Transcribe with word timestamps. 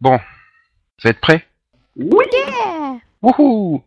Bon, 0.00 0.18
vous 1.02 1.10
êtes 1.10 1.20
prêts? 1.20 1.44
Oui. 1.96 2.24
Wouhou 3.20 3.82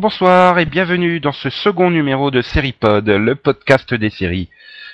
bonsoir 0.00 0.58
et 0.58 0.64
bienvenue 0.64 1.20
dans 1.20 1.32
ce 1.32 1.50
second 1.50 1.90
numéro 1.90 2.30
de 2.30 2.40
Seripod, 2.40 3.06
le 3.06 3.34
podcast 3.34 3.92
des 3.92 4.08
séries. 4.08 4.48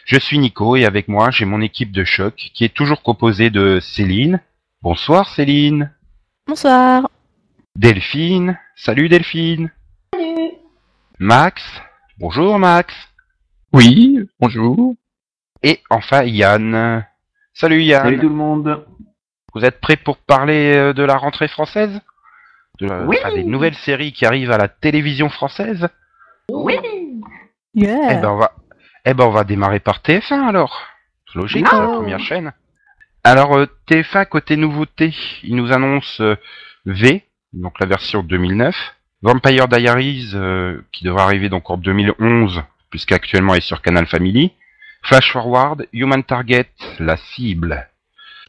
Je 0.05 0.19
suis 0.19 0.37
Nico 0.37 0.75
et 0.75 0.85
avec 0.85 1.07
moi 1.07 1.31
j'ai 1.31 1.45
mon 1.45 1.61
équipe 1.61 1.93
de 1.93 2.03
choc 2.03 2.51
qui 2.53 2.65
est 2.65 2.75
toujours 2.75 3.03
composée 3.03 3.51
de 3.51 3.79
Céline. 3.81 4.41
Bonsoir 4.83 5.29
Céline. 5.29 5.93
Bonsoir. 6.49 7.09
Delphine. 7.77 8.59
Salut 8.75 9.09
Delphine. 9.09 9.71
Salut 10.13 10.51
Max. 11.21 11.63
Bonjour 12.19 12.59
Max. 12.59 12.93
Oui, 13.73 14.19
bonjour. 14.41 14.97
Et 15.63 15.83
enfin 15.89 16.25
Yann. 16.25 17.07
Salut 17.55 17.81
Yann. 17.81 18.03
Salut 18.03 18.19
tout 18.19 18.29
le 18.29 18.35
monde. 18.35 18.85
Vous 19.55 19.65
êtes 19.65 19.81
prêts 19.81 19.97
pour 19.97 20.17
parler 20.17 20.75
euh, 20.75 20.93
de 20.93 21.05
la 21.05 21.17
rentrée 21.17 21.49
française? 21.49 22.01
De, 22.81 22.87
la- 22.89 23.03
Oui. 23.05 23.17
enfin, 23.21 23.35
Des 23.35 23.45
nouvelles 23.45 23.75
séries 23.75 24.13
qui 24.13 24.27
arrivent 24.27 24.51
à 24.53 24.59
la 24.59 24.69
télévision 24.69 25.29
française 25.29 25.89
Oui 26.51 26.77
Eh 26.85 27.81
Yeah. 27.81 28.15
ben 28.21 28.31
on 28.31 28.37
va, 28.37 28.53
eh 29.05 29.13
ben 29.13 29.25
on 29.25 29.31
va 29.31 29.45
démarrer 29.45 29.81
par 29.81 29.99
TF1 30.01 30.49
alors. 30.49 30.83
C'est 31.31 31.39
logique, 31.39 31.67
c'est 31.69 31.77
la 31.77 31.87
première 31.89 32.21
chaîne. 32.21 32.53
Alors 33.25 33.57
euh, 33.59 33.67
TF1 33.89 34.27
côté 34.27 34.57
nouveauté, 34.57 35.15
il 35.43 35.57
nous 35.57 35.73
annonce 35.73 36.21
euh, 36.21 36.37
V, 36.87 37.25
donc 37.53 37.79
la 37.81 37.87
version 37.87 38.23
2009, 38.23 38.75
Vampire 39.23 39.69
Diaries 39.69 40.31
euh, 40.35 40.81
qui 40.93 41.05
devra 41.05 41.25
arriver 41.25 41.49
donc 41.51 41.69
en 41.71 41.77
2011 41.77 42.63
puisqu'actuellement 42.91 43.53
elle 43.55 43.59
est 43.59 43.61
sur 43.63 43.83
Canal 43.83 44.07
Family, 44.07 44.53
Flash 45.03 45.33
Forward, 45.33 45.87
Human 45.93 46.23
Target, 46.25 46.71
la 46.99 47.17
cible, 47.17 47.89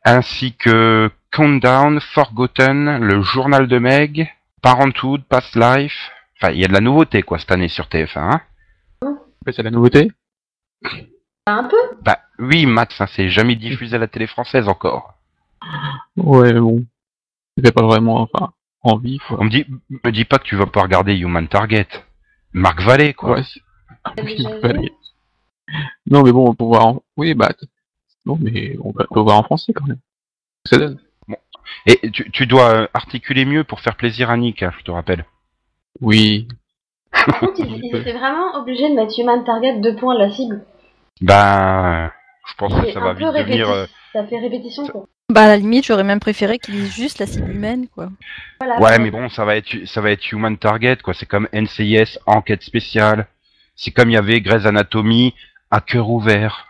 ainsi 0.06 0.54
que 0.56 1.10
Countdown, 1.32 2.00
Forgotten, 2.00 2.98
le 3.00 3.22
journal 3.22 3.68
de 3.68 3.78
Meg, 3.80 4.34
Parenthood, 4.62 5.24
Past 5.26 5.56
Life. 5.56 6.12
Enfin, 6.42 6.52
il 6.54 6.60
y 6.60 6.66
a 6.66 6.68
de 6.68 6.74
la 6.74 6.82
nouveauté 6.82 7.24
quoi 7.24 7.40
cette 7.40 7.52
année 7.52 7.68
sur 7.68 7.86
TF1. 7.86 8.42
Hein 9.02 9.18
C'est 9.52 9.64
la 9.64 9.72
nouveauté 9.72 10.12
Un 11.46 11.64
peu 11.66 11.78
Bah 12.02 12.20
oui, 12.40 12.66
Max, 12.66 13.00
hein, 13.02 13.08
c'est 13.16 13.30
jamais 13.30 13.56
diffusé 13.56 13.96
à 13.96 14.00
la 14.00 14.08
télé 14.08 14.28
française 14.28 14.68
encore. 14.68 15.14
Ouais, 16.16 16.54
mais 16.54 16.60
bon. 16.60 16.86
Ça 17.58 17.64
fait 17.66 17.72
pas 17.72 17.84
vraiment 17.86 18.22
enfin, 18.22 18.52
envie, 18.82 19.18
quoi. 19.20 19.38
On 19.40 19.46
me 19.46 19.50
dit, 19.50 19.66
me 20.04 20.12
dis 20.12 20.26
pas 20.26 20.38
que 20.38 20.44
tu 20.44 20.56
vas 20.56 20.68
pas 20.68 20.82
regarder 20.84 21.16
Human 21.18 21.48
Target. 21.48 21.88
Marc 22.54 22.82
Vallée, 22.82 23.14
quoi. 23.14 23.38
Ouais, 23.40 24.24
vu 24.24 24.44
fallait- 24.62 24.92
Non, 26.06 26.24
mais 26.24 26.32
bon, 26.32 26.54
pour 26.54 26.70
voir 26.70 26.88
en... 26.88 27.04
Oui, 27.18 27.34
bah... 27.34 27.50
Non, 28.26 28.38
mais 28.42 28.76
on 28.84 28.94
peut, 28.94 29.06
peut 29.12 29.20
voir 29.22 29.38
en 29.38 29.44
français, 29.44 29.74
quand 29.74 29.86
même. 29.88 30.00
Ça 30.66 30.78
donne. 30.78 31.00
Et 31.86 32.12
tu, 32.12 32.30
tu 32.32 32.46
dois 32.48 32.70
euh, 32.74 32.88
articuler 32.94 33.46
mieux 33.46 33.64
pour 33.64 33.80
faire 33.82 33.96
plaisir 33.96 34.30
à 34.30 34.38
Nick, 34.38 34.64
hein, 34.64 34.72
je 34.80 34.84
te 34.84 34.92
rappelle. 34.92 35.26
Oui. 36.02 36.48
Par 37.12 37.40
contre, 37.40 37.60
ils, 37.60 37.80
ils 37.84 37.96
étaient 37.96 38.14
vraiment 38.14 38.56
obligés 38.60 38.90
de 38.90 38.96
mettre 38.96 39.14
Human 39.20 39.44
Target 39.44 39.80
deux 39.80 39.96
points 39.96 40.18
la 40.18 40.32
cible. 40.32 40.64
Ben, 41.22 42.06
euh, 42.06 42.08
je 42.48 42.54
pense 42.56 42.74
que 42.74 42.86
C'est 42.88 42.94
ça 42.94 43.00
un 43.00 43.04
va 43.04 43.14
peu 43.16 43.20
vite 43.20 43.28
devenir... 43.28 43.68
répétitif. 43.68 43.68
euh, 43.70 43.86
Ça 44.14 44.28
fait 44.28 44.40
répétition, 44.40 44.88
quoi. 44.88 45.06
Bah 45.30 45.42
à 45.42 45.48
la 45.48 45.58
limite, 45.58 45.86
j'aurais 45.86 46.06
même 46.06 46.22
préféré 46.22 46.58
qu'ils 46.58 46.76
disent 46.76 46.96
juste 46.96 47.20
la 47.20 47.26
cible 47.28 47.52
humaine, 47.52 47.88
quoi. 47.94 48.08
Voilà. 48.62 48.80
Ouais, 48.80 48.98
mais 48.98 49.12
bon, 49.12 49.28
ça 49.28 49.44
va 49.44 49.58
être, 49.58 49.68
ça 49.86 50.00
va 50.00 50.12
être 50.12 50.32
Human 50.32 50.58
Target, 50.58 50.98
quoi. 51.04 51.14
C'est 51.14 51.26
comme 51.26 51.50
NCIS, 51.52 52.18
enquête 52.26 52.64
spéciale. 52.64 53.28
C'est 53.76 53.92
comme 53.92 54.10
il 54.10 54.14
y 54.14 54.18
avait 54.18 54.40
Grey's 54.40 54.66
Anatomy, 54.66 55.34
à 55.70 55.82
cœur 55.82 56.10
ouvert. 56.10 56.68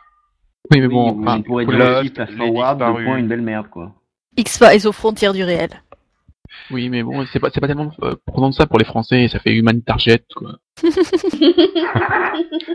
Oui, 0.71 0.79
mais 0.79 0.87
Oui, 0.87 0.93
bon, 0.93 1.11
vous- 1.11 1.21
enfin, 1.21 1.37
on 1.37 1.43
pourrait 1.43 1.65
faut 1.65 1.71
dire 1.71 1.79
la- 1.79 1.99
aussi 1.99 2.09
Flash 2.09 2.29
les 2.31 2.35
Forward, 2.37 2.79
deux 2.79 3.03
points, 3.05 3.17
une 3.17 3.27
belle 3.27 3.41
merde, 3.41 3.67
quoi. 3.69 3.91
X-Files 4.37 4.87
aux 4.87 4.91
frontières 4.91 5.33
du 5.33 5.43
réel. 5.43 5.69
Oui, 6.71 6.89
mais 6.89 7.03
bon, 7.03 7.25
c'est 7.31 7.39
pas, 7.39 7.49
c'est 7.53 7.59
pas 7.61 7.67
tellement 7.67 7.91
euh, 8.03 8.15
prenant 8.25 8.49
de 8.49 8.53
ça 8.53 8.65
pour 8.65 8.79
les 8.79 8.85
Français, 8.85 9.27
ça 9.27 9.39
fait 9.39 9.53
Human 9.53 9.81
Target, 9.81 10.23
quoi. 10.35 10.57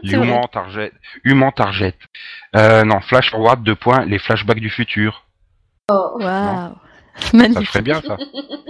C'est 0.04 0.16
Human 0.16 0.46
Target. 0.50 0.92
Human 1.24 1.52
Target. 1.52 1.94
Euh, 2.56 2.84
non, 2.84 3.00
Flash 3.00 3.30
Forward, 3.30 3.62
deux 3.62 3.74
points, 3.74 4.04
les 4.04 4.18
flashbacks 4.18 4.60
du 4.60 4.70
futur. 4.70 5.24
Oh. 5.90 6.16
Waouh. 6.18 6.74
Ça 7.16 7.36
Magnifique. 7.36 7.68
ferait 7.68 7.82
bien, 7.82 8.00
ça. 8.00 8.16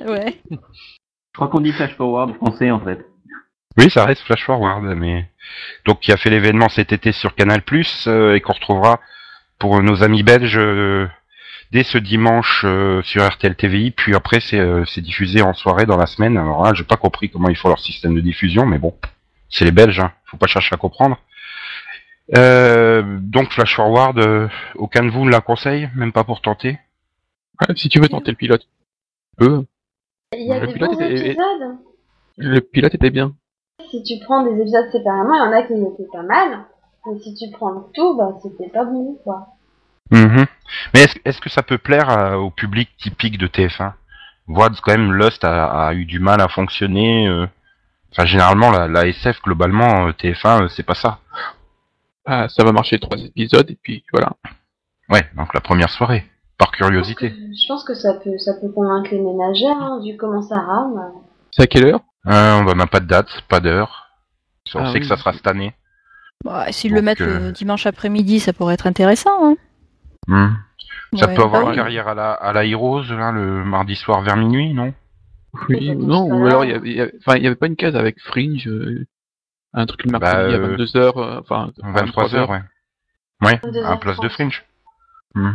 Ouais. 0.06 0.40
Je 0.50 0.56
crois 1.34 1.48
qu'on 1.48 1.60
dit 1.60 1.72
Flash 1.72 1.94
Forward 1.96 2.34
français, 2.34 2.70
en 2.70 2.80
fait. 2.80 3.06
Oui, 3.78 3.88
ça 3.88 4.04
reste 4.04 4.22
Flash 4.22 4.44
Forward, 4.44 4.82
mais 4.96 5.30
donc 5.86 6.00
qui 6.00 6.12
a 6.12 6.16
fait 6.16 6.30
l'événement 6.30 6.68
cet 6.68 6.92
été 6.92 7.12
sur 7.12 7.34
Canal 7.34 7.62
euh, 8.06 8.34
et 8.34 8.40
qu'on 8.40 8.52
retrouvera 8.52 9.00
pour 9.58 9.80
nos 9.82 10.02
amis 10.02 10.22
belges 10.22 10.58
euh, 10.58 11.06
dès 11.72 11.82
ce 11.84 11.98
dimanche 11.98 12.62
euh, 12.64 13.02
sur 13.02 13.26
RTL 13.26 13.54
TVI. 13.56 13.90
Puis 13.90 14.14
après, 14.14 14.40
c'est 14.40 14.60
euh, 14.60 14.84
c'est 14.86 15.00
diffusé 15.00 15.42
en 15.42 15.54
soirée 15.54 15.86
dans 15.86 15.96
la 15.96 16.06
semaine. 16.06 16.36
Alors 16.36 16.62
là, 16.64 16.74
j'ai 16.74 16.84
pas 16.84 16.96
compris 16.96 17.30
comment 17.30 17.48
ils 17.48 17.56
font 17.56 17.68
leur 17.68 17.80
système 17.80 18.14
de 18.14 18.20
diffusion, 18.20 18.66
mais 18.66 18.78
bon, 18.78 18.94
c'est 19.48 19.64
les 19.64 19.72
Belges, 19.72 20.00
hein. 20.00 20.12
faut 20.26 20.36
pas 20.36 20.46
chercher 20.46 20.74
à 20.74 20.78
comprendre. 20.78 21.18
Euh, 22.36 23.02
donc 23.20 23.50
Flash 23.52 23.74
Forward, 23.76 24.18
euh, 24.18 24.48
aucun 24.76 25.02
de 25.04 25.10
vous 25.10 25.24
ne 25.24 25.30
la 25.30 25.40
conseille, 25.40 25.90
même 25.96 26.12
pas 26.12 26.24
pour 26.24 26.40
tenter? 26.40 26.78
Ouais, 27.60 27.74
si 27.76 27.88
tu 27.88 28.00
veux 28.00 28.08
tenter 28.08 28.30
le 28.30 28.36
pilote. 28.36 28.62
tu 28.62 29.36
peux. 29.46 29.64
Il 30.34 30.46
y 30.46 30.52
a 30.52 30.60
Le 30.60 30.66
des 30.68 30.72
pilote 30.72 30.90
bons 30.92 31.00
était- 31.00 31.26
épisodes. 31.30 31.76
Le 32.38 32.60
pilote 32.60 32.94
était 32.94 33.10
bien. 33.10 33.34
Si 33.90 34.02
tu 34.02 34.14
prends 34.24 34.44
des 34.44 34.58
épisodes 34.60 34.90
séparément, 34.92 35.34
il 35.34 35.38
y 35.38 35.42
en 35.42 35.52
a 35.52 35.62
qui 35.64 35.72
étaient 35.74 36.10
pas 36.10 36.22
mal. 36.22 36.64
Mais 37.06 37.18
si 37.20 37.34
tu 37.34 37.50
prends 37.52 37.88
tout, 37.92 38.16
bah 38.16 38.38
c'était 38.42 38.70
pas 38.70 38.84
bon, 38.84 39.18
quoi. 39.24 39.48
Mhm. 40.12 40.46
Mais 40.94 41.06
est-ce 41.24 41.40
que 41.40 41.50
ça 41.50 41.62
peut 41.62 41.78
plaire 41.78 42.08
à- 42.10 42.38
au 42.38 42.50
public 42.50 42.90
typique 42.98 43.38
de 43.38 43.46
TF1 43.46 43.94
Voit 44.46 44.70
quand 44.82 44.92
même 44.92 45.12
Lost 45.12 45.44
a, 45.44 45.66
a 45.88 45.94
eu 45.94 46.04
du 46.04 46.18
mal 46.20 46.40
à 46.40 46.48
fonctionner. 46.48 47.28
euh. 47.28 47.46
Enfin, 48.12 48.26
généralement, 48.26 48.70
la, 48.70 48.88
la 48.88 49.06
SF, 49.06 49.40
globalement, 49.42 50.06
euh, 50.08 50.12
TF1, 50.12 50.64
euh, 50.64 50.68
c'est 50.68 50.82
pas 50.82 50.94
ça. 50.94 51.18
Ah, 52.26 52.48
ça 52.48 52.62
va 52.62 52.72
marcher 52.72 52.98
trois 52.98 53.18
épisodes, 53.18 53.68
et 53.70 53.78
puis 53.82 54.04
voilà. 54.12 54.32
Ouais, 55.08 55.26
donc 55.36 55.52
la 55.54 55.60
première 55.60 55.88
soirée, 55.90 56.24
par 56.58 56.70
curiosité. 56.72 57.30
Je 57.30 57.66
pense 57.68 57.84
que 57.84 57.94
ça 57.94 58.14
peut, 58.22 58.36
ça 58.38 58.52
peut 58.60 58.70
convaincre 58.70 59.10
les 59.12 59.20
ménagères, 59.20 59.76
hein, 59.80 60.00
vu 60.04 60.16
comment 60.18 60.42
ça 60.42 60.56
rame. 60.56 61.00
C'est 61.50 61.62
à 61.62 61.66
quelle 61.66 61.86
heure? 61.86 62.00
Euh, 62.28 62.60
on 62.66 62.74
n'a 62.74 62.86
pas 62.86 63.00
de 63.00 63.06
date, 63.06 63.28
pas 63.48 63.60
d'heure. 63.60 64.08
On 64.74 64.80
Ah 64.80 64.86
sait 64.88 64.92
oui. 64.94 65.00
que 65.00 65.06
ça 65.06 65.16
sera 65.16 65.32
cette 65.32 65.46
année. 65.48 65.74
Bah, 66.44 66.70
S'ils 66.70 66.92
le 66.92 67.02
mettent 67.02 67.20
euh, 67.20 67.46
le 67.46 67.52
dimanche 67.52 67.86
après-midi, 67.86 68.40
ça 68.40 68.52
pourrait 68.52 68.74
être 68.74 68.86
intéressant. 68.86 69.30
Hein. 69.52 69.56
Hmm. 70.28 70.48
Ça 71.18 71.26
Ouais, 71.26 71.34
peut 71.34 71.42
avoir 71.42 71.62
bah 71.62 71.66
une 71.66 71.70
oui. 71.70 71.76
carrière 71.76 72.08
à 72.08 72.14
la, 72.14 72.32
à 72.32 72.52
la 72.52 72.64
Heroes, 72.64 73.02
là, 73.10 73.32
le 73.32 73.64
mardi 73.64 73.96
soir 73.96 74.22
vers 74.22 74.36
minuit, 74.36 74.72
non? 74.72 74.94
Oui, 75.68 75.94
non, 75.94 76.24
ou 76.24 76.46
alors 76.46 76.64
il 76.64 76.70
y 76.70 77.00
avait, 77.00 77.54
pas 77.56 77.66
une 77.66 77.76
case 77.76 77.94
avec 77.96 78.18
Fringe, 78.20 78.66
euh, 78.66 79.06
un 79.74 79.84
truc 79.84 80.04
le 80.04 80.12
mercredi 80.12 80.32
Bah, 80.32 80.38
à 80.38 80.44
euh, 80.44 80.76
22h, 80.76 81.18
euh, 81.18 81.40
enfin, 81.40 81.70
23 81.82 82.34
heures, 82.34 82.48
ouais. 82.50 82.62
Ouais, 83.42 83.60
22 83.62 83.84
à 83.84 83.96
place 83.98 84.20
de 84.20 84.28
Fringe. 84.30 84.64
Hmm. 85.34 85.52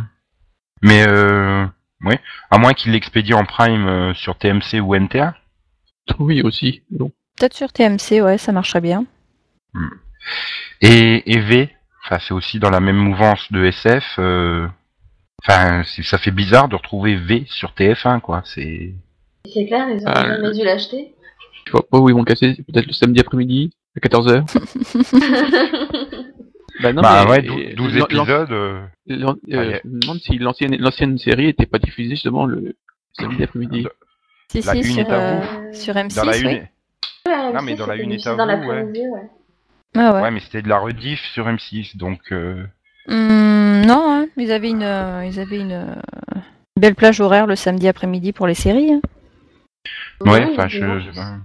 Mais 0.82 1.04
euh, 1.08 1.66
ouais, 2.04 2.20
à 2.50 2.58
moins 2.58 2.74
qu'il 2.74 2.92
l'expédie 2.92 3.34
en 3.34 3.44
prime 3.44 3.88
euh, 3.88 4.14
sur 4.14 4.36
TMC 4.38 4.80
ou 4.80 4.94
NTA. 4.94 5.34
Oui, 6.20 6.40
aussi. 6.42 6.82
Peut-être 7.36 7.54
sur 7.54 7.72
TMC, 7.72 8.22
ouais, 8.22 8.38
ça 8.38 8.50
marcherait 8.52 8.80
bien. 8.80 9.04
Et, 10.80 11.30
et 11.30 11.40
V, 11.40 11.74
enfin 12.08 12.18
c'est 12.26 12.34
aussi 12.34 12.58
dans 12.58 12.70
la 12.70 12.80
même 12.80 12.96
mouvance 12.96 13.50
de 13.52 13.64
SF. 13.64 14.04
euh, 14.18 14.66
Enfin, 15.44 15.84
ça 15.84 16.18
fait 16.18 16.32
bizarre 16.32 16.68
de 16.68 16.74
retrouver 16.74 17.14
V 17.14 17.44
sur 17.46 17.70
TF1, 17.70 18.20
quoi. 18.20 18.42
C'est 18.44 18.92
C'est 19.46 19.66
clair, 19.66 19.86
ils 19.88 20.02
auraient 20.02 20.12
Ah, 20.16 20.26
jamais 20.36 20.50
dû 20.52 20.64
l'acheter. 20.64 21.14
Je 21.64 21.70
vois 21.70 21.86
pas 21.88 21.98
où 22.00 22.08
ils 22.08 22.14
vont 22.14 22.24
casser, 22.24 22.56
peut-être 22.66 22.86
le 22.88 22.92
samedi 22.92 23.20
après-midi, 23.20 23.70
à 23.96 24.00
14h. 24.00 24.42
bah 26.82 26.92
non, 26.92 27.02
bah 27.02 27.24
mais- 27.24 27.30
ouais, 27.30 27.42
dou- 27.42 27.76
12 27.76 27.96
l'an- 27.98 28.04
épisodes. 28.04 28.52
euh, 28.52 28.80
euh, 29.10 29.78
je 29.84 29.88
me 29.88 30.00
demande 30.00 30.18
si 30.18 30.38
l'ancienne, 30.38 30.76
l'ancienne 30.76 31.18
série 31.18 31.48
était 31.48 31.66
pas 31.66 31.78
diffusée 31.78 32.10
justement 32.10 32.46
le 32.46 32.74
samedi 33.12 33.42
après-midi. 33.44 33.86
Si, 34.50 34.62
La 34.62 34.72
si, 34.72 34.78
une 34.78 34.84
sur, 34.84 34.98
est 35.00 35.10
à 35.12 35.20
euh, 35.20 35.40
vous. 35.40 35.74
sur 35.74 35.94
M6, 35.94 36.16
dans 36.16 36.24
la 36.24 36.32
oui. 36.32 36.40
une. 36.40 36.46
Ouais, 36.48 37.52
Non, 37.52 37.62
mais 37.62 37.74
dans 37.74 37.86
la 37.86 37.96
une 37.96 38.12
est 38.12 38.26
à 38.26 38.34
vous, 38.34 38.68
ouais. 38.68 38.86
Ah 39.98 40.14
ouais. 40.14 40.22
Ouais, 40.22 40.30
mais 40.30 40.40
c'était 40.40 40.62
de 40.62 40.68
la 40.68 40.78
rediff 40.78 41.20
sur 41.32 41.46
M6, 41.48 41.96
donc. 41.96 42.20
euh, 42.32 42.64
Hum, 43.08 43.82
non, 43.86 44.04
hein. 44.10 44.26
Ils 44.36 44.52
avaient 44.52 44.70
une, 44.70 44.82
euh, 44.82 45.24
ils 45.24 45.40
avaient 45.40 45.58
une 45.60 45.72
euh, 45.72 45.94
belle 46.78 46.94
plage 46.94 47.20
horaire 47.20 47.46
le 47.46 47.56
samedi 47.56 47.88
après-midi 47.88 48.32
pour 48.32 48.46
les 48.46 48.54
séries. 48.54 48.92
hein. 48.92 49.00
Ouais, 50.20 50.44
Oui, 50.44 50.50
enfin, 50.52 50.68
je... 50.68 50.80
ben, 51.14 51.40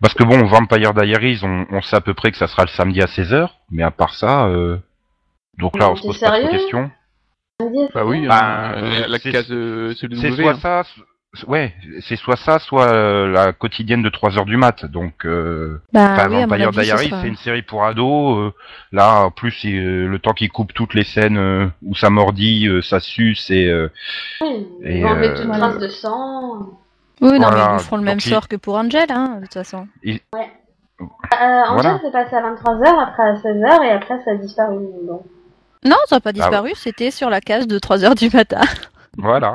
Parce 0.00 0.14
que 0.14 0.22
bon, 0.24 0.44
Vampire 0.46 0.94
Diaries, 0.94 1.40
on, 1.42 1.66
on 1.70 1.82
sait 1.82 1.96
à 1.96 2.00
peu 2.00 2.14
près 2.14 2.30
que 2.30 2.36
ça 2.38 2.46
sera 2.46 2.62
le 2.62 2.68
samedi 2.68 3.02
à 3.02 3.06
16h, 3.06 3.48
mais 3.70 3.82
à 3.82 3.90
part 3.90 4.14
ça... 4.14 4.46
euh, 4.46 4.78
Donc 5.58 5.76
là, 5.78 5.90
on 5.90 5.96
se 5.96 6.02
pose 6.02 6.20
pas 6.20 6.40
de 6.42 6.48
questions. 6.48 6.90
Bah 7.94 8.04
oui, 8.06 8.26
Bah, 8.26 8.74
la 9.08 9.18
c'est- 9.18 9.32
case 9.32 9.50
euh, 9.50 9.92
celui 9.96 10.14
de 10.16 10.20
C'est 10.20 10.30
soit 10.32 10.52
hein. 10.52 10.58
ça, 10.62 10.82
ouais, 11.46 11.74
c'est 12.02 12.16
soit 12.16 12.36
ça, 12.36 12.58
soit 12.58 12.88
euh, 12.88 13.28
la 13.28 13.52
quotidienne 13.52 14.02
de 14.02 14.08
3 14.08 14.38
heures 14.38 14.44
du 14.44 14.56
mat. 14.56 14.84
Donc, 14.86 15.24
euh, 15.24 15.80
Bah 15.92 16.10
enfin, 16.12 16.28
oui, 16.30 16.40
Vampire 16.44 16.70
Diaries, 16.72 17.12
c'est 17.20 17.28
une 17.28 17.36
série 17.36 17.62
pour 17.62 17.84
ados. 17.84 18.38
euh, 18.38 18.52
là, 18.92 19.22
en 19.24 19.30
plus, 19.30 19.52
c'est, 19.52 19.72
euh, 19.72 20.06
le 20.06 20.18
temps 20.18 20.32
qu'ils 20.32 20.50
coupent 20.50 20.72
toutes 20.74 20.94
les 20.94 21.04
scènes 21.04 21.38
euh, 21.38 21.66
où 21.82 21.94
ça 21.94 22.10
mordit, 22.10 22.66
euh, 22.68 22.82
ça 22.82 23.00
suce 23.00 23.50
et 23.50 23.66
euh, 23.66 23.88
Oui, 24.40 24.66
Et, 24.82 25.02
toute 25.36 25.52
trace 25.52 25.78
de 25.78 25.88
sang. 25.88 26.68
Oui, 27.20 27.32
non, 27.38 27.48
Voilà, 27.48 27.56
mais 27.56 27.64
ils 27.64 27.72
nous 27.74 27.78
feront 27.80 27.96
le 27.98 28.02
même 28.02 28.14
donc 28.16 28.24
il- 28.26 28.30
sort 28.30 28.48
que 28.48 28.56
pour 28.56 28.76
Angel, 28.76 29.06
hein, 29.10 29.36
de 29.36 29.42
toute 29.42 29.54
façon. 29.54 29.86
Euh, 30.06 30.16
en 31.38 31.74
Voilà. 31.74 31.98
fait, 31.98 32.06
c'est 32.06 32.12
passé 32.12 32.34
à 32.36 32.40
23h, 32.42 32.98
après 32.98 33.22
à 33.22 33.34
16h, 33.36 33.84
et 33.84 33.90
après 33.90 34.20
ça 34.24 34.32
a 34.32 34.34
disparu. 34.36 34.78
Donc. 35.06 35.22
Non, 35.84 35.96
ça 36.06 36.16
n'a 36.16 36.20
pas 36.20 36.30
Ah 36.30 36.32
disparu, 36.32 36.72
c'était 36.74 37.10
sur 37.10 37.30
la 37.30 37.40
case 37.40 37.66
de 37.66 37.78
3h 37.78 38.14
du 38.16 38.34
matin. 38.34 38.60
voilà. 39.18 39.54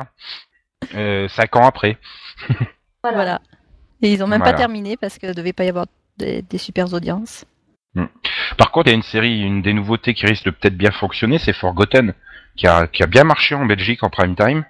Euh, 0.94 1.28
cinq 1.28 1.56
ans 1.56 1.66
après. 1.66 1.98
Voilà. 3.02 3.16
Voilà. 3.18 3.40
Et 4.02 4.12
ils 4.12 4.22
ont 4.24 4.26
même 4.26 4.40
Voilà. 4.40 4.52
pas 4.52 4.58
terminé 4.58 4.96
parce 4.96 5.16
que 5.18 5.32
devait 5.32 5.52
pas 5.52 5.64
y 5.64 5.68
avoir 5.68 5.86
des, 6.18 6.42
des 6.42 6.58
super 6.58 6.92
audiences. 6.92 7.44
Par 8.58 8.72
contre, 8.72 8.88
il 8.88 8.90
y 8.90 8.94
a 8.94 8.96
une 8.96 9.02
série, 9.02 9.40
une 9.42 9.62
des 9.62 9.72
nouveautés 9.72 10.12
qui 10.12 10.26
risque 10.26 10.44
de 10.44 10.50
peut-être 10.50 10.76
bien 10.76 10.90
fonctionner, 10.90 11.38
c'est 11.38 11.52
Forgotten, 11.52 12.14
qui 12.56 12.66
a, 12.66 12.86
qui 12.88 13.02
a 13.02 13.06
bien 13.06 13.22
marché 13.24 13.54
en 13.54 13.64
Belgique 13.64 14.02
en 14.02 14.10
prime 14.10 14.34
time. 14.34 14.64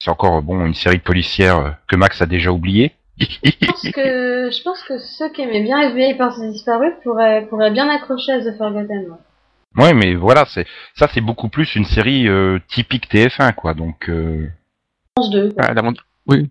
C'est 0.00 0.10
encore 0.10 0.42
bon 0.42 0.64
une 0.66 0.74
série 0.74 0.98
policière 0.98 1.56
euh, 1.58 1.70
que 1.86 1.94
Max 1.96 2.20
a 2.20 2.26
déjà 2.26 2.50
oubliée. 2.50 2.92
Je 3.20 3.66
pense 3.66 3.82
que, 3.92 4.50
je 4.50 4.62
pense 4.62 4.82
que 4.82 4.98
ceux 4.98 5.30
qui 5.30 5.42
aimaient 5.42 5.62
bien 5.62 5.80
FBI 5.90 6.14
Parts 6.16 6.40
disparu 6.40 6.88
pourraient, 7.04 7.46
pourraient 7.48 7.70
bien 7.70 7.88
accrocher 7.88 8.32
à 8.32 8.40
The 8.40 8.56
Forgotten. 8.58 9.10
ouais. 9.10 9.82
Ouais, 9.84 9.94
mais 9.94 10.14
voilà, 10.14 10.44
c'est 10.46 10.66
ça, 10.96 11.06
c'est 11.12 11.20
beaucoup 11.20 11.48
plus 11.48 11.76
une 11.76 11.84
série 11.84 12.26
euh, 12.28 12.58
typique 12.68 13.08
TF1, 13.12 13.54
quoi. 13.54 13.74
Donc, 13.74 14.08
euh... 14.08 14.48
France 15.16 15.30
2. 15.30 15.52
quoi. 15.52 15.64
Ah, 15.68 15.82
oui. 16.26 16.50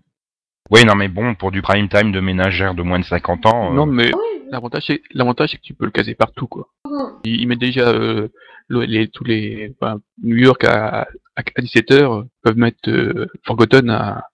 oui, 0.70 0.84
non, 0.84 0.94
mais 0.94 1.08
bon, 1.08 1.34
pour 1.34 1.50
du 1.50 1.62
prime 1.62 1.88
time 1.88 2.12
de 2.12 2.20
ménagère 2.20 2.74
de 2.74 2.82
moins 2.82 2.98
de 2.98 3.04
50 3.04 3.46
ans. 3.46 3.72
euh, 3.72 3.74
Non, 3.74 3.86
mais 3.86 4.06
Oui, 4.14 4.42
l'avantage, 4.50 4.84
c'est, 4.86 5.02
l'avantage, 5.14 5.50
c'est 5.50 5.56
que 5.56 5.62
tu 5.62 5.74
peux 5.74 5.84
le 5.86 5.90
caser 5.90 6.14
partout, 6.14 6.46
quoi. 6.46 6.68
Ils, 7.24 7.40
ils 7.40 7.46
mettent 7.48 7.58
déjà, 7.60 7.88
euh, 7.88 8.28
les, 8.68 9.08
tous 9.08 9.24
les, 9.24 9.74
enfin, 9.80 9.98
New 10.22 10.36
York 10.36 10.64
à, 10.64 11.06
à, 11.36 11.42
17h, 11.42 12.26
peuvent 12.42 12.56
mettre, 12.58 12.88
euh, 12.88 13.26
Forgotten 13.46 13.88
à, 13.90 14.24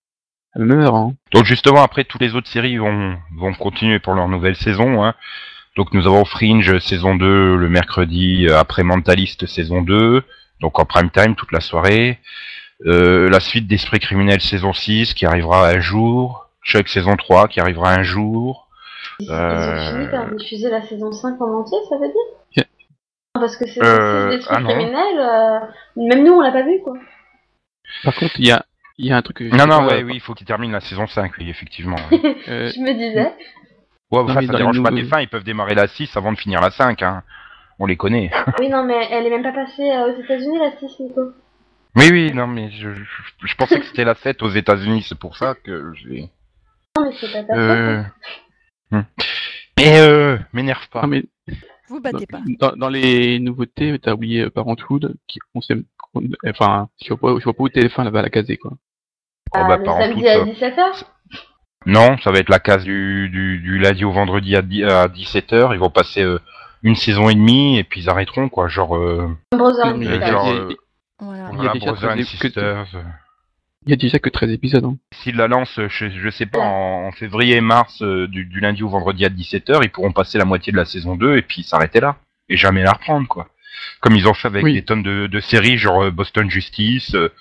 à 0.54 0.58
même 0.58 0.80
heure, 0.80 0.94
hein. 0.94 1.14
Donc 1.32 1.44
justement, 1.44 1.82
après, 1.82 2.04
toutes 2.04 2.20
les 2.22 2.34
autres 2.34 2.48
séries 2.48 2.78
vont 2.78 3.16
vont 3.36 3.52
continuer 3.54 3.98
pour 3.98 4.14
leur 4.14 4.28
nouvelle 4.28 4.56
saison. 4.56 5.04
Hein. 5.04 5.14
Donc 5.76 5.92
nous 5.92 6.06
avons 6.06 6.24
Fringe 6.24 6.78
saison 6.78 7.14
2 7.16 7.56
le 7.56 7.68
mercredi 7.68 8.46
euh, 8.48 8.58
après 8.58 8.82
Mentalist 8.82 9.46
saison 9.46 9.82
2, 9.82 10.22
donc 10.60 10.78
en 10.78 10.86
prime 10.86 11.10
time 11.10 11.34
toute 11.36 11.52
la 11.52 11.60
soirée. 11.60 12.18
Euh, 12.84 13.28
la 13.30 13.40
suite 13.40 13.66
d'Esprit 13.66 14.00
criminel 14.00 14.40
saison 14.40 14.72
6 14.72 15.14
qui 15.14 15.24
arrivera 15.24 15.68
un 15.68 15.80
jour. 15.80 16.48
Chuck 16.62 16.88
saison 16.88 17.16
3 17.16 17.48
qui 17.48 17.60
arrivera 17.60 17.94
un 17.94 18.02
jour. 18.02 18.68
Ils, 19.20 19.26
ils 19.26 19.30
Euh, 19.30 19.76
ont 19.76 19.92
fini 19.92 20.08
par 20.10 20.30
diffuser 20.34 20.70
la 20.70 20.82
saison 20.82 21.10
5 21.12 21.40
en 21.40 21.60
entier, 21.60 21.78
ça 21.88 21.96
veut 21.96 22.08
dire 22.08 22.14
Yeah. 22.56 22.66
Non, 23.34 23.40
Parce 23.40 23.56
que 23.56 23.66
c'est 23.66 23.82
Euh, 23.82 24.30
des 24.30 24.40
trucs 24.40 24.52
ah 24.58 24.62
criminels, 24.62 25.18
euh, 25.18 25.58
même 25.96 26.24
nous 26.24 26.32
on 26.34 26.40
l'a 26.40 26.50
pas 26.52 26.62
vu 26.64 26.80
quoi. 26.82 26.94
Par 28.04 28.14
contre, 28.14 28.34
il 28.38 28.46
y 28.48 28.50
a, 28.50 28.64
il 28.98 29.06
y 29.06 29.12
a 29.12 29.16
un 29.16 29.22
truc 29.22 29.38
que 29.38 29.44
Non, 29.44 29.66
non, 29.66 29.86
pas, 29.86 29.94
ouais, 29.94 30.02
oui, 30.02 30.12
il 30.14 30.20
faut 30.20 30.34
qu'il 30.34 30.46
termine 30.46 30.72
la 30.72 30.80
saison 30.80 31.06
5, 31.06 31.32
oui, 31.38 31.48
effectivement. 31.48 31.96
Euh, 32.48 32.68
Je 32.74 32.80
me 32.80 32.92
disais. 32.92 33.32
Ouais, 34.10 34.22
Non, 34.22 34.28
ça 34.34 34.40
les 34.40 34.48
dérange 34.48 34.82
pas 34.82 34.90
des 34.90 35.04
fins, 35.04 35.20
ils 35.20 35.28
peuvent 35.28 35.44
démarrer 35.44 35.74
la 35.74 35.86
6 35.88 36.14
avant 36.16 36.32
de 36.32 36.38
finir 36.38 36.60
la 36.60 36.70
5, 36.70 37.00
hein. 37.02 37.22
On 37.78 37.86
les 37.86 37.96
connaît. 37.96 38.30
Oui, 38.58 38.68
non, 38.68 38.84
mais 38.84 39.06
elle 39.10 39.26
est 39.26 39.30
même 39.30 39.42
pas 39.42 39.52
passée 39.52 39.90
euh, 39.90 40.12
aux 40.12 40.20
États-Unis 40.22 40.58
la 40.58 40.70
6, 40.78 41.00
Nico. 41.00 41.32
Oui, 41.96 42.08
oui, 42.10 42.32
non, 42.34 42.46
mais 42.46 42.70
je, 42.70 42.92
je, 42.92 43.02
je 43.46 43.54
pensais 43.56 43.80
que 43.80 43.86
c'était 43.86 44.04
la 44.04 44.14
7 44.14 44.42
aux 44.42 44.50
États-Unis, 44.50 45.04
c'est 45.08 45.18
pour 45.18 45.36
ça 45.36 45.54
que 45.54 45.92
j'ai. 45.94 46.28
Non, 46.96 47.06
mais 47.06 47.16
c'est 47.18 47.32
pas 47.32 47.42
ta. 47.44 47.54
Euh... 47.56 48.02
hein. 48.92 48.98
hmm. 48.98 49.22
Mais 49.78 49.98
euh, 50.00 50.38
m'énerve 50.52 50.88
pas. 50.90 51.02
non, 51.02 51.08
mais 51.08 51.24
Vous 51.88 52.00
battez 52.00 52.26
pas. 52.26 52.40
dans, 52.60 52.72
dans 52.76 52.88
les 52.88 53.38
nouveautés, 53.38 53.98
t'as 53.98 54.12
oublié 54.14 54.48
Parenthood, 54.50 55.16
qui, 55.26 55.38
on 55.54 55.60
sait, 55.60 55.76
enfin, 56.46 56.88
je 57.02 57.12
vois 57.14 57.18
pas, 57.34 57.38
je 57.38 57.44
vois 57.44 57.52
pas 57.54 57.62
où 57.62 57.68
TF1 57.68 58.04
là-bas 58.04 58.20
à 58.20 58.22
la 58.22 58.30
caser, 58.30 58.56
quoi. 58.56 58.72
Oh, 58.74 59.58
Ah, 59.58 59.64
bah, 59.68 59.76
le 59.78 59.84
samedi 59.84 60.28
à 60.28 60.34
ça. 60.44 60.44
17h 60.44 61.04
Non, 61.86 62.18
ça 62.18 62.30
va 62.32 62.38
être 62.40 62.48
la 62.50 62.58
case 62.58 62.84
du, 62.84 63.28
du, 63.30 63.58
du 63.60 63.78
lundi 63.78 64.04
au 64.04 64.10
vendredi 64.12 64.56
à, 64.56 64.62
dix- 64.62 64.84
à 64.84 65.06
17h. 65.08 65.72
Ils 65.72 65.78
vont 65.78 65.90
passer 65.90 66.22
euh, 66.22 66.40
une 66.82 66.96
saison 66.96 67.28
et 67.30 67.34
demie 67.34 67.78
et 67.78 67.84
puis 67.84 68.00
ils 68.02 68.10
arrêteront, 68.10 68.48
quoi. 68.48 68.68
Genre, 68.68 68.96
euh, 68.96 69.28
Euh, 69.54 70.26
genre, 70.26 70.52
il 71.20 71.26
y 71.26 71.30
a- 71.30 71.32
Voilà. 71.34 71.38
Il 71.38 71.40
y 71.40 71.44
a 71.44 71.56
voilà, 71.56 71.72
déjà 71.72 71.86
Brother 71.92 72.10
and 72.10 72.22
très- 72.38 72.50
que-. 72.50 72.98
Il 73.86 73.90
y 73.90 73.92
a 73.92 73.96
déjà 73.96 74.18
que 74.18 74.28
13 74.30 74.50
épisodes, 74.50 74.84
hein. 74.84 74.96
S'ils 75.14 75.36
la 75.36 75.46
lancent, 75.46 75.78
je, 75.88 76.08
je 76.10 76.30
sais 76.30 76.46
pas, 76.46 76.58
en, 76.58 77.06
en 77.06 77.12
février 77.12 77.56
et 77.56 77.60
mars, 77.60 78.02
euh, 78.02 78.26
du, 78.26 78.44
du 78.44 78.58
lundi 78.58 78.82
au 78.82 78.88
vendredi 78.88 79.24
à 79.24 79.28
17h, 79.28 79.78
ils 79.84 79.90
pourront 79.90 80.10
passer 80.12 80.38
la 80.38 80.44
moitié 80.44 80.72
de 80.72 80.76
la 80.76 80.84
saison 80.84 81.14
2 81.14 81.36
et 81.36 81.42
puis 81.42 81.62
s'arrêter 81.62 82.00
là. 82.00 82.16
Et 82.48 82.56
jamais 82.56 82.82
la 82.82 82.92
reprendre, 82.94 83.28
quoi. 83.28 83.48
Comme 84.00 84.16
ils 84.16 84.26
ont 84.26 84.34
fait 84.34 84.48
avec 84.48 84.64
Oui. 84.64 84.72
des 84.74 84.82
tonnes 84.84 85.02
de, 85.04 85.26
de 85.28 85.40
séries, 85.40 85.78
genre 85.78 86.04
euh, 86.04 86.10
Boston 86.10 86.50
Justice, 86.50 87.14
euh, 87.14 87.32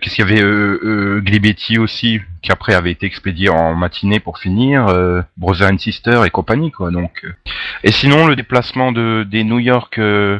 qu'est-ce 0.00 0.14
qu'il 0.16 0.24
y 0.24 0.28
avait, 0.30 0.42
euh, 0.42 0.78
euh, 0.82 1.20
Glee 1.20 1.40
Betty 1.40 1.78
aussi, 1.78 2.20
qui 2.42 2.50
après 2.52 2.74
avait 2.74 2.90
été 2.92 3.06
expédié 3.06 3.48
en 3.48 3.74
matinée 3.74 4.20
pour 4.20 4.38
finir, 4.38 4.88
euh, 4.88 5.22
Brother 5.36 5.70
and 5.72 5.78
Sister 5.78 6.22
et 6.26 6.30
compagnie, 6.30 6.70
quoi. 6.70 6.90
Donc, 6.90 7.24
euh. 7.24 7.32
Et 7.84 7.92
sinon, 7.92 8.26
le 8.26 8.36
déplacement 8.36 8.92
de, 8.92 9.24
des 9.24 9.44
New 9.44 9.58
York 9.58 9.98
euh, 9.98 10.38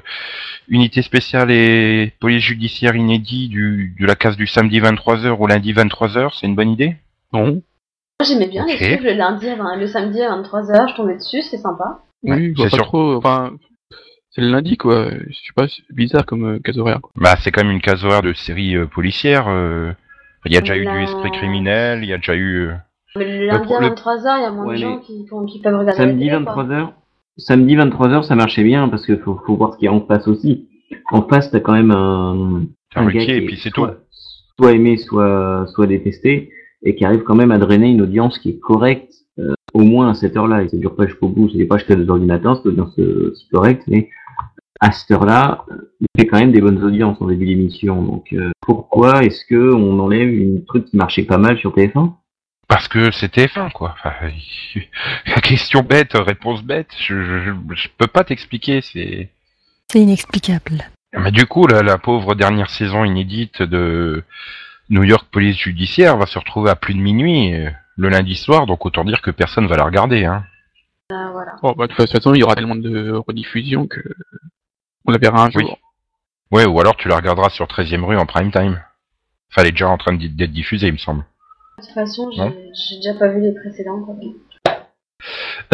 unités 0.69 1.02
spéciales 1.02 1.50
et 1.50 2.12
police 2.20 2.43
judiciaire 2.44 2.94
inédit 2.96 3.49
du, 3.49 3.94
de 3.99 4.06
la 4.06 4.14
case 4.14 4.37
du 4.37 4.46
samedi 4.46 4.81
23h 4.81 5.28
au 5.38 5.46
lundi 5.46 5.72
23h, 5.72 6.31
c'est 6.38 6.46
une 6.46 6.54
bonne 6.54 6.70
idée? 6.70 6.96
Non. 7.32 7.44
Moi 8.20 8.28
j'aimais 8.28 8.46
bien 8.49 8.64
les 8.66 8.76
suivre 8.76 9.02
le 9.04 9.14
lundi, 9.14 9.49
à 9.49 9.56
vingt- 9.56 9.76
le 9.76 9.87
samedi 9.87 10.22
à 10.22 10.31
23h, 10.37 10.90
je 10.90 10.94
tombais 10.96 11.16
dessus, 11.16 11.43
c'est 11.43 11.56
sympa. 11.58 12.00
Oui, 12.22 12.52
je 12.52 12.56
vois 12.56 12.66
c'est 12.66 12.70
pas 12.70 12.76
sûr. 12.76 12.84
trop, 12.87 13.16
enfin, 13.16 13.52
c'est 14.32 14.40
le 14.40 14.49
lundi, 14.50 14.76
quoi. 14.76 15.11
Je 15.11 15.34
sais 15.34 15.52
pas, 15.55 15.69
c'est 15.69 15.82
bizarre 15.94 16.26
comme 16.26 16.44
euh, 16.44 16.58
case 16.58 16.79
horaire, 16.79 17.00
quoi. 17.00 17.11
Bah, 17.17 17.37
c'est 17.40 17.50
quand 17.50 17.62
même 17.62 17.73
une 17.73 17.81
case 17.81 18.05
horaire 18.05 18.23
de 18.23 18.32
série 18.32 18.76
euh, 18.76 18.87
policière. 18.87 19.46
euh. 19.49 19.93
Il 20.46 20.52
y 20.52 20.56
a 20.56 20.61
déjà 20.61 20.76
eu 20.76 20.85
La- 20.85 20.92
du 20.97 21.02
esprit 21.04 21.30
criminel, 21.30 22.00
il 22.02 22.09
y 22.09 22.12
a 22.12 22.16
déjà 22.16 22.35
eu. 22.35 22.66
euh, 22.68 22.73
Mais 23.16 23.38
le 23.40 23.47
lundi 23.47 23.64
pro- 23.64 23.76
à 23.76 23.80
le- 23.80 23.87
23h, 23.88 24.38
il 24.38 24.42
y 24.42 24.45
a 24.47 24.50
moins 24.50 24.66
Ouais, 24.66 24.75
de 24.76 24.80
gens 24.80 24.97
mais- 24.97 25.02
qui, 25.02 25.25
qui- 25.25 25.52
qui 25.52 25.61
peuvent 25.62 25.75
regarder 25.78 25.97
Samedi 25.97 26.26
la 26.26 26.33
télé, 26.38 26.45
quoi. 26.45 26.54
23h. 26.64 26.92
Samedi 27.38 27.76
23h, 27.76 28.25
ça 28.25 28.35
marchait 28.35 28.64
bien 28.64 28.88
parce 28.88 29.06
que 29.06 29.16
faut, 29.18 29.40
faut 29.47 29.56
voir 29.56 29.73
ce 29.75 29.78
qu'il 29.78 29.87
y 29.87 29.88
a 29.88 29.92
en 29.92 30.00
face 30.00 30.26
aussi. 30.28 30.68
En 31.12 31.23
face, 31.23 31.50
t'as 31.50 31.61
quand 31.61 31.73
même 31.73 31.90
un, 31.90 32.62
Un 32.97 33.06
gars 33.06 33.11
qui 33.25 33.30
et 33.30 33.37
est 33.38 33.47
puis 33.47 33.56
c'est 33.56 33.71
soit, 33.71 33.99
soit 34.59 34.73
aimé, 34.73 34.97
soit, 34.99 35.66
soit 35.68 35.87
détesté, 35.87 36.50
et 36.85 36.95
qui 36.97 37.04
arrive 37.04 37.23
quand 37.23 37.35
même 37.35 37.52
à 37.52 37.59
drainer 37.59 37.88
une 37.90 38.02
audience 38.02 38.38
qui 38.38 38.50
est 38.50 38.59
correcte, 38.59 39.12
euh, 39.38 39.54
au 39.73 39.80
moins 39.83 40.11
à 40.11 40.14
cette 40.14 40.37
heure-là. 40.37 40.62
Et 40.62 40.68
ça 40.68 40.76
dure 40.76 40.95
pas 40.97 41.06
jusqu'au 41.06 41.28
bout, 41.28 41.49
c'est 41.50 41.64
pas 41.64 41.78
jusqu'à 41.78 41.95
2h 41.97 42.18
du 42.21 42.26
matin, 42.26 42.54
cette 42.56 42.66
audience 42.66 42.99
euh, 42.99 43.33
c'est 43.37 43.49
correcte, 43.50 43.85
mais 43.87 44.11
à 44.84 44.90
cette 44.90 45.12
heure-là, 45.12 45.64
il 46.00 46.06
fait 46.18 46.26
quand 46.26 46.40
même 46.40 46.50
des 46.50 46.60
bonnes 46.60 46.82
audiences 46.82 47.16
en 47.20 47.26
début 47.28 47.46
d'émission. 47.46 48.02
Donc 48.02 48.32
euh, 48.32 48.50
pourquoi 48.60 49.22
est-ce 49.22 49.44
que 49.44 49.72
on 49.72 50.00
enlève 50.00 50.28
une 50.28 50.64
truc 50.64 50.86
qui 50.86 50.96
marchait 50.96 51.22
pas 51.22 51.38
mal 51.38 51.56
sur 51.56 51.72
TF1 51.72 52.12
Parce 52.66 52.88
que 52.88 53.12
c'est 53.12 53.32
TF1, 53.32 53.70
quoi. 53.70 53.94
Enfin, 54.04 54.12
question 55.42 55.82
bête, 55.82 56.14
réponse 56.14 56.64
bête. 56.64 56.88
Je, 56.98 57.14
je, 57.22 57.52
je- 57.74 57.88
peux 57.96 58.08
pas 58.08 58.24
t'expliquer. 58.24 58.80
C'est. 58.80 59.30
C'est 59.92 60.00
inexplicable. 60.00 60.82
Mais 61.16 61.30
du 61.30 61.46
coup, 61.46 61.66
la, 61.68 61.82
la 61.82 61.98
pauvre 61.98 62.34
dernière 62.34 62.70
saison 62.70 63.04
inédite 63.04 63.62
de 63.62 64.24
New 64.90 65.04
York 65.04 65.28
Police 65.30 65.58
Judiciaire 65.58 66.16
va 66.16 66.26
se 66.26 66.38
retrouver 66.40 66.70
à 66.70 66.74
plus 66.76 66.94
de 66.94 67.00
minuit 67.00 67.54
euh, 67.54 67.70
le 67.98 68.08
lundi 68.08 68.34
soir, 68.34 68.66
donc 68.66 68.84
autant 68.84 69.04
dire 69.04 69.22
que 69.22 69.30
personne 69.30 69.66
va 69.68 69.76
la 69.76 69.84
regarder. 69.84 70.24
Hein. 70.24 70.42
Euh, 71.12 71.30
voilà. 71.30 71.52
Bon, 71.62 71.72
bah, 71.76 71.86
de 71.86 71.92
toute 71.92 72.10
façon, 72.10 72.34
il 72.34 72.40
y 72.40 72.42
aura 72.42 72.54
tellement 72.56 72.74
de 72.74 73.12
rediffusion 73.12 73.86
que 73.86 74.00
on 75.06 75.12
la 75.12 75.18
verra 75.18 75.44
un 75.44 75.50
Oui. 75.54 75.62
jour. 75.64 75.78
Ouais, 76.50 76.66
ou 76.66 76.78
alors 76.80 76.97
tu 76.97 77.09
la 77.09 77.16
regarderas 77.16 77.50
sur 77.50 77.66
13ème 77.66 78.04
rue 78.04 78.16
en 78.18 78.26
prime 78.26 78.50
time. 78.52 78.82
Enfin, 79.50 79.62
elle 79.62 79.68
est 79.68 79.73
déjà 79.73 79.88
en 79.88 79.99
train 79.99 80.12
d'être 80.14 80.52
diffusée, 80.52 80.88
il 80.88 80.92
me 80.94 80.99
semble. 80.99 81.25
De 81.78 81.85
toute 81.85 81.94
façon, 81.94 82.30
j'ai 82.32 82.97
déjà 82.97 83.14
pas 83.18 83.28
vu 83.28 83.40
les 83.40 83.54
précédents. 83.54 84.00
Quoi. 84.02 84.14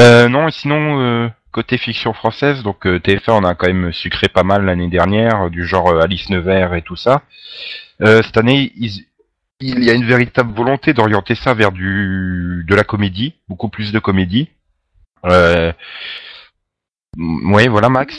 Euh, 0.01 0.29
non, 0.29 0.49
et 0.49 0.53
sinon, 0.53 1.01
euh, 1.01 1.29
côté 1.53 1.79
fiction 1.79 2.13
française, 2.13 2.63
donc 2.63 2.87
euh, 2.87 2.99
TF1, 3.01 3.33
on 3.33 3.45
a 3.45 3.55
quand 3.55 3.67
même 3.67 3.93
sucré 3.93 4.29
pas 4.29 4.45
mal 4.45 4.65
l'année 4.65 4.89
dernière, 4.89 5.51
du 5.51 5.65
genre 5.67 5.89
euh, 5.91 6.01
Alice 6.03 6.31
Nevers 6.31 6.75
et 6.75 6.83
tout 6.83 6.97
ça. 6.97 7.23
Euh, 8.03 8.23
cette 8.23 8.37
année, 8.37 8.73
ils- 8.77 9.05
il 9.61 9.83
y 9.83 9.91
a 9.91 9.95
une 9.95 10.05
véritable 10.05 10.53
volonté 10.55 10.93
d'orienter 10.93 11.35
ça 11.35 11.53
vers 11.55 11.73
du 11.73 12.65
de 12.69 12.75
la 12.77 12.85
comédie, 12.85 13.35
beaucoup 13.49 13.69
plus 13.69 13.91
de 13.91 13.99
comédie. 13.99 14.49
Euh, 15.25 15.73
ouais, 17.17 17.67
voilà 17.67 17.89
Max. 17.89 18.17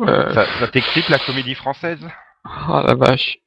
Euh, 0.00 0.32
Ça, 0.34 0.46
ça 0.60 0.68
t'excite 0.68 1.08
la 1.08 1.18
comédie 1.18 1.54
française? 1.54 2.06
Ah 2.44 2.84
la 2.86 2.94
vache. 2.94 3.38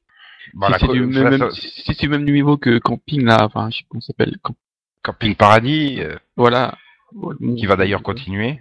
Bon, 0.54 0.66
si 0.66 0.72
la 0.72 0.78
c'est 0.78 0.88
du 0.88 1.00
même, 1.00 1.12
ça- 1.12 1.30
même- 1.38 1.50
si 1.52 1.82
c'est 1.86 1.98
du 2.00 2.08
même 2.08 2.24
niveau 2.24 2.56
que 2.58 2.78
Camping 2.78 3.24
là, 3.24 3.38
enfin 3.44 3.70
je 3.70 3.78
sais 3.78 3.82
pas 3.84 3.88
comment 3.90 4.00
ça 4.00 4.06
s'appelle. 4.08 4.36
Camp- 4.42 4.56
Camping 5.02 5.34
Paradis, 5.34 6.00
euh, 6.00 6.16
Voilà. 6.36 6.74
qui 7.56 7.66
va 7.66 7.76
d'ailleurs 7.76 8.02
continuer. 8.02 8.60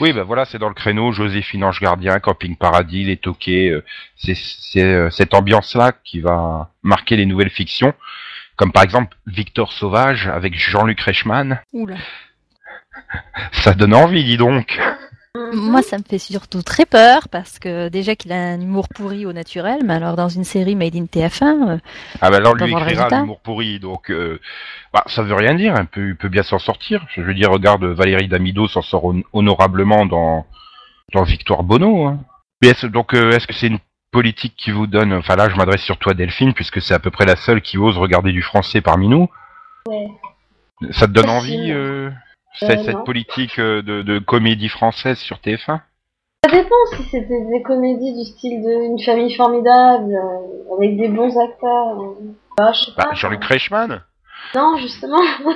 Oui, 0.00 0.12
ben 0.12 0.22
voilà, 0.24 0.44
c'est 0.44 0.58
dans 0.58 0.68
le 0.68 0.74
créneau 0.74 1.12
Joséphine 1.12 1.62
Ange 1.62 1.80
Gardien, 1.80 2.18
Camping 2.18 2.56
Paradis, 2.56 3.04
Les 3.04 3.16
Toqués. 3.16 3.70
euh, 3.70 3.84
c'est 4.16 4.34
c'est, 4.34 4.82
euh, 4.82 5.10
cette 5.10 5.34
ambiance-là 5.34 5.92
qui 6.04 6.20
va 6.20 6.70
marquer 6.82 7.16
les 7.16 7.26
nouvelles 7.26 7.50
fictions, 7.50 7.94
comme 8.56 8.72
par 8.72 8.82
exemple 8.82 9.16
Victor 9.26 9.72
Sauvage 9.72 10.26
avec 10.26 10.58
Jean-Luc 10.58 11.00
Reichmann. 11.00 11.60
Oula. 11.72 11.96
Ça 13.52 13.74
donne 13.74 13.94
envie, 13.94 14.24
dis 14.24 14.36
donc. 14.36 14.78
Moi, 15.52 15.82
ça 15.82 15.98
me 15.98 16.02
fait 16.02 16.18
surtout 16.18 16.62
très 16.62 16.84
peur 16.86 17.28
parce 17.28 17.58
que 17.58 17.88
déjà 17.88 18.14
qu'il 18.16 18.32
a 18.32 18.36
un 18.36 18.60
humour 18.60 18.88
pourri 18.88 19.26
au 19.26 19.32
naturel, 19.32 19.80
mais 19.84 19.94
alors 19.94 20.16
dans 20.16 20.28
une 20.28 20.44
série 20.44 20.74
made 20.74 20.96
in 20.96 21.04
TF1, 21.04 21.44
euh, 21.70 21.78
Ah 22.20 22.30
ben 22.30 22.36
alors 22.36 22.54
lui 22.54 22.70
écrira 22.72 23.08
l'humour 23.08 23.40
pourri, 23.40 23.78
donc 23.80 24.10
euh, 24.10 24.40
bah, 24.92 25.02
ça 25.06 25.22
veut 25.22 25.34
rien 25.34 25.54
dire, 25.54 25.74
il 25.78 25.86
peut, 25.86 26.08
il 26.08 26.16
peut 26.16 26.28
bien 26.28 26.42
s'en 26.42 26.58
sortir. 26.58 27.06
Je 27.14 27.22
veux 27.22 27.34
dire, 27.34 27.50
regarde, 27.50 27.84
Valérie 27.84 28.28
Damido 28.28 28.68
s'en 28.68 28.82
sort 28.82 29.04
hon- 29.04 29.22
honorablement 29.32 30.06
dans, 30.06 30.46
dans 31.14 31.22
Victoire 31.24 31.62
Bono. 31.62 32.06
Hein. 32.06 32.18
Mais 32.62 32.72
donc 32.84 33.14
euh, 33.14 33.30
est-ce 33.32 33.46
que 33.46 33.54
c'est 33.54 33.68
une 33.68 33.78
politique 34.10 34.54
qui 34.56 34.70
vous 34.70 34.86
donne, 34.86 35.12
enfin 35.12 35.36
là 35.36 35.48
je 35.50 35.56
m'adresse 35.56 35.82
surtout 35.82 36.08
à 36.10 36.14
Delphine, 36.14 36.54
puisque 36.54 36.80
c'est 36.80 36.94
à 36.94 36.98
peu 36.98 37.10
près 37.10 37.26
la 37.26 37.36
seule 37.36 37.60
qui 37.60 37.76
ose 37.78 37.98
regarder 37.98 38.32
du 38.32 38.42
français 38.42 38.80
parmi 38.80 39.06
nous. 39.08 39.28
Ouais. 39.86 40.08
Ça 40.92 41.06
te 41.06 41.12
donne 41.12 41.26
Facile. 41.26 41.54
envie, 41.54 41.72
euh, 41.72 42.10
cette, 42.58 42.80
Euh, 42.80 42.82
cette 42.84 42.96
non. 42.96 43.04
politique 43.04 43.58
euh, 43.58 43.82
de, 43.82 44.02
de 44.02 44.18
comédie 44.18 44.68
française 44.68 45.18
sur 45.18 45.36
TF1 45.38 45.80
Ça 46.44 46.50
dépend 46.52 46.74
si 46.96 47.02
c'était 47.04 47.44
des 47.52 47.62
comédies 47.62 48.14
du 48.14 48.24
style 48.24 48.62
de 48.62 48.86
Une 48.92 49.00
famille 49.02 49.34
formidable, 49.34 50.12
euh, 50.14 50.76
avec 50.76 50.96
des 50.96 51.08
bons 51.08 51.36
acteurs. 51.38 52.00
euh. 52.00 52.14
Bah, 52.56 52.72
je 52.72 52.86
sais 52.86 52.92
bah, 52.96 53.04
pas. 53.10 53.14
Jean-Luc 53.14 53.44
Reichmann 53.44 54.02
Non, 54.54 54.76
justement, 54.78 55.20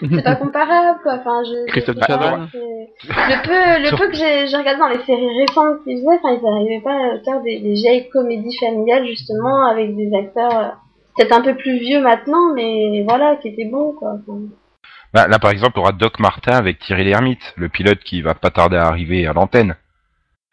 c'est 0.00 0.22
pas 0.22 0.36
comparable, 0.36 1.00
quoi. 1.02 1.14
Enfin, 1.20 1.42
je, 1.44 1.66
Christophe 1.66 1.98
Chavannes. 2.06 2.48
Le 2.52 3.42
peu, 3.46 3.82
le 3.82 3.86
Sur- 3.88 3.98
peu 3.98 4.08
que 4.08 4.16
j'ai 4.16 4.56
regardé 4.56 4.78
dans 4.78 4.88
les 4.88 5.04
séries 5.04 5.38
récentes 5.40 5.82
qu'ils 5.84 5.98
faisaient, 5.98 6.18
enfin, 6.22 6.34
ils 6.34 6.42
n'arrivaient 6.42 6.80
pas 6.82 6.96
à 7.14 7.18
faire 7.24 7.42
des, 7.42 7.60
des 7.60 7.72
vieilles 7.74 8.08
comédies 8.08 8.56
familiales, 8.58 9.06
justement, 9.06 9.66
avec 9.66 9.94
des 9.96 10.10
acteurs 10.16 10.58
euh, 10.58 10.68
peut-être 11.16 11.32
un 11.36 11.42
peu 11.42 11.54
plus 11.56 11.78
vieux 11.78 12.00
maintenant, 12.00 12.54
mais 12.54 13.02
voilà, 13.06 13.36
qui 13.36 13.48
étaient 13.48 13.68
bons, 13.70 13.92
quoi. 13.92 14.12
Enfin, 14.26 14.38
Bah, 15.14 15.28
Là 15.28 15.38
par 15.38 15.50
exemple, 15.50 15.78
on 15.78 15.82
aura 15.82 15.92
Doc 15.92 16.18
Martin 16.18 16.52
avec 16.52 16.78
Thierry 16.80 17.04
Lhermitte, 17.04 17.54
le 17.56 17.68
pilote 17.68 18.00
qui 18.00 18.22
va 18.22 18.34
pas 18.34 18.50
tarder 18.50 18.76
à 18.76 18.86
arriver 18.86 19.26
à 19.26 19.32
l'antenne. 19.32 19.76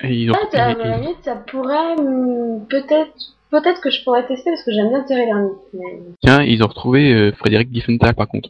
Et 0.01 0.29
ont, 0.29 0.33
peut-être, 0.33 0.59
à 0.59 0.74
la 0.74 0.97
limite, 0.97 1.24
ça 1.24 1.35
pourrait, 1.35 1.93
hum, 1.97 2.65
peut-être, 2.69 3.13
peut-être 3.50 3.81
que 3.81 3.89
je 3.89 4.03
pourrais 4.03 4.27
tester 4.27 4.51
parce 4.51 4.63
que 4.63 4.71
j'aime 4.71 4.89
bien 4.89 5.03
Thierry 5.03 5.25
Lhermitte. 5.25 5.57
Mais 5.74 6.00
tiens, 6.21 6.43
ils 6.43 6.63
ont 6.63 6.67
retrouvé 6.67 7.13
euh, 7.13 7.31
Frédéric 7.33 7.71
Diffenthal 7.71 8.13
par 8.15 8.27
contre. 8.27 8.50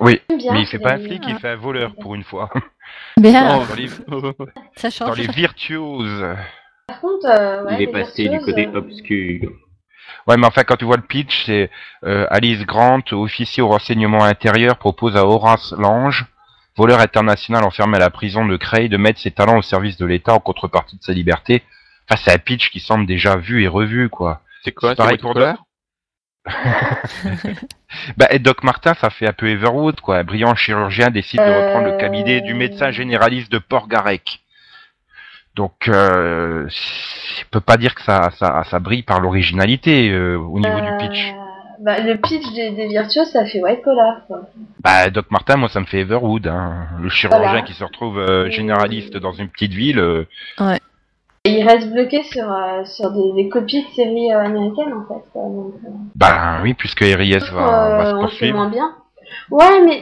Oui, 0.00 0.20
bien. 0.28 0.54
mais 0.54 0.60
il 0.62 0.66
fait 0.66 0.78
pas 0.80 0.94
un 0.94 0.98
flic, 0.98 1.22
il 1.28 1.36
fait 1.36 1.50
un 1.50 1.56
voleur 1.56 1.94
pour 1.94 2.14
une 2.14 2.24
fois. 2.24 2.50
bien, 3.20 3.58
dans, 3.58 3.74
les, 3.76 3.88
ça 4.76 4.88
dans 4.88 4.90
change. 4.90 5.18
les 5.18 5.28
virtuoses. 5.28 6.26
Par 6.88 7.00
contre, 7.00 7.26
euh, 7.26 7.64
ouais, 7.64 7.74
Il 7.76 7.82
est 7.82 7.92
passé 7.92 8.28
du 8.28 8.38
côté 8.40 8.66
euh, 8.66 8.78
obscur. 8.78 9.50
Ouais, 10.26 10.36
mais 10.36 10.46
enfin, 10.46 10.62
quand 10.64 10.76
tu 10.76 10.84
vois 10.84 10.96
le 10.96 11.02
pitch, 11.02 11.46
c'est 11.46 11.70
euh, 12.04 12.26
Alice 12.30 12.64
Grant, 12.64 13.02
officier 13.12 13.62
au 13.62 13.68
renseignement 13.68 14.24
intérieur, 14.24 14.76
propose 14.76 15.16
à 15.16 15.26
Horace 15.26 15.72
Lange, 15.76 16.26
voleur 16.76 17.00
international 17.00 17.64
enfermé 17.64 17.96
à 17.96 18.00
la 18.00 18.10
prison 18.10 18.46
de 18.46 18.56
Creil, 18.56 18.88
de 18.88 18.96
mettre 18.96 19.20
ses 19.20 19.30
talents 19.30 19.58
au 19.58 19.62
service 19.62 19.96
de 19.96 20.06
l'État 20.06 20.34
en 20.34 20.40
contrepartie 20.40 20.96
de 20.96 21.02
sa 21.02 21.12
liberté. 21.12 21.62
Enfin, 22.08 22.20
c'est 22.24 22.32
un 22.32 22.38
pitch 22.38 22.70
qui 22.70 22.80
semble 22.80 23.06
déjà 23.06 23.36
vu 23.36 23.62
et 23.62 23.68
revu, 23.68 24.08
quoi. 24.08 24.42
C'est 24.64 24.72
quoi 24.72 24.90
C'est 24.90 24.96
pareil 24.96 25.18
pour 25.18 25.34
Bah, 28.16 28.26
et 28.30 28.38
Doc 28.38 28.62
Martin, 28.64 28.94
ça 28.94 29.10
fait 29.10 29.26
un 29.26 29.32
peu 29.32 29.48
Everwood, 29.48 30.00
quoi. 30.00 30.18
Un 30.18 30.24
brillant 30.24 30.54
chirurgien 30.54 31.10
décide 31.10 31.40
de 31.40 31.44
reprendre 31.44 31.86
le 31.86 31.98
cabinet 31.98 32.40
du 32.40 32.54
médecin 32.54 32.90
généraliste 32.90 33.50
de 33.52 33.58
Port-Garec. 33.58 34.40
Donc, 35.54 35.88
euh, 35.88 36.66
je 37.42 37.48
peux 37.50 37.60
pas 37.60 37.76
dire 37.76 37.94
que 37.94 38.02
ça, 38.02 38.30
ça, 38.38 38.62
ça 38.70 38.78
brille 38.78 39.02
par 39.02 39.20
l'originalité 39.20 40.10
euh, 40.10 40.36
au 40.38 40.58
niveau 40.60 40.80
du 40.80 40.96
pitch. 40.98 41.30
Euh, 41.32 41.38
Bah, 41.84 41.98
le 42.00 42.16
pitch 42.16 42.52
des, 42.54 42.70
des 42.70 42.86
virtuoses, 42.88 43.30
ça 43.32 43.44
fait 43.44 43.60
white 43.60 43.82
collar, 43.82 44.20
quoi. 44.28 44.42
Bah, 44.84 45.10
Doc 45.10 45.26
Martin, 45.30 45.56
moi, 45.56 45.68
ça 45.68 45.80
me 45.80 45.86
fait 45.86 46.00
Everwood, 46.00 46.46
hein. 46.46 46.86
le 47.00 47.08
chirurgien 47.08 47.48
Voilà. 47.48 47.62
qui 47.62 47.72
se 47.72 47.82
retrouve 47.82 48.18
euh, 48.18 48.48
généraliste 48.50 49.16
dans 49.16 49.32
une 49.32 49.48
petite 49.48 49.72
ville. 49.72 49.98
euh, 49.98 50.24
Et 51.44 51.58
il 51.58 51.66
reste 51.66 51.90
bloqué 51.92 52.22
sur, 52.22 52.44
euh, 52.52 52.84
sur 52.84 53.10
des, 53.10 53.32
des 53.42 53.48
copies 53.48 53.82
de 53.82 53.88
séries 53.96 54.32
euh, 54.32 54.44
américaines, 54.44 54.92
en 54.92 55.02
fait. 55.08 55.22
Quoi. 55.32 55.42
Donc, 55.42 55.74
euh, 55.84 55.88
bah 56.14 56.60
oui, 56.62 56.74
puisque 56.74 57.00
RIS 57.00 57.50
va, 57.52 57.96
va 57.98 58.04
se 58.06 58.10
euh, 58.10 58.12
on 58.14 58.14
fait 58.14 58.20
poursuivre. 58.20 58.56
moins 58.58 58.70
bien. 58.70 58.88
Ouais, 59.52 59.80
mais 59.84 60.00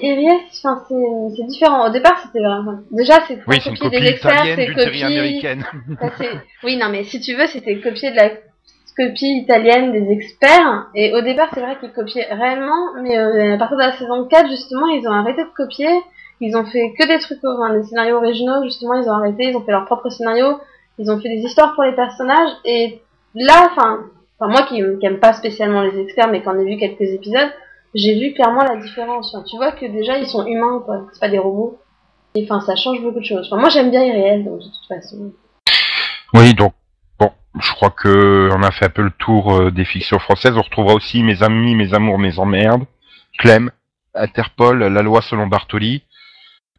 enfin, 0.48 0.84
c'est 0.88 1.36
c'est 1.36 1.46
différent. 1.46 1.86
Au 1.86 1.90
départ, 1.90 2.20
c'était 2.22 2.38
vraiment... 2.40 2.78
Déjà, 2.90 3.14
c'est 3.26 3.38
Oui, 3.48 3.58
copier 3.58 3.76
copie 3.78 4.00
des 4.00 4.06
experts, 4.06 4.44
c'est 4.54 4.66
copier... 4.68 5.04
américaine. 5.04 5.64
Enfin, 6.00 6.12
c'est- 6.18 6.40
oui, 6.64 6.76
non, 6.76 6.88
mais 6.90 7.04
si 7.04 7.20
tu 7.20 7.34
veux, 7.34 7.46
c'était 7.46 7.80
copier 7.80 8.10
de 8.12 8.16
la 8.16 8.30
copie 8.96 9.38
italienne 9.42 9.92
des 9.92 10.12
experts. 10.12 10.86
Et 10.94 11.12
au 11.14 11.20
départ, 11.22 11.48
c'est 11.52 11.60
vrai 11.60 11.76
qu'ils 11.80 11.92
copiaient 11.92 12.32
réellement, 12.32 12.94
mais 13.02 13.18
euh, 13.18 13.54
à 13.54 13.58
partir 13.58 13.76
de 13.76 13.82
la 13.82 13.92
saison 13.92 14.24
4, 14.26 14.48
justement, 14.50 14.86
ils 14.88 15.06
ont 15.08 15.12
arrêté 15.12 15.42
de 15.42 15.48
copier. 15.56 15.88
Ils 16.40 16.56
ont 16.56 16.64
fait 16.64 16.94
que 16.98 17.06
des 17.06 17.18
trucs, 17.18 17.38
enfin, 17.44 17.74
des 17.76 17.82
scénarios 17.82 18.16
originaux, 18.16 18.62
justement, 18.64 18.94
ils 18.94 19.08
ont 19.08 19.12
arrêté, 19.14 19.44
ils 19.50 19.56
ont 19.56 19.60
fait 19.62 19.72
leur 19.72 19.84
propre 19.84 20.08
scénario, 20.10 20.58
ils 20.98 21.10
ont 21.10 21.20
fait 21.20 21.28
des 21.28 21.42
histoires 21.42 21.74
pour 21.74 21.84
les 21.84 21.92
personnages. 21.94 22.50
Et 22.64 23.02
là, 23.34 23.68
enfin, 23.70 24.00
enfin 24.38 24.50
moi 24.50 24.62
qui, 24.62 24.82
qui 25.00 25.06
aime 25.06 25.18
pas 25.18 25.32
spécialement 25.34 25.82
les 25.82 25.98
experts, 26.00 26.28
mais 26.28 26.40
qui 26.40 26.48
en 26.48 26.58
ai 26.58 26.64
vu 26.64 26.78
quelques 26.78 27.02
épisodes, 27.12 27.50
j'ai 27.94 28.18
vu 28.18 28.34
clairement 28.34 28.64
la 28.64 28.76
différence. 28.76 29.34
Enfin, 29.34 29.44
tu 29.48 29.56
vois 29.56 29.72
que 29.72 29.86
déjà, 29.86 30.18
ils 30.18 30.26
sont 30.26 30.46
humains, 30.46 30.82
quoi. 30.84 31.06
C'est 31.12 31.20
pas 31.20 31.28
des 31.28 31.38
robots. 31.38 31.78
Et 32.34 32.44
enfin, 32.44 32.60
ça 32.60 32.76
change 32.76 33.00
beaucoup 33.02 33.20
de 33.20 33.24
choses. 33.24 33.48
Enfin, 33.50 33.60
moi, 33.60 33.70
j'aime 33.70 33.90
bien 33.90 34.04
Irréel, 34.04 34.44
donc 34.44 34.60
de 34.60 34.64
toute 34.64 34.86
façon. 34.88 35.32
Oui, 36.32 36.54
donc 36.54 36.74
bon, 37.18 37.32
je 37.60 37.72
crois 37.72 37.90
que 37.90 38.48
on 38.52 38.62
a 38.62 38.70
fait 38.70 38.86
un 38.86 38.90
peu 38.90 39.02
le 39.02 39.10
tour 39.10 39.52
euh, 39.52 39.70
des 39.70 39.84
fictions 39.84 40.18
françaises. 40.20 40.56
On 40.56 40.62
retrouvera 40.62 40.94
aussi 40.94 41.22
Mes 41.22 41.42
amis, 41.42 41.74
mes 41.74 41.92
amours, 41.92 42.18
mes 42.18 42.38
emmerdes, 42.38 42.84
Clem, 43.38 43.70
Interpol, 44.14 44.78
La 44.78 45.02
loi 45.02 45.22
selon 45.22 45.48
Bartoli, 45.48 46.04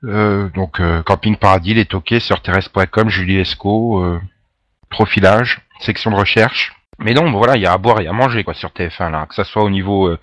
euh, 0.06 0.48
donc 0.56 0.80
euh, 0.80 1.04
Camping 1.04 1.36
Paradis, 1.36 1.74
Les 1.74 1.86
Toqués, 1.86 2.22
sur 2.22 2.42
Thérèse.com, 2.42 3.10
Julie 3.10 3.40
Esco, 3.40 4.02
Profilage, 4.90 5.62
section 5.82 6.12
de 6.12 6.16
recherche. 6.16 6.74
Mais 7.00 7.14
non, 7.14 7.30
voilà, 7.32 7.58
il 7.58 7.64
y 7.64 7.66
a 7.66 7.74
à 7.74 7.78
boire 7.78 8.00
et 8.00 8.08
à 8.08 8.14
manger 8.14 8.44
quoi 8.44 8.54
sur 8.54 8.70
TF1 8.70 9.12
là, 9.12 9.26
que 9.26 9.36
ça 9.36 9.44
soit 9.44 9.64
au 9.64 9.70
niveau 9.70 10.16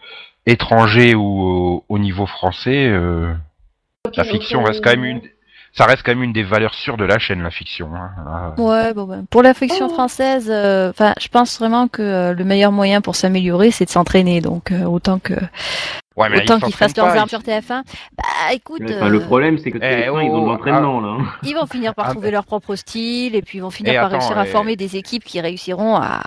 étranger 0.52 1.14
ou 1.14 1.42
au, 1.42 1.84
au 1.88 1.98
niveau 1.98 2.26
français. 2.26 2.86
euh, 2.88 3.32
la 4.16 4.24
fiction 4.24 4.62
reste 4.62 4.82
quand 4.82 4.90
même 4.90 5.04
une, 5.04 5.20
ça 5.72 5.84
reste 5.84 6.02
quand 6.02 6.12
même 6.12 6.22
une 6.22 6.32
des 6.32 6.42
valeurs 6.42 6.72
sûres 6.74 6.96
de 6.96 7.04
la 7.04 7.18
chaîne, 7.18 7.42
la 7.42 7.50
fiction. 7.50 7.90
Hein. 7.94 8.54
Ouais, 8.56 8.94
bon, 8.94 9.04
ben, 9.04 9.24
pour 9.30 9.42
la 9.42 9.52
fiction 9.54 9.86
Oh. 9.90 9.94
française, 9.94 10.48
euh, 10.50 10.90
enfin, 10.90 11.12
je 11.20 11.28
pense 11.28 11.58
vraiment 11.58 11.88
que 11.88 12.02
euh, 12.02 12.32
le 12.34 12.44
meilleur 12.44 12.72
moyen 12.72 13.00
pour 13.02 13.16
s'améliorer, 13.16 13.70
c'est 13.70 13.84
de 13.84 13.90
s'entraîner. 13.90 14.40
Donc, 14.40 14.72
euh, 14.72 14.84
autant 14.84 15.18
que 15.18 15.34
Ouais, 16.16 16.28
mais 16.30 16.42
autant 16.42 16.56
ils 16.56 16.64
qu'ils 16.64 16.74
fassent 16.74 16.96
leurs 16.96 17.06
armes 17.14 17.26
ils- 17.26 17.28
sur 17.28 17.42
TF1. 17.44 17.82
Bah, 18.16 18.24
écoute, 18.52 18.80
le 18.80 19.20
problème, 19.20 19.56
c'est 19.58 19.70
que 19.70 19.76
Eh, 19.78 19.80
TF1, 19.80 20.22
ils 20.24 20.30
ont 20.30 20.38
oh, 20.38 20.46
de 20.46 20.46
l'entraînement, 20.52 21.00
là. 21.00 21.16
ils 21.44 21.54
vont 21.54 21.66
finir 21.66 21.94
par 21.94 22.06
Ah, 22.08 22.10
trouver 22.12 22.30
leur 22.32 22.44
propre 22.44 22.74
style 22.74 23.36
et 23.36 23.42
puis 23.42 23.58
ils 23.58 23.60
vont 23.60 23.70
finir 23.70 23.92
Et 23.92 23.96
par 23.96 24.06
attends, 24.06 24.18
réussir 24.18 24.36
à 24.38 24.44
et- 24.46 24.50
former 24.50 24.74
des 24.74 24.96
équipes 24.96 25.22
qui 25.22 25.40
réussiront 25.40 25.94
à. 25.96 26.22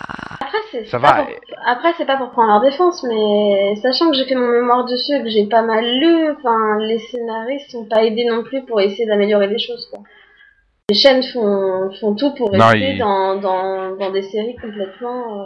Après, 0.53 0.67
c'est 0.71 0.85
Ça 0.87 0.97
va, 0.97 1.13
pour- 1.13 1.27
Après, 1.65 1.93
c'est 1.97 2.05
pas 2.05 2.17
pour 2.17 2.31
prendre 2.31 2.49
leur 2.49 2.61
défense, 2.61 3.03
mais 3.07 3.75
sachant 3.81 4.09
que 4.11 4.17
j'ai 4.17 4.25
fait 4.25 4.35
mon 4.35 4.47
mémoire 4.47 4.83
dessus 4.85 5.13
et 5.15 5.23
que 5.23 5.29
j'ai 5.29 5.45
pas 5.45 5.61
mal 5.61 5.85
lu, 5.85 6.29
enfin, 6.31 6.77
les 6.79 6.99
scénaristes 6.99 7.71
sont 7.71 7.85
pas 7.85 8.03
aidés 8.03 8.25
non 8.25 8.43
plus 8.43 8.63
pour 8.65 8.81
essayer 8.81 9.05
d'améliorer 9.05 9.47
les 9.47 9.59
choses, 9.59 9.87
quoi. 9.89 9.99
Les 10.89 10.95
chaînes 10.97 11.23
font, 11.23 11.89
font 12.01 12.15
tout 12.15 12.33
pour 12.35 12.51
Non, 12.51 12.65
rester 12.67 12.97
dans, 12.97 13.35
dans, 13.35 13.95
dans 13.95 14.11
des 14.11 14.23
séries 14.23 14.55
complètement... 14.61 15.41
euh, 15.41 15.45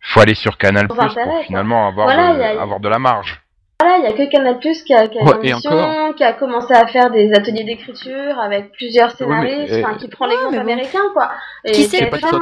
faut 0.00 0.20
aller 0.20 0.34
sur 0.36 0.56
Canal 0.56 0.86
Plus 0.86 0.96
pour 0.96 1.40
finalement 1.42 1.88
avoir, 1.88 2.06
Voilà, 2.06 2.34
de, 2.34 2.58
a- 2.58 2.62
avoir 2.62 2.78
de 2.78 2.88
la 2.88 2.98
marge. 3.00 3.42
Voilà, 3.80 3.98
il 3.98 4.04
y 4.04 4.06
a 4.06 4.12
que 4.12 4.30
Canal 4.30 4.58
Plus 4.60 4.82
qui 4.84 4.94
a, 4.94 5.08
qui 5.08 5.18
a 5.18 5.22
Ouais, 5.24 5.36
une 5.40 5.44
et 5.46 5.50
émission, 5.50 5.70
encore. 5.72 6.14
qui 6.14 6.22
a 6.24 6.32
commencé 6.32 6.72
à 6.74 6.86
faire 6.86 7.10
des 7.10 7.32
ateliers 7.32 7.64
d'écriture 7.64 8.38
avec 8.40 8.70
plusieurs 8.72 9.08
Ouais, 9.20 9.26
mais, 9.28 9.50
scénaristes, 9.50 9.72
euh, 9.72 9.82
enfin, 9.84 9.94
qui 9.98 10.08
prend 10.08 10.26
l'exemple 10.26 10.50
mais 10.52 10.56
bon. 10.58 10.62
américain, 10.62 11.02
quoi. 11.12 11.30
Et 11.64 11.72
Qui 11.72 11.82
sait, 11.84 12.04
TF1 12.04 12.10
peut-être 12.10 12.34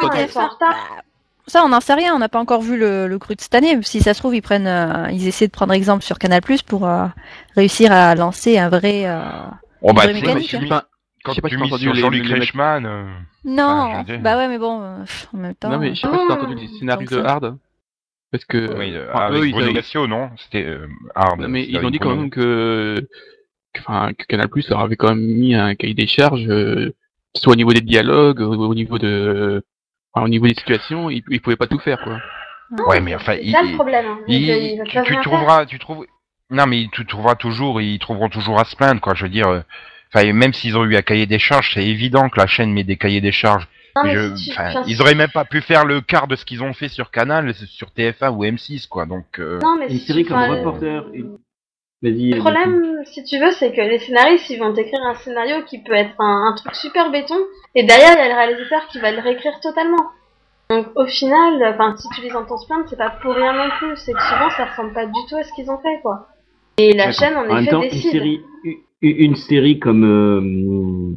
est 1.49 1.53
que 1.53 1.55
TF1, 1.55 1.61
en 1.61 1.63
retard. 1.63 1.63
Ça, 1.63 1.65
on 1.65 1.69
n'en 1.69 1.81
sait 1.81 1.95
rien. 1.95 2.15
On 2.15 2.19
n'a 2.19 2.29
pas 2.29 2.41
encore 2.41 2.63
vu 2.63 2.77
le, 2.79 3.07
le 3.07 3.19
cru 3.19 3.35
de 3.37 3.41
cette 3.41 3.55
année. 3.55 3.79
Si 3.83 4.01
ça 4.01 4.15
se 4.15 4.21
trouve, 4.21 4.35
ils 4.35 4.43
prennent, 4.43 4.67
euh, 4.67 5.11
ils 5.13 5.27
essaient 5.29 5.47
de 5.47 5.53
prendre 5.53 5.73
exemple 5.73 6.05
sur 6.05 6.19
Canal 6.19 6.41
Plus 6.43 6.63
pour 6.63 6.87
euh, 6.87 7.07
réussir 7.57 7.93
à 7.93 8.15
lancer 8.15 8.59
un 8.59 8.69
vrai. 8.69 9.03
euh, 9.07 9.21
Oh, 9.83 9.93
bah, 9.93 10.07
mécanique, 10.13 10.51
quand 10.51 10.59
tu 10.59 10.73
hein. 10.73 10.83
quand 11.23 11.33
je 11.33 11.37
sais 11.37 11.41
pas 11.43 11.49
tu 11.49 11.57
mises 11.59 11.67
entendu 11.73 11.85
sur 11.85 11.93
les- 11.95 12.01
Jean-Luc 12.01 12.27
Reichmann, 12.29 12.87
euh, 12.87 13.05
Non, 13.45 14.03
bah 14.23 14.37
ouais, 14.39 14.49
mais 14.49 14.59
bon, 14.59 15.01
pff, 15.05 15.29
en 15.35 15.39
même 15.39 15.55
temps. 15.55 15.69
Non 15.71 15.79
mais 15.79 15.95
je 15.95 16.01
sais 16.01 16.09
pas 16.09 16.19
si 16.19 16.25
t'as 16.29 16.35
entendu 16.35 16.55
les 16.55 16.69
scénaristes 16.79 17.13
donc 17.13 17.23
de. 17.23 17.29
Hard. 17.29 17.59
Parce 18.33 18.45
que 18.47 18.77
oui, 18.79 18.93
euh, 18.95 19.09
enfin, 19.13 19.27
avec 19.27 19.43
eux, 19.43 19.47
ils, 19.47 19.53
Bruno 19.53 19.69
ils- 19.69 19.75
Gassio, 19.75 20.07
non? 20.07 20.31
C'était 20.39 20.65
euh, 20.65 20.87
Hard. 21.15 21.41
non, 21.41 21.49
mais 21.49 21.65
ils 21.69 21.79
ont 21.85 21.91
dit 21.91 21.99
quand 21.99 22.15
même 22.17 22.31
que, 22.31 23.07
enfin, 23.79 24.13
que 24.19 24.25
Canal 24.27 24.49
Plus 24.49 24.69
leur 24.71 24.81
avait 24.81 24.97
quand 24.97 25.09
même 25.11 25.21
mis 25.25 25.55
un 25.55 25.75
cahier 25.75 25.95
des 25.95 26.07
charges, 26.07 26.47
euh, 26.49 26.93
soit 27.37 27.53
au 27.53 27.57
niveau 27.57 27.73
des 27.73 27.81
dialogues, 27.83 28.41
au, 28.41 28.55
au 28.69 28.75
niveau 28.75 28.99
de, 28.99 29.63
enfin, 30.17 30.25
au 30.25 30.29
niveau 30.29 30.47
des 30.47 30.55
situations, 30.55 31.11
il, 31.11 31.23
il 31.31 31.41
pouvait 31.41 31.57
pas 31.57 31.67
tout 31.67 31.79
faire, 31.79 32.01
quoi. 32.03 32.19
Ouais, 32.89 33.01
mais 33.01 33.15
enfin, 33.15 33.35
il- 33.35 33.53
le 33.53 33.75
problème. 33.75 34.07
hein. 34.07 34.19
il- 34.27 34.83
tu, 34.85 34.91
faire. 34.91 35.21
trouveras, 35.23 35.67
tu 35.67 35.79
trouves. 35.79 36.07
Non, 36.51 36.67
mais 36.67 36.87
tu 36.93 37.05
trouveras 37.07 37.35
toujours, 37.35 37.81
ils 37.81 37.99
trouveront 37.99 38.29
toujours 38.29 38.59
à 38.61 38.65
se 38.65 38.75
plaindre, 38.77 39.01
quoi. 39.01 39.15
Je 39.15 39.25
veux 39.25 39.29
dire, 39.29 39.47
euh, 39.49 39.61
enfin, 40.15 40.33
même 40.33 40.53
s'ils 40.53 40.77
ont 40.77 40.85
eu 40.85 40.97
un 40.97 41.03
cahier 41.03 41.27
des 41.27 41.39
charges, 41.39 41.73
c'est 41.75 41.85
évident 41.85 42.29
que 42.29 42.39
la 42.41 42.47
chaîne 42.47 42.73
met 42.73 42.85
des 42.85 42.97
cahiers 42.97 43.21
des 43.21 43.33
charges. 43.33 43.69
Non, 43.97 44.03
mais 44.05 44.15
Je- 44.15 44.35
si 44.37 44.51
tu- 44.51 44.51
enfin, 44.53 44.71
enfin, 44.71 44.83
ils 44.87 45.01
auraient 45.01 45.15
même 45.15 45.31
pas 45.31 45.45
pu 45.45 45.61
faire 45.61 45.85
le 45.85 46.01
quart 46.01 46.27
de 46.29 46.37
ce 46.37 46.45
qu'ils 46.45 46.63
ont 46.63 46.73
fait 46.73 46.89
sur 46.89 47.11
Canal, 47.11 47.55
sur 47.55 47.91
TF1 47.93 48.31
ou 48.31 48.45
M6, 48.45 48.87
quoi. 48.89 49.07
Donc, 49.07 49.25
euh, 49.39 49.59
Non, 49.63 49.77
mais 49.79 49.87
Une 49.87 49.99
si 49.99 50.07
série 50.07 50.25
comme 50.25 50.37
enfin, 50.39 50.49
Reporter. 50.57 51.07
une- 51.15 51.23
Vas-y. 51.23 51.39
Le 52.03 52.39
problème, 52.39 53.03
si 53.05 53.25
tu 53.25 53.39
veux, 53.39 53.51
c'est 53.53 53.73
que 53.73 53.81
les 53.81 53.99
scénaristes, 53.99 54.51
ils 54.51 54.59
vont 54.59 54.73
t'écrire 54.73 55.01
un 55.03 55.15
scénario 55.15 55.63
qui 55.67 55.83
peut 55.83 55.95
être 55.95 56.15
un, 56.19 56.49
un 56.49 56.55
truc 56.55 56.75
super 56.75 57.11
béton, 57.11 57.39
et 57.75 57.85
derrière, 57.85 58.13
il 58.13 58.19
y 58.19 58.23
a 58.23 58.29
le 58.29 58.35
réalisateur 58.35 58.87
qui 58.89 58.99
va 58.99 59.13
le 59.13 59.21
réécrire 59.21 59.59
totalement. 59.61 60.11
Donc, 60.69 60.87
au 60.97 61.07
final, 61.07 61.63
enfin, 61.73 61.97
si 61.97 62.09
tu 62.15 62.23
les 62.23 62.35
entends 62.35 62.59
se 62.59 62.67
plaindre, 62.67 62.85
c'est 62.89 62.99
pas 62.99 63.11
pour 63.23 63.35
rien 63.35 63.53
non 63.53 63.71
plus, 63.79 63.97
c'est 63.97 64.13
que 64.13 64.23
souvent, 64.23 64.51
ça 64.51 64.67
ressemble 64.67 64.93
pas 64.93 65.07
du 65.07 65.21
tout 65.29 65.37
à 65.37 65.45
ce 65.45 65.53
qu'ils 65.55 65.71
ont 65.71 65.79
fait, 65.79 66.01
quoi. 66.03 66.29
Et 66.79 66.93
la 66.93 67.13
chaîne, 67.13 67.37
en, 67.37 67.49
En 67.49 67.63
même 67.63 67.83
effet, 67.85 68.11
série, 68.11 68.41
une 69.01 69.37
série 69.37 69.79
comme 69.79 70.05
euh, 70.05 71.17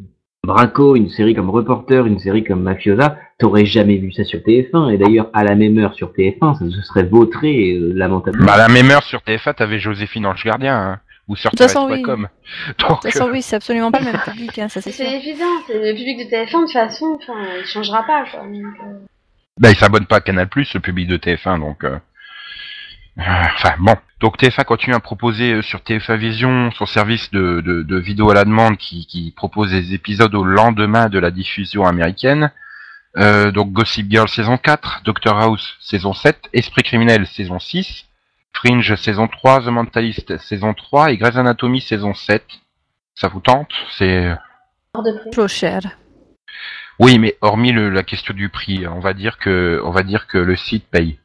Braco, 0.50 0.96
une 0.96 1.10
série 1.10 1.36
comme 1.36 1.50
Reporter, 1.50 2.05
une 2.05 2.19
série 2.19 2.43
comme 2.43 2.63
Mafiosa, 2.63 3.17
t'aurais 3.38 3.65
jamais 3.65 3.98
vu 3.98 4.12
ça 4.12 4.24
sur 4.24 4.39
TF1. 4.39 4.93
Et 4.93 4.98
d'ailleurs, 4.98 5.29
à 5.34 5.43
la 5.43 5.55
même 5.55 5.77
heure 5.77 5.93
sur 5.93 6.12
TF1, 6.12 6.58
ça 6.58 6.65
se 6.75 6.81
serait 6.81 7.03
vautré 7.03 7.74
euh, 7.74 7.91
lamentablement. 7.93 8.46
bah, 8.46 8.53
à 8.53 8.58
la 8.58 8.69
même 8.69 8.89
heure 8.89 9.03
sur 9.03 9.19
TF1, 9.19 9.55
t'avais 9.55 9.79
Joséphine 9.79 10.25
Ange 10.25 10.43
Gardien, 10.46 10.75
hein, 10.75 11.00
ou 11.27 11.36
sur 11.36 11.51
De 11.51 11.58
toute 11.58 11.67
façon, 11.67 11.89
TF1.com. 11.89 12.22
De 12.69 12.88
Donc, 12.88 13.01
toute 13.01 13.12
façon, 13.12 13.27
euh, 13.27 13.31
oui, 13.34 13.41
c'est 13.41 13.58
absolument 13.58 13.91
pas 13.91 14.00
le 14.00 14.05
même 14.05 14.22
public, 14.24 14.58
hein, 14.60 14.69
ça 14.69 14.81
c'est 14.81 14.91
sûr. 14.91 15.05
C'est 15.05 15.17
évident, 15.17 15.46
c'est 15.67 15.74
le 15.77 15.93
public 15.96 16.17
de 16.19 16.24
TF1, 16.24 16.46
de 16.62 16.63
toute 16.65 16.72
façon, 16.74 17.17
enfin, 17.22 17.39
il 17.60 17.65
changera 17.65 18.03
pas, 18.03 18.24
quoi. 18.31 18.39
Donc, 18.41 18.55
euh, 18.55 18.98
bah, 19.60 19.69
il 19.72 19.75
s'abonne 19.75 20.05
pas 20.05 20.17
à 20.17 20.22
Canal+, 20.22 20.48
le 20.55 20.79
public 20.79 21.08
de 21.08 21.17
TF1, 21.17 21.60
donc... 21.60 21.84
euh, 21.84 21.98
Enfin, 23.17 23.75
bon. 23.79 23.95
Donc 24.19 24.37
TF1 24.37 24.65
continue 24.65 24.95
à 24.95 24.99
proposer 24.99 25.53
euh, 25.53 25.61
sur 25.61 25.79
TF1 25.79 26.17
Vision 26.17 26.71
son 26.71 26.85
service 26.85 27.31
de, 27.31 27.61
de, 27.61 27.83
de 27.83 27.97
vidéo 27.97 28.29
à 28.31 28.33
la 28.33 28.43
demande 28.43 28.77
qui, 28.77 29.05
qui 29.05 29.31
propose 29.31 29.71
des 29.71 29.93
épisodes 29.93 30.35
au 30.35 30.43
lendemain 30.43 31.07
de 31.07 31.19
la 31.19 31.31
diffusion 31.31 31.85
américaine. 31.85 32.51
Euh, 33.17 33.51
donc 33.51 33.71
Gossip 33.71 34.09
Girl 34.11 34.27
saison 34.27 34.57
4, 34.57 35.01
Doctor 35.03 35.39
House 35.39 35.77
saison 35.79 36.13
7, 36.13 36.49
Esprit 36.53 36.83
criminel 36.83 37.25
saison 37.27 37.59
6, 37.59 38.05
Fringe 38.53 38.95
saison 38.95 39.27
3, 39.27 39.61
The 39.61 39.67
Mentalist 39.67 40.37
saison 40.37 40.73
3 40.73 41.11
et 41.11 41.17
Grey's 41.17 41.37
Anatomy 41.37 41.81
saison 41.81 42.13
7. 42.13 42.43
Ça 43.15 43.27
vous 43.29 43.39
tente? 43.39 43.71
C'est 43.97 44.35
prix. 44.93 45.31
Trop 45.31 45.47
cher. 45.47 45.81
oui, 46.99 47.19
mais 47.19 47.37
hormis 47.41 47.71
le, 47.71 47.89
la 47.89 48.03
question 48.03 48.33
du 48.33 48.49
prix, 48.49 48.85
on 48.87 48.99
va 48.99 49.13
dire 49.13 49.37
que 49.37 49.81
on 49.83 49.91
va 49.91 50.03
dire 50.03 50.27
que 50.27 50.37
le 50.37 50.55
site 50.55 50.85
paye. 50.89 51.19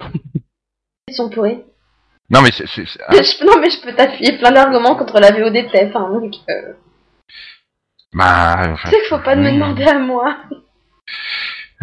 Sont 1.12 1.28
pourris. 1.30 1.60
Non 2.30 2.40
mais 2.42 2.50
c'est 2.52 2.66
c'est- 2.66 2.86
c'est- 2.86 3.00
Je- 3.22 3.44
non, 3.44 3.60
mais 3.60 3.68
je 3.70 3.80
peux 3.80 3.92
t'appuyer 3.94 4.38
plein 4.38 4.50
d'arguments 4.52 4.94
contre 4.96 5.20
la 5.20 5.30
VOD 5.32 5.52
de 5.52 5.68
TF1, 5.68 6.20
donc, 6.20 6.34
euh, 6.48 6.72
bah, 8.14 8.56
enfin, 8.72 8.88
tu 8.90 8.96
sais 8.96 9.00
qu'il 9.00 9.08
faut 9.08 9.18
pas 9.24 9.36
me 9.36 9.50
demander 9.52 9.84
à 9.84 9.98
moi. 9.98 10.36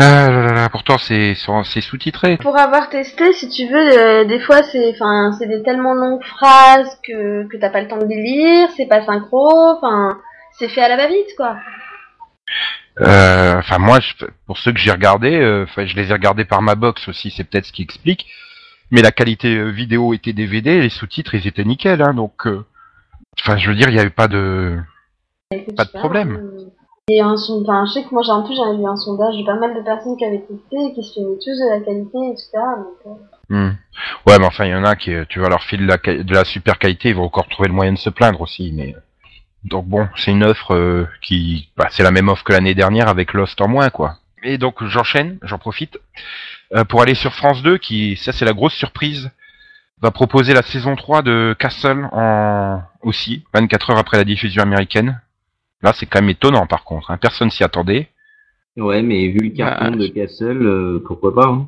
Ah 0.02 0.30
là 0.32 0.44
là 0.46 0.54
là, 0.54 0.70
pourtant 0.70 0.98
c'est 0.98 1.36
sous-titré. 1.36 2.38
Pour 2.38 2.58
avoir 2.58 2.90
testé, 2.90 3.34
si 3.34 3.50
tu 3.50 3.68
veux, 3.68 3.98
euh, 4.00 4.24
des 4.26 4.40
fois 4.40 4.64
c'est, 4.64 4.92
enfin, 4.96 5.34
c'est 5.38 5.48
des 5.48 5.62
tellement 5.62 5.94
longues 5.94 6.24
phrases 6.24 6.98
que 7.06 7.46
que 7.50 7.58
t'as 7.58 7.70
pas 7.70 7.82
le 7.82 7.88
temps 7.90 7.98
de 7.98 8.06
les 8.06 8.22
lire, 8.24 8.70
c'est 8.78 8.86
pas 8.88 9.06
synchro, 9.06 9.50
enfin, 9.76 10.18
c'est 10.58 10.70
fait 10.70 10.82
à 10.82 10.88
la 10.90 10.96
va-vite 10.96 11.36
quoi. 11.36 11.58
Euh, 13.02 13.58
Enfin 13.60 13.78
moi, 13.78 14.00
je- 14.00 14.26
pour 14.46 14.58
ceux 14.58 14.72
que 14.72 14.80
j'ai 14.80 14.92
regardés, 14.92 15.36
euh, 15.38 15.66
je 15.78 15.96
les 15.96 16.10
ai 16.10 16.14
regardés 16.14 16.46
par 16.46 16.62
ma 16.62 16.76
box 16.76 17.08
aussi, 17.10 17.30
c'est 17.36 17.44
peut-être 17.44 17.66
ce 17.66 17.72
qui 17.74 17.82
explique. 17.82 18.26
Mais 18.91 19.01
la 19.01 19.12
qualité 19.12 19.55
euh, 19.58 19.69
vidéo 19.69 20.13
était 20.13 20.34
DVD, 20.34 20.79
les 20.81 20.89
sous-titres 20.89 21.36
ils 21.36 21.48
étaient 21.48 21.63
nickel, 21.65 22.01
hein, 22.01 22.13
donc. 22.13 22.47
euh, 22.47 22.65
Enfin, 23.41 23.58
je 23.58 23.69
veux 23.69 23.75
dire, 23.75 23.88
il 23.89 23.93
n'y 23.93 23.99
avait 23.99 24.10
pas 24.10 24.28
de. 24.28 24.78
Écoute, 25.52 25.75
Pas 25.78 25.86
de 25.86 25.91
problème. 25.91 26.36
euh, 26.38 26.65
Et 27.10 27.21
un 27.21 27.38
son, 27.38 27.62
enfin, 27.62 27.86
je 27.88 27.93
sais 27.93 28.04
que 28.04 28.10
moi 28.13 28.21
j'ai 28.23 28.32
en 28.32 28.43
plus 28.43 28.56
j'avais 28.56 28.75
vu 28.78 28.86
un 28.86 28.95
sondage 28.97 29.36
de 29.38 29.45
pas 29.45 29.56
mal 29.56 29.73
de 29.75 29.82
personnes 29.82 30.17
qui 30.17 30.25
avaient 30.25 30.41
testé 30.41 30.75
et 30.78 30.93
qui 30.93 31.04
se 31.04 31.13
plaignaient 31.13 31.38
tous 31.38 31.58
de 31.58 31.69
la 31.69 31.80
qualité, 31.86 32.17
etc. 32.32 32.49
Donc, 32.78 32.97
euh, 33.06 33.23
Hmm. 33.52 33.71
Ouais, 34.28 34.38
mais 34.38 34.45
enfin, 34.45 34.65
il 34.65 34.71
y 34.71 34.75
en 34.75 34.84
a 34.84 34.95
qui, 34.95 35.12
tu 35.30 35.39
vas 35.39 35.49
leur 35.49 35.63
filer 35.63 35.84
de 35.84 35.88
la, 35.89 35.97
quali- 35.97 36.23
de 36.23 36.34
la 36.36 36.43
super 36.45 36.78
qualité, 36.78 37.10
ils 37.10 37.15
vont 37.15 37.23
encore 37.23 37.47
trouver 37.47 37.67
le 37.69 37.73
moyen 37.73 37.93
de 37.93 37.97
se 37.97 38.12
plaindre 38.12 38.41
aussi. 38.41 38.71
Mais 38.75 38.95
donc 39.63 39.88
bon, 39.88 40.08
c'est 40.17 40.30
une 40.32 40.43
offre 40.43 40.75
euh, 40.75 41.08
qui, 41.23 41.69
bah, 41.75 41.88
c'est 41.89 42.04
la 42.04 42.12
même 42.12 42.30
offre 42.30 42.43
que 42.43 42.52
l'année 42.54 42.75
dernière 42.75 43.08
avec 43.08 43.34
Lost 43.34 43.60
en 43.62 43.67
moins, 43.67 43.89
quoi. 43.89 44.17
Et 44.43 44.60
donc 44.60 44.84
j'enchaîne, 44.86 45.39
j'en 45.41 45.58
profite 45.58 45.97
pour 46.88 47.01
aller 47.01 47.15
sur 47.15 47.34
France 47.34 47.62
2, 47.63 47.77
qui, 47.77 48.15
ça 48.15 48.32
c'est 48.32 48.45
la 48.45 48.53
grosse 48.53 48.73
surprise, 48.73 49.32
va 50.01 50.12
proposer 50.12 50.53
la 50.53 50.62
saison 50.62 50.95
3 50.95 51.21
de 51.21 51.55
Castle 51.58 52.08
en 52.12 52.82
aussi 53.01 53.43
24 53.53 53.91
heures 53.91 53.97
après 53.97 54.17
la 54.17 54.23
diffusion 54.23 54.62
américaine. 54.63 55.21
Là, 55.82 55.93
c'est 55.93 56.05
quand 56.05 56.21
même 56.21 56.29
étonnant, 56.29 56.67
par 56.67 56.84
contre. 56.84 57.12
Hein. 57.12 57.17
Personne 57.17 57.49
s'y 57.51 57.63
attendait. 57.63 58.10
Ouais, 58.77 59.01
mais 59.01 59.27
vu 59.29 59.39
le 59.39 59.49
carton 59.49 59.91
Bah, 59.91 59.95
de 59.97 60.08
Castle, 60.08 60.65
euh, 60.65 61.03
pourquoi 61.05 61.34
pas 61.34 61.47
hein. 61.47 61.67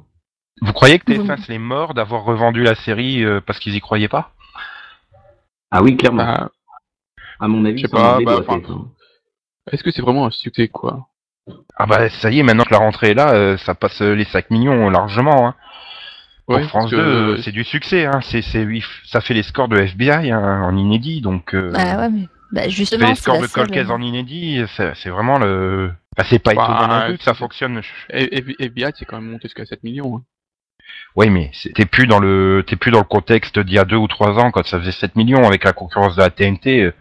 Vous 0.62 0.74
croyez 0.74 1.00
que 1.00 1.12
Vous- 1.14 1.24
TF1 1.24 1.38
c'est 1.38 1.54
les 1.54 1.58
morts 1.60 1.94
d'avoir 1.94 2.24
revendu 2.24 2.62
la 2.62 2.76
série 2.76 3.24
euh, 3.24 3.42
parce 3.42 3.58
qu'ils 3.60 3.76
y 3.76 3.80
croyaient 3.82 4.08
pas? 4.08 4.34
Ah 5.72 5.82
oui, 5.82 5.98
clairement. 5.98 6.24
Bah, 6.24 6.52
à 7.40 7.48
mon 7.48 7.66
avis, 7.66 7.80
je 7.80 7.88
sais 7.88 7.92
pas, 7.92 8.20
bah, 8.24 8.42
hein. 8.48 8.62
est-ce 9.72 9.84
que 9.84 9.92
c'est 9.92 10.02
vraiment 10.02 10.26
un 10.28 10.32
succès, 10.32 10.68
quoi? 10.68 11.08
Ah 11.84 11.86
bah 11.88 12.10
ça 12.10 12.30
y 12.30 12.40
est, 12.40 12.44
maintenant 12.44 12.64
que 12.64 12.72
la 12.74 12.78
rentrée 12.80 13.12
est 13.12 13.14
là, 13.14 13.32
euh, 13.34 13.58
ça 13.58 13.74
passe 13.76 14.02
les 14.02 14.26
5 14.26 14.50
millions 14.52 14.90
largement. 14.90 15.48
Hein. 15.48 15.56
Pour 16.46 16.56
Ouais, 16.56 16.64
France 16.64 16.92
parce 16.92 16.92
que, 16.92 16.96
2, 16.98 17.02
euh, 17.02 17.38
c'est 17.42 17.52
du 17.52 17.64
succès. 17.64 18.06
Hein. 18.06 18.20
C'est, 18.24 18.42
c'est, 18.42 18.64
oui, 18.66 18.84
ça 19.06 19.22
fait 19.22 19.34
les 19.34 19.44
scores 19.44 19.68
de 19.68 19.78
FBI 19.78 20.32
hein, 20.32 20.62
en 20.64 20.76
inédit, 20.76 21.22
donc 21.22 21.54
euh, 21.56 21.72
Bah 21.72 21.98
ouais, 21.98 22.10
mais 22.10 22.28
bah, 22.52 22.62
ça 22.62 22.64
fait 22.66 22.70
justement, 22.72 23.08
les 23.10 23.16
c'est 23.16 23.22
scores 23.22 23.42
de 23.42 23.48
Colcase 23.48 23.90
en 23.92 24.02
inédit. 24.02 24.64
C'est, 24.76 25.10
vraiment 25.10 25.38
le. 25.40 25.92
Bah, 26.18 26.24
c'est 26.30 26.40
pas 26.40 26.54
Bah, 26.54 26.64
étonnant 26.64 27.00
non 27.00 27.06
plus 27.08 27.18
que 27.18 27.24
ça 27.24 27.34
fonctionne. 27.34 27.82
FBI, 28.10 28.92
c'est 28.96 29.06
quand 29.06 29.22
même 29.22 29.32
monté 29.32 29.48
jusqu'à 29.48 29.66
7 29.66 29.84
millions. 29.84 30.18
hein. 30.18 30.22
Oui, 31.16 31.30
mais 31.30 31.52
t'es 31.76 31.86
plus 31.86 32.08
dans 32.08 32.20
le, 32.20 32.64
t'es 32.66 32.76
plus 32.76 32.92
dans 32.92 33.00
le 33.00 33.06
contexte 33.06 33.60
d'il 33.60 33.76
y 33.76 33.80
a 33.80 33.86
deux 33.86 33.98
ou 33.98 34.08
trois 34.08 34.40
ans 34.40 34.52
quand 34.52 34.66
ça 34.66 34.80
faisait 34.80 34.92
7 34.92 35.16
millions 35.16 35.46
avec 35.46 35.64
la 35.64 35.74
concurrence 35.74 36.16
de 36.16 36.22
la 36.22 36.30
TNT. 36.30 36.92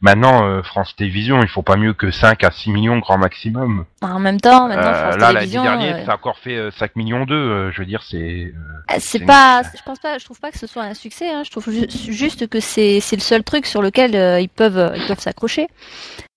Maintenant, 0.00 0.44
euh, 0.46 0.62
France 0.62 0.94
Télévisions, 0.96 1.42
il 1.42 1.48
faut 1.48 1.62
pas 1.62 1.76
mieux 1.76 1.92
que 1.92 2.10
5 2.12 2.44
à 2.44 2.50
6 2.52 2.70
millions 2.70 2.98
grand 2.98 3.18
maximum. 3.18 3.84
En 4.00 4.20
même 4.20 4.40
temps, 4.40 4.68
maintenant, 4.68 4.82
Euh, 4.86 5.02
France 5.10 5.14
là, 5.16 5.20
l'année 5.32 5.34
Télévisions, 5.40 5.62
dernière, 5.64 5.96
euh, 5.96 6.04
ça 6.06 6.12
a 6.12 6.14
encore 6.14 6.38
fait 6.38 6.54
euh, 6.56 6.70
5 6.70 6.94
millions 6.94 7.24
2. 7.24 7.34
euh, 7.34 7.72
je 7.72 7.78
veux 7.80 7.86
dire, 7.86 8.02
c'est. 8.08 8.16
Euh, 8.16 8.52
C'est 8.90 9.00
C'est 9.00 9.18
une- 9.18 9.26
pas, 9.26 9.62
je 9.76 9.82
pense 9.84 9.98
pas, 9.98 10.18
je 10.18 10.24
trouve 10.24 10.38
pas 10.38 10.52
que 10.52 10.58
ce 10.58 10.66
soit 10.68 10.84
un 10.84 10.94
succès. 10.94 11.30
Hein. 11.30 11.42
Je 11.44 11.50
trouve 11.50 11.68
ju- 11.72 11.88
juste 12.12 12.46
que 12.48 12.60
c'est 12.60 13.00
le 13.12 13.18
seul 13.20 13.42
truc 13.42 13.66
sur 13.66 13.82
lequel 13.82 14.14
ils 14.40 14.48
peuvent 14.48 14.92
ils 14.96 15.06
peuvent 15.06 15.18
s'accrocher. 15.20 15.66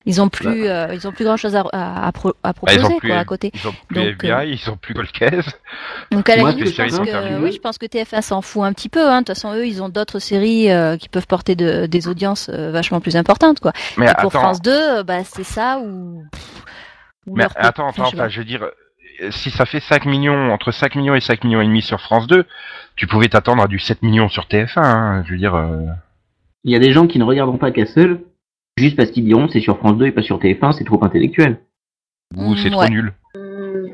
Ils 0.07 0.19
ont 0.19 0.29
plus 0.29 0.65
euh, 0.67 0.93
ils 0.93 1.07
ont 1.07 1.11
plus 1.11 1.25
grand 1.25 1.37
chose 1.37 1.55
à, 1.55 1.63
à, 1.73 2.07
à 2.07 2.11
pro- 2.11 2.33
à 2.43 2.53
Bah, 2.53 2.73
ils 2.73 2.79
proposer 2.79 2.83
ont 2.95 2.97
plus, 2.97 3.09
quoi 3.09 3.17
à 3.19 3.25
côté. 3.25 3.51
Ils 3.53 3.67
ont 3.67 3.73
plus 3.87 3.95
Donc, 3.95 4.05
FBI, 4.23 4.49
ils 4.51 4.69
ont 4.71 4.77
plus. 4.77 4.93
Donc 4.95 6.27
à 6.29 6.35
la 6.35 6.41
limite, 6.51 6.67
je 6.67 6.81
pense 6.81 6.99
que 6.99 7.39
oui, 7.43 7.51
je 7.51 7.59
pense 7.59 7.77
que 7.77 7.85
TF1 7.85 8.21
s'en 8.21 8.41
fout 8.41 8.63
un 8.63 8.73
petit 8.73 8.89
peu. 8.89 9.07
Hein. 9.09 9.21
De 9.21 9.25
toute 9.25 9.35
façon, 9.35 9.53
eux, 9.53 9.67
ils 9.67 9.81
ont 9.83 9.89
d'autres 9.89 10.17
séries 10.19 10.71
euh, 10.71 10.97
qui 10.97 11.07
peuvent 11.07 11.27
porter 11.27 11.55
de, 11.55 11.85
des 11.85 12.07
audiences 12.07 12.49
euh, 12.49 12.71
vachement 12.71 12.99
plus 12.99 13.15
importantes 13.15 13.59
quoi. 13.59 13.73
Mais 13.97 14.07
Et 14.07 14.13
pour 14.21 14.31
France 14.33 14.61
2, 14.61 14.71
euh, 14.71 15.03
bah 15.03 15.23
c'est 15.23 15.43
ça 15.43 15.79
ou. 15.79 16.23
mais 17.27 17.43
leur- 17.43 17.51
attends, 17.55 17.87
enfin, 17.87 18.05
attends, 18.05 18.29
je 18.29 18.39
veux 18.39 18.45
dire, 18.45 18.63
euh, 19.21 19.29
si 19.31 19.51
ça 19.51 19.65
fait 19.67 19.79
5 19.79 20.05
millions, 20.05 20.51
entre 20.51 20.71
5 20.71 20.95
millions 20.95 21.13
et 21.13 21.21
5 21.21 21.43
millions 21.43 21.61
et 21.61 21.65
demi 21.65 21.83
sur 21.83 22.01
France 22.01 22.25
2, 22.25 22.45
tu 22.95 23.05
pouvais 23.05 23.29
t'attendre 23.29 23.61
à 23.63 23.67
du 23.67 23.77
7 23.77 24.01
millions 24.01 24.29
sur 24.29 24.45
TF1, 24.45 24.79
hein, 24.83 25.23
je 25.27 25.31
veux 25.33 25.37
dire, 25.37 25.53
euh, 25.53 25.77
Il 26.63 26.71
y 26.71 26.75
a 26.75 26.79
des 26.79 26.91
gens 26.91 27.05
qui 27.05 27.19
ne 27.19 27.23
regarderont 27.23 27.57
pas 27.57 27.69
Castle 27.71 28.19
juste 28.77 28.95
parce 28.95 29.11
qu'ils 29.11 29.25
diront 29.25 29.47
c'est 29.49 29.59
sur 29.59 29.77
France 29.77 29.97
2 29.97 30.07
et 30.07 30.11
pas 30.11 30.21
sur 30.21 30.39
TF1, 30.39 30.71
c'est 30.73 30.83
trop 30.85 31.03
intellectuel. 31.03 31.59
ou 32.35 32.55
c'est 32.55 32.69
Mm, 32.69 32.71
trop 32.71 32.81
ouais. 32.81 32.89
nul. 32.89 33.13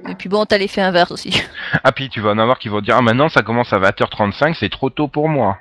Et 0.09 0.15
puis 0.15 0.29
bon, 0.29 0.45
t'as 0.45 0.57
l'effet 0.57 0.81
inverse 0.81 1.11
aussi. 1.11 1.29
Ah, 1.83 1.91
puis 1.91 2.07
tu 2.09 2.21
vas 2.21 2.31
en 2.31 2.37
avoir 2.37 2.59
qui 2.59 2.69
vont 2.69 2.79
dire, 2.81 2.95
ah, 2.97 3.01
maintenant 3.01 3.27
ça 3.29 3.41
commence 3.43 3.73
à 3.73 3.79
20h35, 3.79 4.53
c'est 4.57 4.69
trop 4.69 4.89
tôt 4.89 5.07
pour 5.09 5.27
moi. 5.27 5.57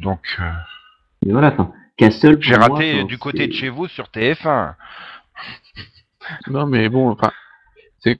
Donc, 0.00 0.20
euh, 0.38 0.50
Mais 1.24 1.32
voilà, 1.32 1.48
enfin, 1.52 1.72
Castle. 1.96 2.36
j'ai 2.40 2.54
raté 2.56 3.04
du 3.04 3.16
côté 3.18 3.46
de 3.46 3.52
chez 3.52 3.68
vous 3.70 3.86
sur 3.88 4.08
TF1. 4.10 4.74
Non, 6.48 6.66
mais 6.66 6.88
bon, 6.90 7.10
enfin, 7.10 7.30
c'est 8.00 8.18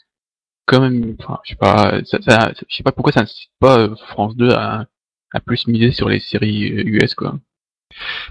quand 0.67 0.81
même, 0.81 1.15
enfin, 1.21 1.41
je 1.45 1.51
sais 1.51 1.57
pas, 1.57 2.01
ça, 2.05 2.19
ça- 2.23 2.53
je 2.69 2.75
sais 2.77 2.83
pas 2.83 2.93
pourquoi 2.93 3.13
ça 3.13 3.21
incite 3.21 3.51
pas 3.61 3.79
euh, 3.79 3.95
France 4.09 4.35
2 4.37 4.51
à, 4.53 4.87
à 5.33 5.41
plus 5.41 5.67
miser 5.67 5.93
sur 5.93 6.09
les 6.09 6.21
séries 6.21 6.73
euh, 6.73 6.83
US, 6.87 7.15
quoi. 7.15 7.35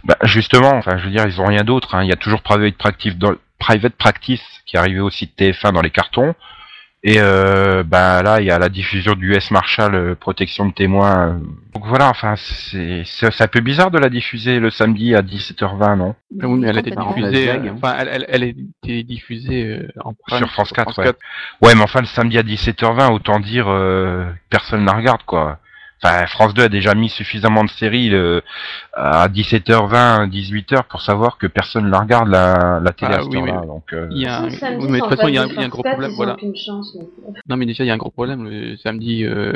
Bah, 0.04 0.18
justement, 0.24 0.72
enfin, 0.76 0.98
je 0.98 1.06
veux 1.06 1.12
dire, 1.12 1.26
ils 1.28 1.40
ont 1.42 1.46
rien 1.46 1.64
d'autre. 1.64 1.96
hein. 1.96 2.04
Il 2.04 2.10
y 2.10 2.14
a 2.14 2.18
toujours 2.18 2.42
Private 2.42 2.76
Practice, 2.78 3.18
dans, 3.18 3.34
Private 3.60 3.96
Practice 3.96 4.44
qui 4.66 4.76
est 4.76 4.80
arrivé 4.80 5.00
aussi 5.00 5.26
de 5.28 5.32
TF1 5.46 5.74
dans 5.74 5.82
les 5.82 5.90
cartons. 5.92 6.34
Et 7.02 7.16
euh, 7.20 7.82
bah 7.86 8.22
là, 8.24 8.42
il 8.42 8.48
y 8.48 8.52
a 8.52 8.60
la 8.60 8.68
diffusion 8.68 9.14
du 9.14 9.34
US 9.34 9.52
Marshall 9.52 9.96
euh, 9.96 10.16
protection 10.16 10.66
de 10.66 10.74
témoins. 10.74 11.30
euh. 11.30 11.40
Donc 11.74 11.86
voilà, 11.86 12.10
enfin, 12.10 12.36
c'est 12.36 13.04
c'est 13.06 13.42
un 13.42 13.48
peu 13.48 13.62
bizarre 13.62 13.90
de 13.90 13.98
la 13.98 14.10
diffuser 14.10 14.60
le 14.60 14.70
samedi 14.70 15.16
à 15.16 15.22
17h20, 15.22 15.96
non? 15.98 16.16
Oui, 16.32 16.60
mais 16.60 16.68
elle 16.68 16.76
a 16.76 16.80
été 16.82 16.92
Complètement. 16.92 17.30
diffusée. 17.30 17.50
Euh, 17.52 17.54
hein. 17.70 17.76
Enfin, 17.82 17.96
elle, 18.00 18.10
elle, 18.10 18.26
elle 18.28 18.44
a 18.44 18.48
été 18.48 19.04
diffusée 19.04 19.80
en 20.04 20.14
prime 20.14 20.40
Sur 20.40 20.52
France 20.52 20.74
4, 20.74 20.98
ouais. 21.00 21.12
Ouais, 21.62 21.74
mais 21.76 21.84
enfin, 21.84 22.02
le 22.02 22.06
samedi 22.06 22.38
à 22.38 22.44
17h20, 22.44 23.14
autant 23.14 23.40
dire, 23.40 23.68
euh, 23.70 24.26
personne 24.50 24.84
la 24.86 24.92
regarde, 24.92 25.24
quoi. 25.26 25.60
Enfin, 26.02 26.26
France 26.28 26.54
2 26.54 26.64
a 26.64 26.70
déjà 26.70 26.96
mis 26.96 27.10
suffisamment 27.10 27.64
de 27.66 27.70
séries 27.70 28.14
euh, 28.14 28.40
à 28.94 29.28
17h20, 29.28 30.30
18h 30.30 30.84
pour 30.84 31.02
savoir 31.02 31.38
que 31.38 31.46
personne 31.48 31.90
la 31.90 32.00
regarde 32.00 32.30
la, 32.30 32.80
la 32.82 32.92
télé 32.94 33.12
Ah 33.16 33.18
à 33.18 33.22
ce 33.24 33.28
oui, 33.28 33.36
temps-là. 33.36 33.60
oui. 33.62 33.68
Donc, 33.68 33.92
euh, 33.94 34.08
Il 34.12 34.22
y 34.22 34.26
a 34.26 34.40
un... 34.40 34.50
Le 34.50 34.56
samedi, 34.58 34.86
oui, 34.86 34.92
mais 34.92 35.00
de 35.00 35.04
sans 35.04 35.10
toute 35.10 35.18
façon, 35.18 35.28
il 35.28 35.36
y 35.36 35.38
a, 35.38 35.46
y 35.46 35.64
un 35.64 35.68
gros 35.68 35.84
France 35.84 35.84
4, 35.84 35.92
problème. 35.92 36.12
Voilà. 36.16 36.38
chance. 36.56 36.96
Non, 37.50 37.58
mais 37.58 37.66
déjà, 37.66 37.84
il 37.84 37.88
y 37.88 37.90
a 37.92 37.94
un 37.94 37.98
gros 37.98 38.12
problème 38.12 38.48
le 38.50 38.78
samedi. 38.78 39.26
Euh, 39.26 39.54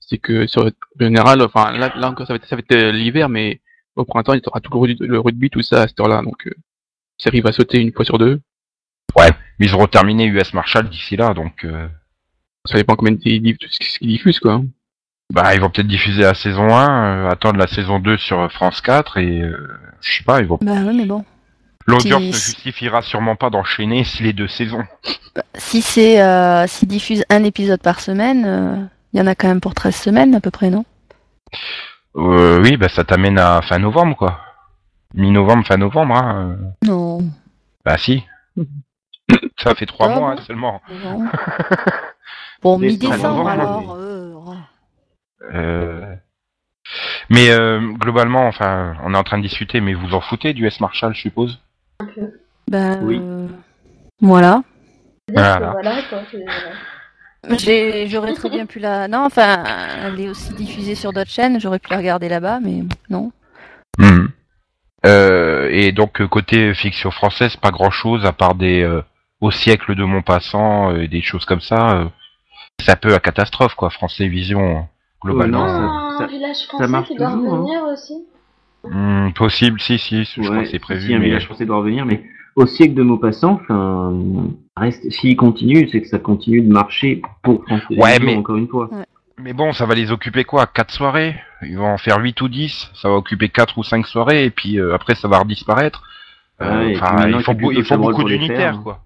c'est 0.00 0.18
que 0.18 0.46
sur 0.48 0.64
le 0.64 0.72
général, 0.98 1.40
enfin, 1.42 1.70
là, 1.72 1.90
là 1.96 2.10
encore, 2.10 2.26
ça 2.26 2.32
va 2.32 2.36
être, 2.36 2.46
ça 2.46 2.56
va 2.56 2.60
être 2.60 2.72
euh, 2.76 2.90
l'hiver, 2.92 3.28
mais 3.28 3.60
au 3.96 4.04
printemps, 4.04 4.34
il 4.34 4.40
y 4.44 4.48
aura 4.48 4.60
tout 4.60 4.72
le, 4.72 4.78
rugby- 4.80 5.06
le 5.06 5.20
rugby, 5.20 5.50
tout 5.50 5.62
ça 5.62 5.82
à 5.82 5.86
cette 5.88 5.98
heure-là. 6.00 6.20
Donc, 6.22 6.46
euh, 6.46 6.50
la 6.50 7.22
série 7.22 7.40
va 7.40 7.52
sauter 7.52 7.80
une 7.80 7.92
fois 7.92 8.04
sur 8.04 8.18
deux. 8.18 8.40
mais 9.16 9.30
ils 9.60 9.72
auront 9.74 9.86
terminé 9.86 10.24
US 10.26 10.52
Marshall 10.52 10.88
d'ici 10.90 11.16
là, 11.16 11.32
donc 11.32 11.64
euh, 11.64 11.86
Ça 12.66 12.76
dépend 12.76 12.96
combien 12.96 13.12
de 13.14 13.20
ils 13.24 13.40
diff- 13.40 13.58
ce 13.70 13.98
qu'ils 14.00 14.08
diffusent, 14.08 14.40
quoi. 14.40 14.60
Bah 15.34 15.54
ils 15.54 15.60
vont 15.60 15.68
peut-être 15.70 15.86
diffuser 15.88 16.22
la 16.22 16.34
saison 16.34 16.74
1, 16.74 17.26
euh, 17.26 17.30
attendre 17.30 17.58
la 17.58 17.66
saison 17.66 17.98
2 17.98 18.16
sur 18.16 18.50
France 18.52 18.80
4 18.80 19.18
et 19.18 19.42
euh, 19.42 19.68
je 20.00 20.18
sais 20.18 20.24
pas, 20.24 20.40
ils 20.40 20.46
vont. 20.46 20.58
Bah 20.62 20.72
ouais, 20.72 20.92
mais 20.92 21.04
bon. 21.06 21.24
L'audience 21.86 22.22
Si- 22.22 22.28
ne 22.28 22.32
justifiera 22.32 23.02
sûrement 23.02 23.36
pas 23.36 23.50
d'enchaîner 23.50 24.04
les 24.20 24.32
deux 24.32 24.48
saisons. 24.48 24.84
Si 25.56 25.82
c'est, 25.82 26.22
euh, 26.22 26.66
s'ils 26.66 26.88
diffusent 26.88 27.24
un 27.28 27.44
épisode 27.44 27.82
par 27.82 28.00
semaine, 28.00 28.44
euh, 28.46 28.76
il 29.12 29.18
y 29.18 29.22
en 29.22 29.26
a 29.26 29.34
quand 29.34 29.48
même 29.48 29.60
pour 29.60 29.74
13 29.74 29.94
semaines 29.94 30.34
à 30.34 30.40
peu 30.40 30.50
près, 30.50 30.70
non? 30.70 30.84
Euh, 32.16 32.60
oui, 32.62 32.76
bah 32.76 32.88
ça 32.88 33.04
t'amène 33.04 33.38
à 33.38 33.60
fin 33.62 33.78
novembre, 33.78 34.16
quoi. 34.16 34.40
Mi-novembre, 35.14 35.66
fin 35.66 35.76
novembre, 35.76 36.16
hein. 36.16 36.56
Non. 36.84 37.18
Bah 37.84 37.98
si. 37.98 38.24
ça 39.58 39.74
fait 39.74 39.86
trois 39.86 40.10
Ah 40.10 40.18
mois 40.18 40.30
hein, 40.32 40.36
seulement. 40.46 40.80
non. 41.04 41.26
Bon, 42.62 42.78
Décembre, 42.78 43.06
mi-décembre 43.08 43.48
alors. 43.48 43.96
Euh, 45.52 46.14
Mais 47.30 47.50
euh, 47.50 47.80
globalement, 47.94 48.46
enfin, 48.46 48.96
on 49.02 49.14
est 49.14 49.16
en 49.16 49.24
train 49.24 49.38
de 49.38 49.42
discuter, 49.42 49.80
mais 49.80 49.94
vous 49.94 50.14
en 50.14 50.20
foutez 50.20 50.52
du 50.52 50.66
S 50.66 50.80
Marshall, 50.80 51.14
je 51.14 51.20
suppose? 51.20 51.60
Ben, 52.68 52.98
Oui. 53.02 53.18
euh, 53.20 53.48
voilà. 54.20 54.62
Que 55.28 55.32
Voilà. 55.34 55.74
J'aurais 58.06 58.34
très 58.34 58.48
bien 58.48 58.66
pu 58.66 58.78
la. 58.78 59.08
Non, 59.08 59.24
enfin, 59.26 59.64
elle 60.02 60.20
est 60.20 60.28
aussi 60.28 60.52
diffusée 60.54 60.94
sur 60.94 61.12
d'autres 61.12 61.30
chaînes. 61.30 61.60
J'aurais 61.60 61.78
pu 61.78 61.90
la 61.90 61.98
regarder 61.98 62.28
là-bas, 62.28 62.60
mais 62.60 62.82
non. 63.10 63.32
Euh, 65.06 65.68
et 65.70 65.92
donc 65.92 66.24
côté 66.28 66.72
fiction 66.74 67.10
française, 67.10 67.56
pas 67.56 67.70
grand 67.70 67.90
chose 67.90 68.24
à 68.24 68.32
part 68.32 68.54
des 68.54 68.82
euh, 68.82 69.02
au 69.42 69.50
siècle 69.50 69.94
de 69.94 70.02
Montpassant 70.04 70.92
euh, 70.92 71.02
et 71.02 71.08
des 71.08 71.20
choses 71.20 71.44
comme 71.44 71.60
ça. 71.60 71.90
euh, 71.98 72.04
c'est 72.80 72.92
un 72.92 72.96
peu 72.96 73.10
la 73.10 73.20
catastrophe 73.20 73.74
quoi, 73.74 73.90
France 73.90 74.16
Télévisions 74.16 74.88
globalement. 75.24 75.64
Ouais, 75.64 75.72
non, 75.72 76.18
ça- 76.18 76.24
un 76.24 76.26
village 76.26 76.56
ça 76.56 76.66
français 76.68 76.88
marche 76.88 77.08
qui 77.08 77.16
doit 77.16 77.30
toujours, 77.32 77.54
hein. 77.54 77.58
revenir 77.58 77.82
aussi. 77.92 78.14
Hmm, 78.84 79.30
possible, 79.32 79.80
si 79.80 79.98
si, 79.98 80.24
je 80.24 80.42
crois 80.42 80.58
que 80.62 80.66
c'est 80.68 80.78
prévu. 80.78 81.06
Si 81.08 81.14
un 81.14 81.18
mais... 81.18 81.26
village 81.26 81.46
français 81.46 81.64
doit 81.64 81.78
revenir, 81.78 82.04
mais 82.04 82.22
au 82.56 82.66
siècle 82.66 82.94
de 82.94 83.02
Maupassant, 83.02 83.52
enfin, 83.62 84.12
reste, 84.76 85.10
s'il 85.10 85.36
continue, 85.36 85.88
c'est 85.90 86.00
que 86.02 86.08
ça 86.08 86.18
continue 86.18 86.60
de 86.62 86.70
marcher 86.72 87.22
pour 87.42 87.64
France 87.64 87.80
Ouais, 87.90 88.18
mais- 88.20 88.36
encore 88.36 88.56
une 88.56 88.68
fois. 88.68 88.90
Mais 89.38 89.52
bon, 89.52 89.72
ça 89.72 89.84
va 89.86 89.94
les 89.96 90.12
occuper 90.12 90.44
quoi? 90.44 90.66
Quatre 90.66 90.92
soirées? 90.92 91.34
Ils 91.62 91.76
vont 91.76 91.88
en 91.88 91.98
faire 91.98 92.18
8 92.20 92.40
ou 92.42 92.48
10, 92.48 92.90
ça 92.94 93.08
va 93.08 93.14
occuper 93.16 93.48
quatre 93.48 93.76
ou 93.78 93.82
cinq 93.82 94.06
soirées, 94.06 94.44
et 94.44 94.50
puis 94.50 94.78
euh, 94.78 94.94
après 94.94 95.14
ça 95.16 95.26
va 95.28 95.38
redisparaître. 95.40 96.02
Euh, 96.60 96.78
Ouais, 96.84 96.90
et 96.90 96.92
puis 96.92 97.02
Enfin, 97.02 97.14
maintenant 97.16 97.38
il 97.38 97.42
faut, 97.44 97.52
qu'il 97.52 97.60
y 97.60 97.64
a 97.64 97.66
beau- 97.66 97.68
plus 97.70 97.78
il 97.78 97.84
faut 97.84 97.96
de 97.96 98.00
beaucoup 98.00 98.24
d'unitaires, 98.24 98.56
faire. 98.74 98.82
quoi. 98.82 99.00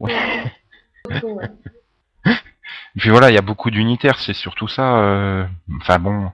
Ouais. 0.00 0.12
Et 2.96 3.00
puis 3.00 3.10
voilà, 3.10 3.30
il 3.30 3.34
y 3.34 3.38
a 3.38 3.42
beaucoup 3.42 3.70
d'unitaires, 3.70 4.18
c'est 4.18 4.34
surtout 4.34 4.68
ça. 4.68 4.98
euh, 4.98 5.44
Enfin 5.80 5.98
bon, 5.98 6.30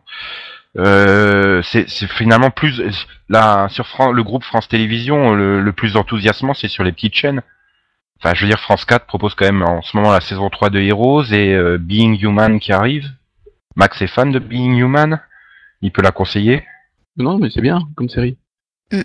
euh, 0.79 1.63
c'est 1.63 1.89
c'est 1.89 2.07
finalement 2.07 2.51
plus 2.51 2.81
là 3.29 3.69
sur 3.71 3.87
Fran- 3.87 4.13
le 4.13 4.23
groupe 4.23 4.45
France 4.45 4.69
Télévisions, 4.69 5.35
le, 5.35 5.61
le 5.63 5.73
plus 5.73 5.97
enthousiasmant, 5.97 6.55
c'est 6.55 6.69
sur 6.69 6.85
les 6.85 6.93
petites 6.93 7.15
chaînes. 7.15 7.43
Enfin, 8.23 8.35
je 8.35 8.43
veux 8.43 8.49
dire, 8.49 8.61
France 8.61 8.85
4 8.85 9.07
propose 9.07 9.35
quand 9.35 9.47
même 9.47 9.63
en 9.63 9.81
ce 9.83 9.97
moment 9.97 10.13
la 10.13 10.21
saison 10.21 10.51
3 10.51 10.69
de 10.71 10.79
Heroes 10.79 11.33
et 11.33 11.55
euh, 11.55 11.79
Being 11.79 12.19
Human 12.23 12.61
qui 12.61 12.73
arrive. 12.73 13.09
Max 13.77 14.03
est 14.03 14.07
fan 14.09 14.31
de 14.31 14.39
Being 14.39 14.77
Human, 14.77 15.21
il 15.81 15.91
peut 15.91 16.03
la 16.03 16.11
conseiller. 16.13 16.65
Non, 17.17 17.39
mais 17.39 17.49
c'est 17.51 17.63
bien 17.63 17.81
comme 17.97 18.11
série. 18.11 18.37
Ouais. 18.93 19.03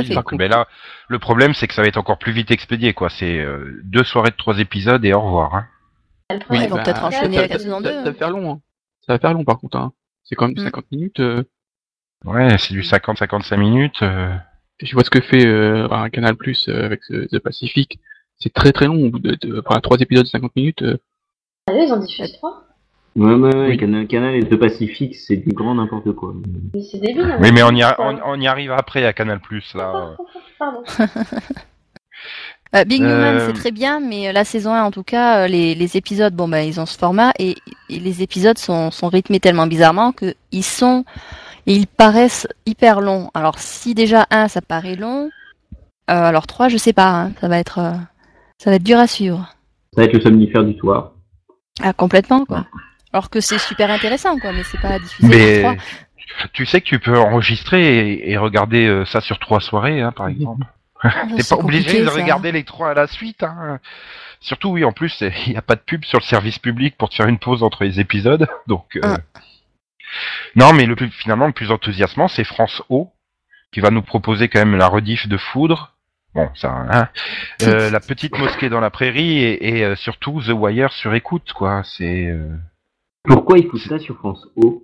Oui, 0.00 0.08
mais 0.38 0.48
là, 0.48 0.66
le 1.08 1.18
problème, 1.18 1.54
c'est 1.54 1.68
que 1.68 1.74
ça 1.74 1.82
va 1.82 1.88
être 1.88 1.98
encore 1.98 2.18
plus 2.18 2.32
vite 2.32 2.50
expédié, 2.50 2.94
quoi. 2.94 3.10
C'est 3.10 3.38
euh, 3.38 3.80
deux 3.84 4.02
soirées 4.02 4.30
de 4.30 4.36
trois 4.36 4.58
épisodes 4.58 5.04
et 5.04 5.12
au 5.12 5.20
revoir. 5.20 5.54
Hein. 5.54 5.66
Oui, 6.50 6.58
ils 6.62 6.68
vont 6.68 6.76
bah, 6.76 6.82
peut-être 6.82 7.00
ça- 7.00 7.06
enchaîner 7.06 7.36
la 7.48 7.58
saison 7.58 7.80
ça, 7.82 7.90
2. 7.90 7.94
ça 7.98 8.02
va 8.04 8.14
faire 8.14 8.30
long. 8.30 8.52
Hein. 8.52 8.60
Ça 9.06 9.12
va 9.14 9.18
faire 9.18 9.34
long, 9.34 9.44
par 9.44 9.58
contre. 9.58 9.76
Hein. 9.76 9.92
C'est 10.24 10.34
quand 10.34 10.46
même 10.48 10.56
Mm. 10.58 10.64
50 10.64 10.84
minutes. 10.92 11.20
euh, 11.20 11.42
Ouais, 12.24 12.56
c'est 12.58 12.72
du 12.72 12.82
50-55 12.82 13.56
minutes. 13.58 14.02
euh. 14.02 14.34
Je 14.80 14.92
vois 14.94 15.04
ce 15.04 15.10
que 15.10 15.20
fait 15.20 15.44
euh, 15.46 15.88
un 15.90 16.08
Canal 16.10 16.36
Plus 16.36 16.68
euh, 16.68 16.84
avec 16.86 17.00
The 17.02 17.38
Pacific. 17.38 18.00
C'est 18.38 18.52
très 18.52 18.72
très 18.72 18.86
long. 18.86 19.06
Au 19.06 19.10
bout 19.10 19.18
de, 19.18 19.34
de 19.40 19.62
enfin, 19.64 19.78
trois 19.80 19.98
épisodes 19.98 20.24
de 20.24 20.28
50 20.30 20.56
minutes. 20.56 20.82
euh, 20.82 20.96
Ah, 21.68 21.72
Ils 21.74 21.92
en 21.92 21.98
diffusent 21.98 22.32
trois. 22.32 22.62
Ouais, 23.16 23.32
ouais, 23.34 23.54
ouais, 23.54 23.66
Oui. 23.68 23.76
Canal, 23.76 24.06
Canal 24.08 24.34
et 24.34 24.40
le 24.40 24.58
Pacifique, 24.58 25.14
c'est 25.14 25.36
du 25.36 25.50
grand 25.52 25.74
n'importe 25.76 26.10
quoi. 26.12 26.34
Mais 26.74 26.82
c'est 26.82 26.98
débile. 26.98 27.20
hein. 27.22 27.38
Oui, 27.40 27.52
mais 27.52 27.62
on 27.62 27.70
y, 27.70 27.82
a- 27.82 27.92
Quoi. 27.92 28.06
on, 28.24 28.32
on 28.32 28.40
y 28.40 28.48
arrive 28.48 28.72
après 28.72 29.04
à 29.04 29.12
Canal 29.12 29.38
Plus 29.40 29.72
là. 29.74 30.16
Pardon. 30.58 30.82
Euh, 32.74 32.84
Big 32.84 33.02
Euh, 33.02 33.46
c'est 33.46 33.52
très 33.52 33.70
bien, 33.70 34.00
mais 34.00 34.28
euh, 34.28 34.32
la 34.32 34.44
saison 34.44 34.72
1, 34.74 34.82
en 34.82 34.90
tout 34.90 35.02
cas, 35.04 35.44
euh, 35.44 35.46
les, 35.46 35.74
les 35.74 35.96
épisodes, 35.96 36.34
bon, 36.34 36.48
bah, 36.48 36.62
ils 36.62 36.80
ont 36.80 36.86
ce 36.86 36.98
format 36.98 37.32
et, 37.38 37.54
et 37.88 37.98
les 38.00 38.22
épisodes 38.22 38.58
sont, 38.58 38.90
sont 38.90 39.08
rythmés 39.08 39.40
tellement 39.40 39.66
bizarrement 39.66 40.12
que 40.12 40.34
ils 40.50 40.64
sont 40.64 41.04
et 41.66 41.74
ils 41.74 41.86
paraissent 41.86 42.48
hyper 42.66 43.00
longs. 43.00 43.30
Alors, 43.34 43.58
si 43.58 43.94
déjà 43.94 44.26
1, 44.30 44.48
ça 44.48 44.60
paraît 44.60 44.96
long, 44.96 45.30
euh, 46.10 46.22
alors 46.22 46.46
3, 46.46 46.68
je 46.68 46.76
sais 46.76 46.92
pas, 46.92 47.08
hein, 47.10 47.32
ça 47.40 47.48
va 47.48 47.58
être, 47.58 47.78
euh, 47.78 47.92
ça 48.58 48.70
va 48.70 48.76
être 48.76 48.82
dur 48.82 48.98
à 48.98 49.06
suivre. 49.06 49.54
Ça 49.94 50.00
va 50.00 50.04
être 50.06 50.12
le 50.12 50.20
somnifère 50.20 50.64
du 50.64 50.76
soir. 50.78 51.12
Ah, 51.82 51.92
complètement, 51.92 52.44
quoi. 52.44 52.66
Alors 53.12 53.30
que 53.30 53.40
c'est 53.40 53.58
super 53.58 53.90
intéressant, 53.90 54.38
quoi, 54.38 54.52
mais 54.52 54.64
c'est 54.64 54.80
pas 54.80 54.98
diffusé 54.98 55.28
Mais 55.28 55.60
3. 55.62 55.74
tu 56.52 56.66
sais 56.66 56.80
que 56.80 56.86
tu 56.86 56.98
peux 56.98 57.16
enregistrer 57.16 58.10
et, 58.10 58.32
et 58.32 58.36
regarder 58.36 58.86
euh, 58.86 59.04
ça 59.04 59.20
sur 59.20 59.38
trois 59.38 59.60
soirées, 59.60 60.00
hein, 60.00 60.12
par 60.12 60.28
exemple. 60.28 60.66
T'es 61.36 61.42
pas 61.48 61.56
obligé 61.56 62.02
de 62.02 62.08
regarder 62.08 62.52
les 62.52 62.64
trois 62.64 62.90
à 62.90 62.94
la 62.94 63.06
suite. 63.06 63.42
Hein. 63.42 63.78
Surtout, 64.40 64.70
oui, 64.70 64.84
en 64.84 64.92
plus, 64.92 65.22
il 65.46 65.52
n'y 65.52 65.56
a 65.56 65.62
pas 65.62 65.74
de 65.76 65.80
pub 65.80 66.04
sur 66.04 66.18
le 66.18 66.24
service 66.24 66.58
public 66.58 66.96
pour 66.98 67.08
te 67.08 67.14
faire 67.14 67.26
une 67.28 67.38
pause 67.38 67.62
entre 67.62 67.84
les 67.84 68.00
épisodes. 68.00 68.46
Donc, 68.66 68.96
euh, 68.96 69.00
Ah. 69.02 69.40
non, 70.56 70.72
mais 70.72 70.86
le 70.86 70.96
plus, 70.96 71.10
finalement, 71.10 71.46
le 71.46 71.52
plus 71.52 71.70
enthousiasmant, 71.70 72.28
c'est 72.28 72.44
France 72.44 72.82
O, 72.88 73.10
qui 73.72 73.80
va 73.80 73.90
nous 73.90 74.02
proposer 74.02 74.48
quand 74.48 74.58
même 74.60 74.76
la 74.76 74.86
rediff 74.88 75.28
de 75.28 75.36
Foudre. 75.36 75.92
Bon, 76.34 76.50
ça, 76.56 76.72
hein. 76.90 77.08
Euh, 77.62 77.90
la 77.90 78.00
petite 78.00 78.36
mosquée 78.38 78.68
dans 78.68 78.80
la 78.80 78.90
prairie 78.90 79.38
et, 79.38 79.78
et, 79.78 79.84
euh, 79.84 79.94
surtout 79.94 80.42
The 80.42 80.48
Wire 80.50 80.92
sur 80.92 81.14
écoute, 81.14 81.52
quoi. 81.52 81.82
C'est, 81.84 82.26
euh, 82.26 82.56
Pourquoi 83.24 83.58
ils 83.58 83.68
foutent 83.68 83.80
ça 83.88 83.98
sur 84.00 84.16
France 84.16 84.46
O? 84.56 84.82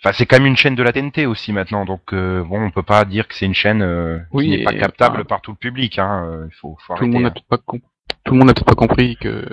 Enfin, 0.00 0.12
c'est 0.12 0.26
quand 0.26 0.36
même 0.38 0.46
une 0.46 0.56
chaîne 0.56 0.74
de 0.74 0.82
la 0.82 0.92
TNT 0.92 1.26
aussi 1.26 1.52
maintenant, 1.52 1.84
donc 1.84 2.12
euh, 2.12 2.42
bon, 2.44 2.60
on 2.62 2.70
peut 2.70 2.82
pas 2.82 3.04
dire 3.04 3.26
que 3.28 3.34
c'est 3.34 3.46
une 3.46 3.54
chaîne 3.54 3.82
euh, 3.82 4.18
Oui, 4.32 4.44
qui 4.44 4.50
n'est 4.58 4.64
pas 4.64 4.72
captable 4.74 5.24
par 5.24 5.40
tout 5.40 5.52
le 5.52 5.56
public. 5.56 5.98
Hein. 5.98 6.24
euh, 6.26 6.46
Il 6.50 6.54
faut, 6.54 6.76
faut 6.86 6.94
tout 6.94 7.04
le 7.04 7.10
arrêter, 7.10 7.12
monde 7.14 7.22
n'a 7.22 7.28
hein. 7.28 7.42
pas 7.48 7.58
tout 8.24 8.32
le 8.34 8.38
monde 8.38 8.48
n'a 8.48 8.54
peut-être 8.54 8.66
pas 8.66 8.74
compris 8.74 9.16
que 9.16 9.46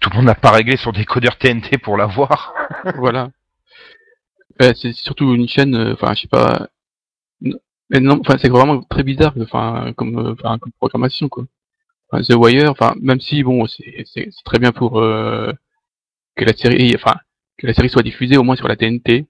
Tout 0.00 0.10
le 0.10 0.16
monde 0.16 0.26
n'a 0.26 0.34
pas 0.34 0.50
réglé 0.52 0.76
son 0.76 0.92
décodeur 0.92 1.36
TNT 1.38 1.78
pour 1.78 1.96
l'avoir. 1.96 2.54
voilà. 2.96 3.30
Euh, 4.62 4.72
c'est 4.74 4.92
surtout 4.92 5.34
une 5.34 5.48
chaîne, 5.48 5.74
euh, 5.74 5.94
enfin, 5.94 6.14
je 6.14 6.22
sais 6.22 6.28
pas. 6.28 6.68
non- 7.40 7.58
mais 7.90 7.98
non, 8.00 8.20
enfin, 8.20 8.36
c'est 8.38 8.48
vraiment 8.48 8.82
très 8.82 9.02
bizarre, 9.02 9.34
enfin, 9.40 9.92
comme, 9.96 10.16
euh, 10.18 10.32
enfin, 10.34 10.58
comme 10.58 10.72
programmation, 10.78 11.28
quoi. 11.28 11.44
Enfin, 12.12 12.22
The 12.22 12.34
Wire, 12.36 12.70
enfin, 12.70 12.94
même 13.00 13.20
si, 13.20 13.42
bon, 13.42 13.66
c'est, 13.66 14.04
c'est, 14.06 14.28
c'est 14.30 14.44
très 14.44 14.58
bien 14.58 14.70
pour 14.72 15.00
euh, 15.00 15.52
que 16.36 16.44
la 16.44 16.52
série, 16.52 16.94
enfin, 16.94 17.16
que 17.58 17.66
la 17.66 17.74
série 17.74 17.88
soit 17.88 18.02
diffusée 18.02 18.36
au 18.36 18.42
moins 18.44 18.56
sur 18.56 18.68
la 18.68 18.76
TNT. 18.76 19.26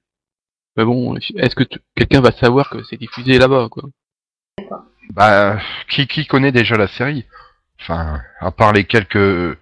Mais 0.81 0.87
bon, 0.87 1.15
est-ce 1.37 1.55
que 1.55 1.65
quelqu'un 1.95 2.23
va 2.23 2.33
savoir 2.33 2.71
que 2.71 2.83
c'est 2.85 2.97
diffusé 2.97 3.39
là-bas, 3.39 3.69
quoi? 3.71 3.83
Bah, 5.11 5.59
qui, 5.91 6.07
qui 6.07 6.27
connaît 6.27 6.53
déjà 6.53 6.77
la 6.77 6.89
série? 6.89 7.27
Enfin, 7.81 8.21
à 8.41 8.51
part 8.51 8.73
les 8.73 8.85
quelques 8.85 9.59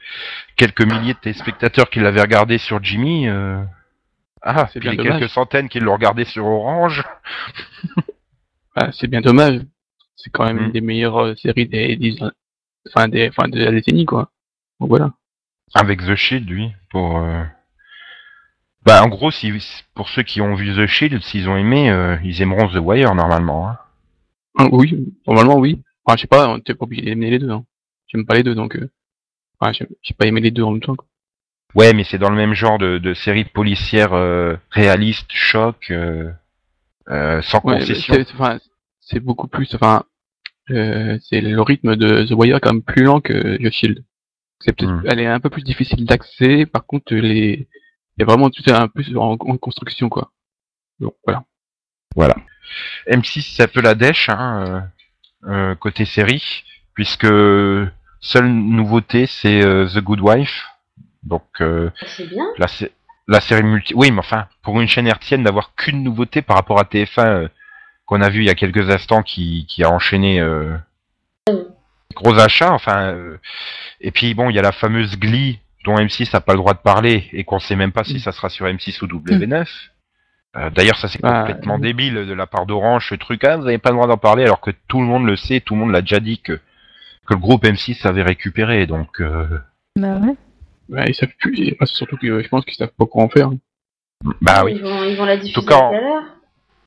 quelques 0.57 0.83
milliers 0.83 1.15
de 1.15 1.19
téléspectateurs 1.19 1.91
qui 1.91 1.99
l'avaient 1.99 2.21
regardé 2.21 2.59
sur 2.59 2.83
Jimmy. 2.83 3.27
euh, 3.29 3.61
Ah, 4.43 4.69
C'est 4.73 4.79
puis 4.79 4.91
bien 4.91 4.93
les 4.93 4.97
dommage. 5.05 5.19
quelques 5.21 5.31
centaines 5.33 5.69
qui 5.69 5.81
l'ont 5.81 5.95
regardé 5.95 6.25
sur 6.25 6.47
Orange. 6.47 7.03
Ah, 8.77 8.91
c'est 8.93 9.09
bien 9.09 9.21
dommage. 9.21 9.61
C'est 10.15 10.31
quand 10.31 10.45
même 10.45 10.59
Mm. 10.61 10.65
une 10.67 10.73
des 10.73 10.81
meilleures 10.81 11.19
euh, 11.19 11.35
séries 11.35 11.67
des, 11.67 11.97
des 11.97 12.17
enfin 12.89 13.09
des, 13.09 13.29
enfin 13.29 13.49
de 13.49 13.59
la 13.59 13.73
décennie 13.73 14.05
quoi. 14.05 14.31
Donc 14.79 14.89
voilà. 14.91 15.15
Avec 15.75 16.01
The 16.01 16.15
Shield, 16.15 16.49
lui, 16.49 16.73
pour. 16.91 17.19
euh, 17.19 17.43
Bah, 18.89 19.05
en 19.05 19.09
gros, 19.09 19.31
si, 19.31 19.53
pour 19.93 20.09
ceux 20.09 20.23
qui 20.23 20.41
ont 20.41 20.55
vu 20.55 20.75
The 20.75 20.87
Shield, 20.87 21.23
s'ils 21.23 21.47
ont 21.51 21.59
aimé, 21.59 21.91
euh, 21.91 22.17
ils 22.25 22.41
aimeront 22.41 22.69
The 22.69 22.79
Wire 22.81 23.15
normalement. 23.15 23.69
Hein. 23.69 23.79
Ah, 24.57 24.69
oui, 24.73 25.13
normalement 25.27 25.59
oui. 25.59 25.83
Enfin, 26.07 26.17
je 26.17 26.23
sais 26.23 26.27
pas, 26.27 26.57
t'es 26.65 26.73
pas 26.73 26.85
obligé 26.85 27.03
d'aimer 27.03 27.29
les 27.29 27.39
deux. 27.39 27.51
Hein. 27.51 27.67
J'aime 28.07 28.25
pas 28.25 28.35
les 28.35 28.43
deux, 28.43 28.55
donc. 28.55 28.77
Euh... 28.77 28.89
Enfin, 29.61 29.73
j'ai 29.73 29.87
j'ai 30.01 30.15
pas 30.15 30.25
aimé 30.25 30.41
les 30.41 30.51
deux 30.51 30.63
en 30.63 30.71
même 30.71 30.81
temps. 30.81 30.97
Quoi. 30.97 31.07
Ouais, 31.75 31.93
mais 31.93 32.03
c'est 32.03 32.17
dans 32.17 32.31
le 32.31 32.37
même 32.37 32.55
genre 32.55 32.79
de, 32.79 32.97
de 32.97 33.13
série 33.13 33.45
policière 33.45 34.15
euh, 34.15 34.57
réaliste, 34.71 35.31
choc, 35.35 35.91
euh, 35.91 36.33
sans 37.43 37.61
concession. 37.61 38.15
c'est 39.03 39.21
beaucoup 39.21 39.49
plus. 39.49 39.75
Enfin, 39.75 40.05
c'est 40.67 41.43
le 41.43 41.61
rythme 41.61 41.95
de 41.95 42.25
The 42.25 42.31
Wire 42.31 42.59
quand 42.63 42.73
même 42.73 42.83
plus 42.83 43.05
lent 43.05 43.21
que 43.21 43.59
The 43.63 43.71
Shield. 43.71 44.03
C'est 44.61 44.75
peut-être, 44.75 44.91
Hmm. 44.91 45.03
elle 45.05 45.21
est 45.21 45.27
un 45.27 45.41
peu 45.41 45.51
plus 45.51 45.63
difficile 45.63 46.07
d'accès. 46.07 46.65
Par 46.65 46.87
contre, 46.87 47.15
les, 47.15 47.69
il 48.19 48.21
y 48.21 48.23
a 48.23 48.27
vraiment 48.27 48.51
tout 48.51 48.63
un 48.67 48.89
peu 48.89 49.03
en, 49.17 49.33
en 49.39 49.57
construction 49.57 50.09
quoi. 50.09 50.33
Donc 51.01 51.15
voilà. 51.25 51.45
Voilà. 52.17 52.35
M6, 53.11 53.55
c'est 53.55 53.63
un 53.63 53.69
peu 53.69 53.81
la 53.81 53.95
dèche, 53.95 54.29
hein, 54.29 54.65
euh, 55.47 55.51
euh, 55.51 55.75
côté 55.77 56.05
série, 56.05 56.65
puisque 56.95 57.27
seule 58.21 58.49
nouveauté, 58.49 59.27
c'est 59.27 59.65
euh, 59.65 59.87
The 59.89 59.99
Good 60.01 60.21
Wife. 60.21 60.67
Donc, 61.23 61.45
euh, 61.61 61.91
C'est 62.07 62.27
bien. 62.27 62.45
la, 62.59 62.67
sé- 62.69 62.93
la 63.29 63.41
série 63.41 63.63
multi... 63.63 63.95
Oui, 63.95 64.11
mais 64.11 64.19
enfin, 64.21 64.49
pour 64.63 64.81
une 64.81 64.89
chaîne 64.89 65.07
hertzienne, 65.07 65.45
d'avoir 65.45 65.75
qu'une 65.77 66.03
nouveauté 66.03 66.43
par 66.43 66.57
rapport 66.57 66.79
à 66.81 66.85
TF1, 66.85 67.27
euh, 67.27 67.49
qu'on 68.07 68.21
a 68.21 68.29
vu 68.31 68.41
il 68.41 68.47
y 68.47 68.51
a 68.51 68.55
quelques 68.55 68.91
instants, 68.91 69.23
qui, 69.23 69.67
qui 69.69 69.85
a 69.85 69.91
enchaîné 69.91 70.41
euh, 70.41 70.77
gros 72.15 72.39
achats, 72.39 72.73
enfin... 72.73 73.13
euh, 73.13 73.39
et 74.01 74.11
puis, 74.11 74.35
bon, 74.35 74.51
il 74.51 74.57
y 74.57 74.59
a 74.59 74.63
la 74.63 74.73
fameuse 74.73 75.17
Glee, 75.19 75.61
dont 75.89 75.97
M6 75.97 76.31
n'a 76.33 76.41
pas 76.41 76.53
le 76.53 76.59
droit 76.59 76.75
de 76.75 76.79
parler, 76.79 77.29
et 77.33 77.45
qu'on 77.45 77.59
sait 77.59 77.77
même 77.77 77.93
pas 77.93 78.05
si 78.05 78.21
ça 78.21 78.31
sera 78.33 78.49
sur 78.49 78.67
M6 78.67 79.03
ou 79.03 79.07
W9. 79.09 79.67
Euh, 80.57 80.71
D'ailleurs, 80.71 80.97
ça 80.97 81.09
c'est 81.09 81.21
Bah, 81.21 81.41
complètement 81.41 81.75
oui. 81.77 81.81
débile 81.83 82.15
de 82.27 82.33
la 82.33 82.47
part 82.47 82.65
d'Orange, 82.67 83.09
ce 83.09 83.15
truc. 83.15 83.45
Ah, 83.45 83.57
vous 83.57 83.65
n'avez 83.65 83.79
pas 83.79 83.91
le 83.91 83.97
droit 83.97 84.07
d'en 84.07 84.17
parler, 84.17 84.45
alors 84.45 84.61
que 84.61 84.71
tout 84.89 85.01
le 85.01 85.07
monde 85.07 85.27
le 85.27 85.37
sait, 85.37 85.61
tout 85.61 85.75
le 85.75 85.81
monde 85.81 85.91
l'a 85.93 86.01
déjà 86.01 86.21
dit 86.21 86.39
que 86.41 86.53
que 87.27 87.35
le 87.35 87.41
groupe 87.41 87.65
M6 87.65 88.07
avait 88.07 88.23
récupéré. 88.23 88.87
Donc, 88.87 89.21
euh, 89.21 89.47
Bah 89.97 90.17
ouais. 90.19 90.35
Ouais, 90.89 91.05
ils 91.09 91.15
savent 91.15 91.29
plus. 91.39 91.75
surtout 91.85 92.17
que 92.17 92.43
je 92.43 92.49
pense 92.49 92.65
qu'ils 92.65 92.75
savent 92.77 92.93
pas 92.99 93.05
quoi 93.05 93.25
en 93.25 93.29
faire. 93.29 93.51
bah 94.41 94.63
oui. 94.65 94.73
Ils 94.77 94.83
vont, 94.83 95.03
ils 95.05 95.17
vont 95.17 95.27
la 95.27 95.37
diffuser 95.37 95.53
tout 95.61 95.67
cas, 95.67 95.79
tout 95.79 95.95
à 95.95 96.01
l'heure. 96.01 96.23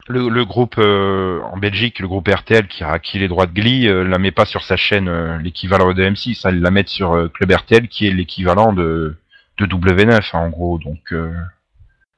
Le, 0.08 0.30
le 0.30 0.46
groupe 0.46 0.76
euh, 0.78 1.42
en 1.44 1.58
Belgique, 1.58 2.00
le 2.00 2.08
groupe 2.08 2.28
RTL 2.28 2.68
qui 2.68 2.84
a 2.84 2.92
acquis 2.92 3.20
les 3.20 3.28
droits 3.28 3.46
de 3.46 3.54
Glee, 3.54 3.88
euh, 3.88 4.04
la 4.04 4.18
met 4.18 4.32
pas 4.32 4.46
sur 4.46 4.64
sa 4.64 4.76
chaîne 4.76 5.08
euh, 5.08 5.38
l'équivalent 5.38 5.94
de 5.94 6.04
M6, 6.04 6.42
elle 6.48 6.60
la 6.60 6.72
met 6.72 6.86
sur 6.88 7.14
euh, 7.14 7.28
Club 7.28 7.52
RTL 7.52 7.88
qui 7.88 8.08
est 8.08 8.12
l'équivalent 8.12 8.74
de 8.74 9.16
de 9.58 9.66
W9 9.66 10.12
hein, 10.12 10.40
en 10.40 10.50
gros. 10.50 10.80
Donc 10.80 11.14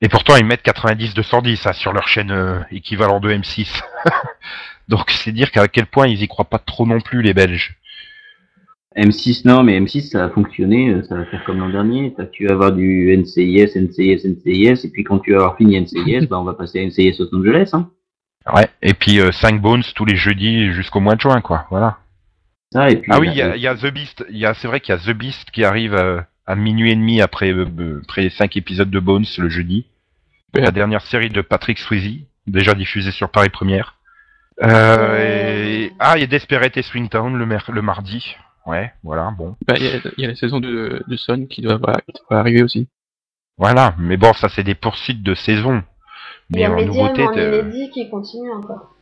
et 0.02 0.08
pourtant 0.08 0.38
ils 0.38 0.46
mettent 0.46 0.64
90 0.64 1.14
210 1.14 1.68
hein, 1.68 1.74
sur 1.74 1.94
leur 1.94 2.08
chaîne 2.08 2.66
équivalent 2.72 3.20
de 3.20 3.34
M6. 3.34 3.82
donc 4.88 5.12
c'est 5.12 5.32
dire 5.32 5.52
qu'à 5.52 5.68
quel 5.68 5.86
point 5.86 6.08
ils 6.08 6.22
y 6.22 6.28
croient 6.28 6.46
pas 6.46 6.60
trop 6.60 6.86
non 6.86 7.02
plus 7.02 7.22
les 7.22 7.34
Belges. 7.34 7.76
M6, 8.96 9.42
non, 9.48 9.64
mais 9.64 9.80
M6, 9.80 10.10
ça 10.10 10.26
a 10.26 10.30
fonctionné, 10.30 10.90
euh, 10.90 11.04
ça 11.04 11.16
va 11.16 11.26
faire 11.26 11.44
comme 11.46 11.58
l'an 11.60 11.70
dernier. 11.70 12.14
T'as- 12.16 12.26
Tu 12.26 12.46
vas 12.48 12.54
avoir 12.54 12.72
du 12.72 13.12
NCIS, 13.16 13.72
NCIS, 13.76 14.26
NCIS, 14.26 14.86
et 14.86 14.90
puis 14.92 15.04
quand 15.04 15.20
tu 15.20 15.32
vas 15.32 15.38
avoir 15.40 15.58
fini 15.58 15.76
NCIS, 15.80 16.28
bah, 16.30 16.40
on 16.40 16.44
va 16.44 16.54
passer 16.54 16.80
à 16.80 16.84
NCIS 16.86 17.18
Los 17.20 17.34
Angeles, 17.36 17.70
hein. 17.74 17.90
Ouais. 18.54 18.68
Et 18.82 18.94
puis 18.94 19.20
5 19.32 19.62
Bones 19.62 19.84
tous 19.96 20.04
les 20.06 20.18
jeudis 20.18 20.74
jusqu'au 20.74 21.00
mois 21.00 21.16
de 21.16 21.22
juin 21.22 21.40
quoi. 21.40 21.66
Voilà. 21.70 21.98
Et 22.90 22.98
puis, 22.98 23.10
Ah 23.14 23.20
oui, 23.20 23.30
il 23.32 23.38
y 23.38 23.42
a, 23.42 23.56
y 23.56 23.68
a 23.68 23.76
The 23.76 23.86
Beast. 23.94 24.26
Il 24.30 24.38
y 24.38 24.46
a, 24.46 24.54
c'est 24.54 24.68
vrai 24.68 24.80
qu'il 24.82 24.94
y 24.94 24.98
a 24.98 25.02
The 25.02 25.16
Beast 25.16 25.50
qui 25.52 25.64
arrive 25.64 25.94
euh, 25.94 26.20
à 26.46 26.56
minuit 26.56 26.92
et 26.92 26.96
demi 26.96 27.22
après, 27.22 27.54
euh, 27.54 27.66
euh, 27.80 28.02
après 28.04 28.24
les 28.24 28.30
cinq 28.30 28.58
épisodes 28.58 28.90
de 28.90 29.00
Bones 29.00 29.24
le 29.38 29.48
jeudi. 29.48 29.86
La 30.56 30.72
dernière 30.72 31.02
série 31.04 31.30
de 31.30 31.40
Patrick 31.42 31.80
Swayze, 31.80 32.20
déjà 32.46 32.74
diffusée 32.74 33.12
sur 33.12 33.30
Paris 33.30 33.50
Première. 33.50 33.96
Euh, 34.62 35.86
et... 35.86 35.92
Ah, 36.00 36.14
il 36.18 36.22
y 36.22 36.24
a 36.24 36.28
Desperate 36.28 36.76
et 36.78 36.82
Swingtown 36.84 37.36
le, 37.38 37.46
mer- 37.46 37.70
le 37.72 37.82
mardi. 37.82 38.36
Ouais, 38.66 38.94
voilà, 39.04 39.32
bon. 39.38 39.56
Bah, 39.68 39.74
Il 39.78 39.84
y, 39.84 39.88
a, 39.90 40.00
il 40.18 40.22
y 40.22 40.26
a 40.26 40.30
la 40.30 40.36
saison 40.36 40.60
de, 40.60 41.04
de 41.06 41.16
Son 41.18 41.46
qui 41.48 41.62
doit, 41.62 41.78
qui 41.78 42.22
doit 42.30 42.40
arriver 42.40 42.64
aussi. 42.64 42.88
Voilà, 43.58 43.94
mais 44.00 44.18
bon, 44.18 44.34
ça 44.34 44.50
c'est 44.50 44.64
des 44.64 44.76
poursuites 44.76 45.22
de 45.22 45.36
saison. 45.36 45.84
Il 46.50 46.58
y 46.58 46.60
Mais 46.60 46.66
a 46.66 46.72
en 46.72 46.76
Medium 46.76 46.88
nouveauté, 46.96 47.24
en 47.24 47.32
de- 47.36 47.90
qui 47.94 48.10
continue 48.10 48.52
encore. 48.52 48.94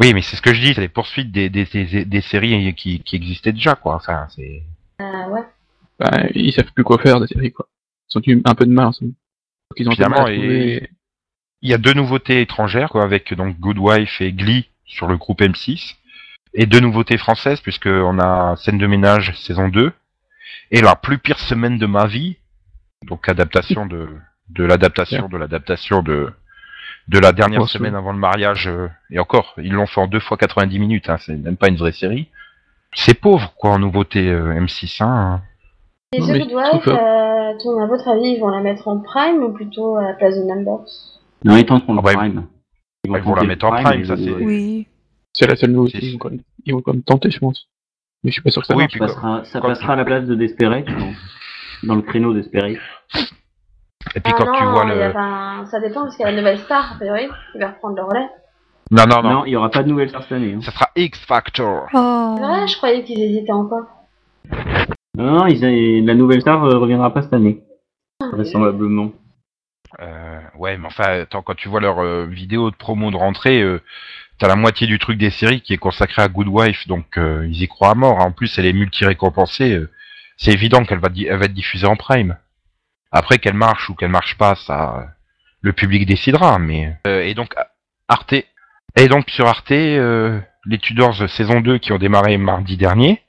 oui, 0.00 0.14
mais 0.14 0.22
c'est 0.22 0.36
ce 0.36 0.42
que 0.42 0.54
je 0.54 0.60
dis, 0.60 0.74
c'est 0.74 0.80
des 0.80 0.88
poursuites 0.88 1.32
des, 1.32 1.48
des, 1.50 1.64
des, 1.66 2.04
des 2.04 2.20
séries 2.20 2.74
qui, 2.74 3.00
qui 3.00 3.16
existaient 3.16 3.52
déjà, 3.52 3.74
quoi. 3.74 3.96
Enfin, 3.96 4.26
c'est. 4.34 4.62
Ah 4.98 5.28
ouais. 5.28 5.42
Bah, 5.98 6.22
ils 6.34 6.52
savent 6.52 6.72
plus 6.72 6.84
quoi 6.84 6.98
faire 6.98 7.20
des 7.20 7.26
séries 7.28 7.52
quoi. 7.52 7.68
Ils 8.14 8.18
ont 8.18 8.22
eu 8.26 8.42
un 8.44 8.54
peu 8.54 8.64
de 8.66 8.72
mal. 8.72 8.86
en 8.86 8.92
ce 8.92 9.04
moment. 9.04 9.16
Ils 9.76 9.88
ont 9.88 9.92
Finalement, 9.92 10.24
trouver- 10.24 10.88
Il 11.62 11.70
y 11.70 11.74
a 11.74 11.78
deux 11.78 11.94
nouveautés 11.94 12.40
étrangères, 12.40 12.90
quoi, 12.90 13.02
avec 13.04 13.34
donc 13.34 13.58
Good 13.58 13.78
Wife 13.78 14.20
et 14.20 14.32
Glee 14.32 14.68
sur 14.86 15.06
le 15.08 15.16
groupe 15.16 15.40
M6, 15.40 15.94
et 16.54 16.66
deux 16.66 16.80
nouveautés 16.80 17.18
françaises, 17.18 17.60
puisque 17.60 17.86
on 17.86 18.18
a 18.18 18.56
Scène 18.56 18.78
de 18.78 18.86
ménage 18.86 19.36
saison 19.36 19.68
2, 19.68 19.92
et 20.70 20.80
la 20.80 20.94
plus 20.96 21.18
pire 21.18 21.38
semaine 21.38 21.78
de 21.78 21.86
ma 21.86 22.06
vie, 22.06 22.36
donc 23.06 23.28
adaptation 23.28 23.86
de 23.86 24.08
de 24.50 24.62
l'adaptation 24.64 25.28
de 25.28 25.36
l'adaptation 25.38 26.02
de 26.02 26.30
de 27.08 27.18
la 27.18 27.32
dernière 27.32 27.66
semaine 27.68 27.94
avant 27.94 28.12
le 28.12 28.18
mariage, 28.18 28.66
euh, 28.68 28.88
et 29.10 29.18
encore, 29.18 29.54
ils 29.58 29.72
l'ont 29.72 29.86
fait 29.86 30.00
en 30.00 30.06
deux 30.06 30.20
fois 30.20 30.36
90 30.38 30.78
minutes, 30.78 31.10
hein, 31.10 31.16
c'est 31.20 31.36
même 31.36 31.56
pas 31.56 31.68
une 31.68 31.76
vraie 31.76 31.92
série. 31.92 32.28
C'est 32.94 33.12
pauvre, 33.14 33.52
quoi, 33.58 33.70
en 33.72 33.78
nouveauté 33.78 34.28
euh, 34.30 34.54
M6, 34.58 35.02
hein. 35.02 35.42
Et 36.12 36.20
Non, 36.20 36.26
Wife, 36.28 36.86
euh, 36.86 37.52
ton- 37.62 37.82
à 37.82 37.86
votre 37.88 38.08
avis, 38.08 38.28
ils 38.36 38.40
vont 38.40 38.48
la 38.48 38.60
mettre 38.60 38.86
en 38.88 39.00
prime 39.00 39.42
ou 39.42 39.52
plutôt 39.52 39.96
à 39.96 40.02
la 40.04 40.12
place 40.14 40.34
de 40.36 40.44
Numbers? 40.44 40.86
Non, 41.44 41.56
ils 41.56 41.66
tenteront 41.66 41.92
le 41.94 41.98
Ah 41.98 42.02
bah, 42.02 42.12
prime. 42.14 42.46
ils 43.04 43.10
vont 43.10 43.34
la 43.34 43.44
mettre 43.44 43.66
en 43.66 43.72
prime, 43.72 44.04
ça, 44.06 44.16
c'est- 44.16 44.30
Oui. 44.30 44.86
C'est 45.34 45.46
la 45.46 45.56
seule 45.56 45.72
nouveauté. 45.72 45.98
Ils 46.00 46.12
vont, 46.12 46.18
quand 46.18 46.30
même, 46.30 46.40
ils 46.64 46.72
vont 46.72 46.80
quand 46.80 46.92
même 46.94 47.02
tenter, 47.02 47.30
je 47.30 47.38
pense. 47.38 47.66
Mais 48.22 48.30
je 48.30 48.34
suis 48.34 48.42
pas 48.42 48.50
sûr 48.50 48.62
que 48.62 48.66
ça 48.68 48.74
Oui, 48.74 48.84
marche. 48.84 48.98
passera, 48.98 49.44
ça 49.44 49.60
Quand- 49.60 49.68
passera 49.68 49.92
à 49.92 49.96
la 49.96 50.04
place 50.04 50.24
de 50.24 50.34
Desperate, 50.34 50.86
dans, 50.86 51.12
dans 51.88 51.94
le 51.96 52.02
créneau 52.02 52.32
Desperate. 52.32 52.78
Et 54.14 54.20
puis 54.20 54.32
ah 54.34 54.36
quand 54.38 54.46
non, 54.46 54.58
tu 54.58 54.64
vois 54.64 54.84
le... 54.84 55.66
ça 55.66 55.80
dépend 55.80 56.02
parce 56.02 56.16
qu'il 56.16 56.24
y 56.24 56.28
a 56.28 56.30
la 56.32 56.36
nouvelle 56.38 56.58
star, 56.60 56.92
a 56.92 56.94
priori, 56.96 57.26
qui 57.52 57.58
va 57.58 57.68
reprendre 57.70 57.96
le 57.96 58.02
relais. 58.04 58.28
Non, 58.90 59.04
non, 59.08 59.22
non, 59.22 59.30
Non, 59.30 59.44
il 59.46 59.52
y 59.52 59.56
aura 59.56 59.70
pas 59.70 59.82
de 59.82 59.88
nouvelle 59.88 60.08
star 60.10 60.22
cette 60.22 60.32
année. 60.32 60.54
hein. 60.54 60.60
ça 60.62 60.70
sera 60.72 60.90
X 60.94 61.18
Factor. 61.26 61.88
Oh. 61.94 62.34
C'est 62.38 62.44
vrai, 62.44 62.66
je 62.68 62.76
croyais 62.76 63.02
qu'ils 63.02 63.20
hésitaient 63.22 63.52
encore. 63.52 63.86
Non, 65.16 65.32
non, 65.38 65.46
ils- 65.46 66.04
la 66.04 66.14
nouvelle 66.14 66.40
star 66.42 66.62
euh, 66.64 66.78
reviendra 66.78 67.12
pas 67.12 67.22
cette 67.22 67.32
année. 67.32 67.62
Vraisemblablement. 68.32 69.10
Euh, 70.00 70.40
ouais, 70.58 70.76
mais 70.76 70.86
enfin, 70.86 71.20
attends, 71.22 71.42
quand 71.42 71.54
tu 71.54 71.68
vois 71.68 71.80
leur 71.80 71.98
euh, 72.00 72.26
vidéo 72.26 72.70
de 72.70 72.76
promo 72.76 73.10
de 73.10 73.16
rentrée, 73.16 73.62
euh, 73.62 73.80
t'as 74.38 74.48
la 74.48 74.56
moitié 74.56 74.86
du 74.86 74.98
truc 74.98 75.18
des 75.18 75.30
séries 75.30 75.60
qui 75.60 75.72
est 75.72 75.78
consacré 75.78 76.22
à 76.22 76.28
Good 76.28 76.48
Wife, 76.48 76.86
donc 76.88 77.18
euh, 77.18 77.46
ils 77.48 77.62
y 77.62 77.68
croient 77.68 77.90
à 77.90 77.94
mort. 77.94 78.18
En 78.20 78.32
plus, 78.32 78.58
elle 78.58 78.66
est 78.66 78.72
multi-récompensée. 78.72 79.72
euh, 79.74 79.90
c'est 80.36 80.52
évident 80.52 80.84
qu'elle 80.84 80.98
va, 80.98 81.08
di- 81.08 81.26
elle 81.26 81.38
va 81.38 81.44
être 81.44 81.54
diffusée 81.54 81.86
en 81.86 81.96
prime. 81.96 82.36
Après, 83.12 83.38
qu'elle 83.38 83.54
marche 83.54 83.88
ou 83.88 83.94
qu'elle 83.94 84.10
marche 84.10 84.36
pas, 84.36 84.54
ça, 84.56 84.96
euh, 84.98 85.04
le 85.60 85.72
public 85.72 86.06
décidera. 86.06 86.58
Mais 86.58 86.96
euh, 87.06 87.22
et 87.22 87.34
donc 87.34 87.54
Arte. 88.08 88.34
Et 88.96 89.08
donc 89.08 89.30
sur 89.30 89.46
Arte, 89.46 89.70
euh, 89.72 90.40
les 90.66 90.78
Tudors 90.78 91.28
saison 91.30 91.60
2 91.60 91.78
qui 91.78 91.92
ont 91.92 91.98
démarré 91.98 92.36
mardi 92.38 92.76
dernier. 92.76 93.20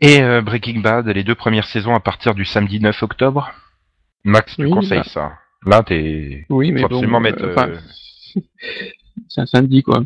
Et 0.00 0.22
euh, 0.22 0.40
Breaking 0.42 0.78
Bad, 0.80 1.08
les 1.08 1.24
deux 1.24 1.34
premières 1.34 1.66
saisons 1.66 1.94
à 1.96 2.00
partir 2.00 2.34
du 2.34 2.44
samedi 2.44 2.78
9 2.78 3.02
octobre. 3.02 3.50
Max, 4.24 4.54
tu 4.54 4.64
Oui, 4.64 4.70
conseilles 4.70 4.98
bah. 4.98 5.04
ça? 5.04 5.32
Là, 5.66 5.82
t'es... 5.82 6.46
Oui, 6.50 6.70
mais 6.70 6.80
Faut 6.82 6.86
absolument 6.86 7.18
mettre, 7.18 7.44
enfin, 7.50 7.70
c'est 9.28 9.40
un 9.40 9.46
samedi, 9.46 9.82
quoi. 9.82 10.02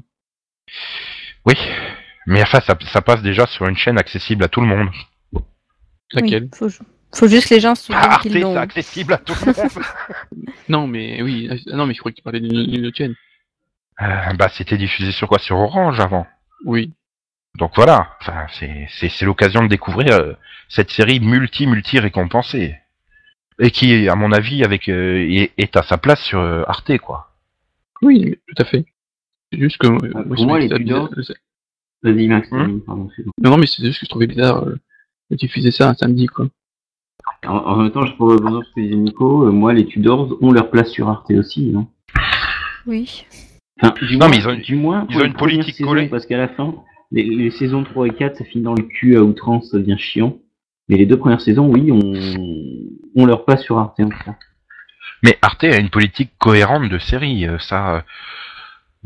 Oui, 1.46 1.54
mais 2.26 2.42
enfin, 2.42 2.61
ça, 2.61 2.76
ça 2.92 3.02
passe 3.02 3.22
déjà 3.22 3.46
sur 3.46 3.66
une 3.66 3.76
chaîne 3.76 3.98
accessible 3.98 4.44
à 4.44 4.48
tout 4.48 4.61
le 4.61 4.66
monde. 4.66 4.88
Laquelle 6.12 6.44
Oui, 6.44 6.50
faut, 6.54 6.68
faut 7.14 7.28
juste 7.28 7.48
que 7.48 7.54
les 7.54 7.61
gens 7.61 7.74
se 7.74 7.85
souviennent 7.85 8.04
Arte, 8.04 8.22
qu'ils 8.22 8.32
c'est 8.32 8.40
l'ont. 8.40 8.56
accessible 8.56 9.14
à 9.14 9.18
tout 9.18 9.35
le 9.44 9.52
monde. 9.52 9.85
Non, 10.68 10.87
mais 10.87 11.22
oui. 11.22 11.48
ah, 11.50 11.76
Non, 11.76 11.87
mais 11.87 11.94
je 11.94 11.98
croyais 11.98 12.12
que 12.12 12.18
tu 12.18 12.22
parlais 12.22 12.40
d'une 12.40 12.87
autre 12.87 12.96
chaîne. 12.96 13.14
Euh, 14.00 14.32
bah, 14.35 14.48
c'était 14.48 14.78
diffusé 14.78 15.12
sur 15.12 15.28
quoi? 15.28 15.38
Sur 15.38 15.58
Orange 15.58 16.00
avant. 16.00 16.26
Oui. 16.64 16.92
Donc 17.56 17.72
voilà, 17.76 18.16
enfin, 18.20 18.46
c'est, 18.58 19.24
l'occasion 19.26 19.62
de 19.62 19.68
découvrir 19.68 20.12
euh, 20.14 20.32
cette 20.68 20.90
série 20.90 21.20
multi-multi 21.20 21.98
récompensée. 21.98 22.76
Et 23.58 23.70
qui, 23.70 24.08
à 24.08 24.14
mon 24.14 24.32
avis, 24.32 24.64
avec 24.64 24.88
euh, 24.88 25.18
est, 25.28 25.52
est 25.58 25.76
à 25.76 25.82
sa 25.82 25.98
place 25.98 26.22
sur 26.22 26.38
euh, 26.40 26.62
Arte, 26.66 26.96
quoi. 26.98 27.30
Oui, 28.00 28.38
tout 28.48 28.62
à 28.62 28.64
fait. 28.64 28.87
C'est 29.52 29.58
juste 29.60 29.78
que. 29.78 29.86
euh, 29.86 30.22
pour 30.24 30.36
je 30.36 30.44
moi, 30.44 30.58
les 30.58 30.68
bizarre- 30.68 31.08
Vas-y, 32.02 32.26
Max, 32.26 32.48
Hum. 32.50 32.80
pardon. 32.84 33.08
Non, 33.42 33.50
non, 33.50 33.56
mais 33.58 33.66
c'est 33.66 33.84
juste 33.84 34.00
que 34.00 34.06
je 34.06 34.10
trouvais 34.10 34.26
bizarre 34.26 34.64
euh, 34.66 34.76
de 35.30 35.36
diffuser 35.36 35.70
ça 35.70 35.88
un 35.90 35.94
samedi, 35.94 36.26
quoi. 36.26 36.48
En, 37.46 37.54
en 37.56 37.76
même 37.76 37.92
temps, 37.92 38.04
je 38.04 38.12
pourrais 38.16 38.34
rebondir 38.36 38.62
sur 38.64 38.70
ce 38.70 38.74
que 38.74 38.80
disait 38.80 38.96
Nico. 38.96 39.46
euh, 39.46 39.52
moi, 39.52 39.72
les 39.72 39.86
Tudors 39.86 40.36
ont 40.42 40.50
leur 40.52 40.70
place 40.70 40.90
sur 40.90 41.08
Arte 41.08 41.30
aussi. 41.32 41.66
Non? 41.70 41.86
Oui. 42.86 43.24
enfin, 43.80 43.94
du 44.04 44.14
Non, 44.14 44.18
moins, 44.26 44.28
mais 44.30 44.36
ils 44.38 44.48
ont- 44.48 44.54
du 44.56 44.74
moins 44.74 45.06
ils 45.08 45.14
pour 45.14 45.22
ont 45.22 45.26
une 45.26 45.34
politique 45.34 45.76
saisons, 45.76 45.90
collée. 45.90 46.08
Parce 46.08 46.26
qu'à 46.26 46.38
la 46.38 46.48
fin, 46.48 46.74
les, 47.12 47.22
les 47.22 47.50
saisons 47.52 47.84
3 47.84 48.08
et 48.08 48.10
4, 48.14 48.36
ça 48.38 48.44
finit 48.44 48.64
dans 48.64 48.74
le 48.74 48.82
cul 48.82 49.16
à 49.16 49.22
outrance, 49.22 49.70
ça 49.70 49.78
devient 49.78 49.98
chiant. 49.98 50.38
Mais 50.88 50.96
les 50.96 51.06
deux 51.06 51.16
premières 51.18 51.40
saisons, 51.40 51.68
oui, 51.68 51.92
on, 51.92 52.00
on 53.14 53.26
leur 53.26 53.44
passe 53.44 53.62
sur 53.62 53.78
Arte 53.78 54.00
en 54.00 54.08
tout 54.08 54.24
cas. 54.24 54.34
Mais 55.22 55.38
Arte 55.40 55.62
a 55.64 55.78
une 55.78 55.90
politique 55.90 56.32
cohérente 56.38 56.88
de 56.88 56.98
série, 56.98 57.46
euh, 57.46 57.58
ça. 57.60 58.04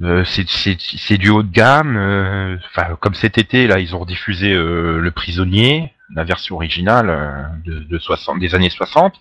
Euh, 0.03 0.25
c'est 0.25 0.49
c'est 0.49 0.77
c'est 0.81 1.19
du 1.19 1.31
haut 1.31 1.43
de 1.43 1.51
gamme. 1.51 1.97
euh, 1.97 2.57
Enfin, 2.69 2.97
comme 3.01 3.15
cet 3.15 3.39
été 3.39 3.67
là, 3.67 3.79
ils 3.81 3.95
ont 3.95 4.01
rediffusé 4.01 4.53
euh, 4.53 4.99
Le 5.01 5.11
Prisonnier, 5.11 5.93
la 6.15 6.25
version 6.25 6.57
originale 6.57 7.09
euh, 7.11 7.43
de, 7.65 7.79
de 7.81 7.99
60 7.99 8.39
des 8.39 8.55
années 8.55 8.71
60. 8.71 9.15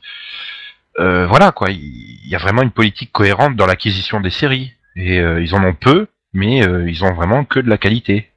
Euh, 0.99 1.27
voilà 1.27 1.51
quoi, 1.51 1.69
il 1.71 2.27
y 2.27 2.35
a 2.35 2.39
vraiment 2.39 2.61
une 2.61 2.71
politique 2.71 3.11
cohérente 3.11 3.55
dans 3.55 3.65
l'acquisition 3.65 4.21
des 4.21 4.29
séries 4.29 4.71
et 4.95 5.19
euh, 5.19 5.41
ils 5.41 5.53
en 5.53 5.63
ont 5.63 5.73
peu, 5.73 6.07
mais 6.33 6.65
euh, 6.65 6.89
ils 6.89 7.03
ont 7.03 7.13
vraiment 7.13 7.43
que 7.43 7.59
de 7.59 7.69
la 7.69 7.77
qualité. 7.77 8.29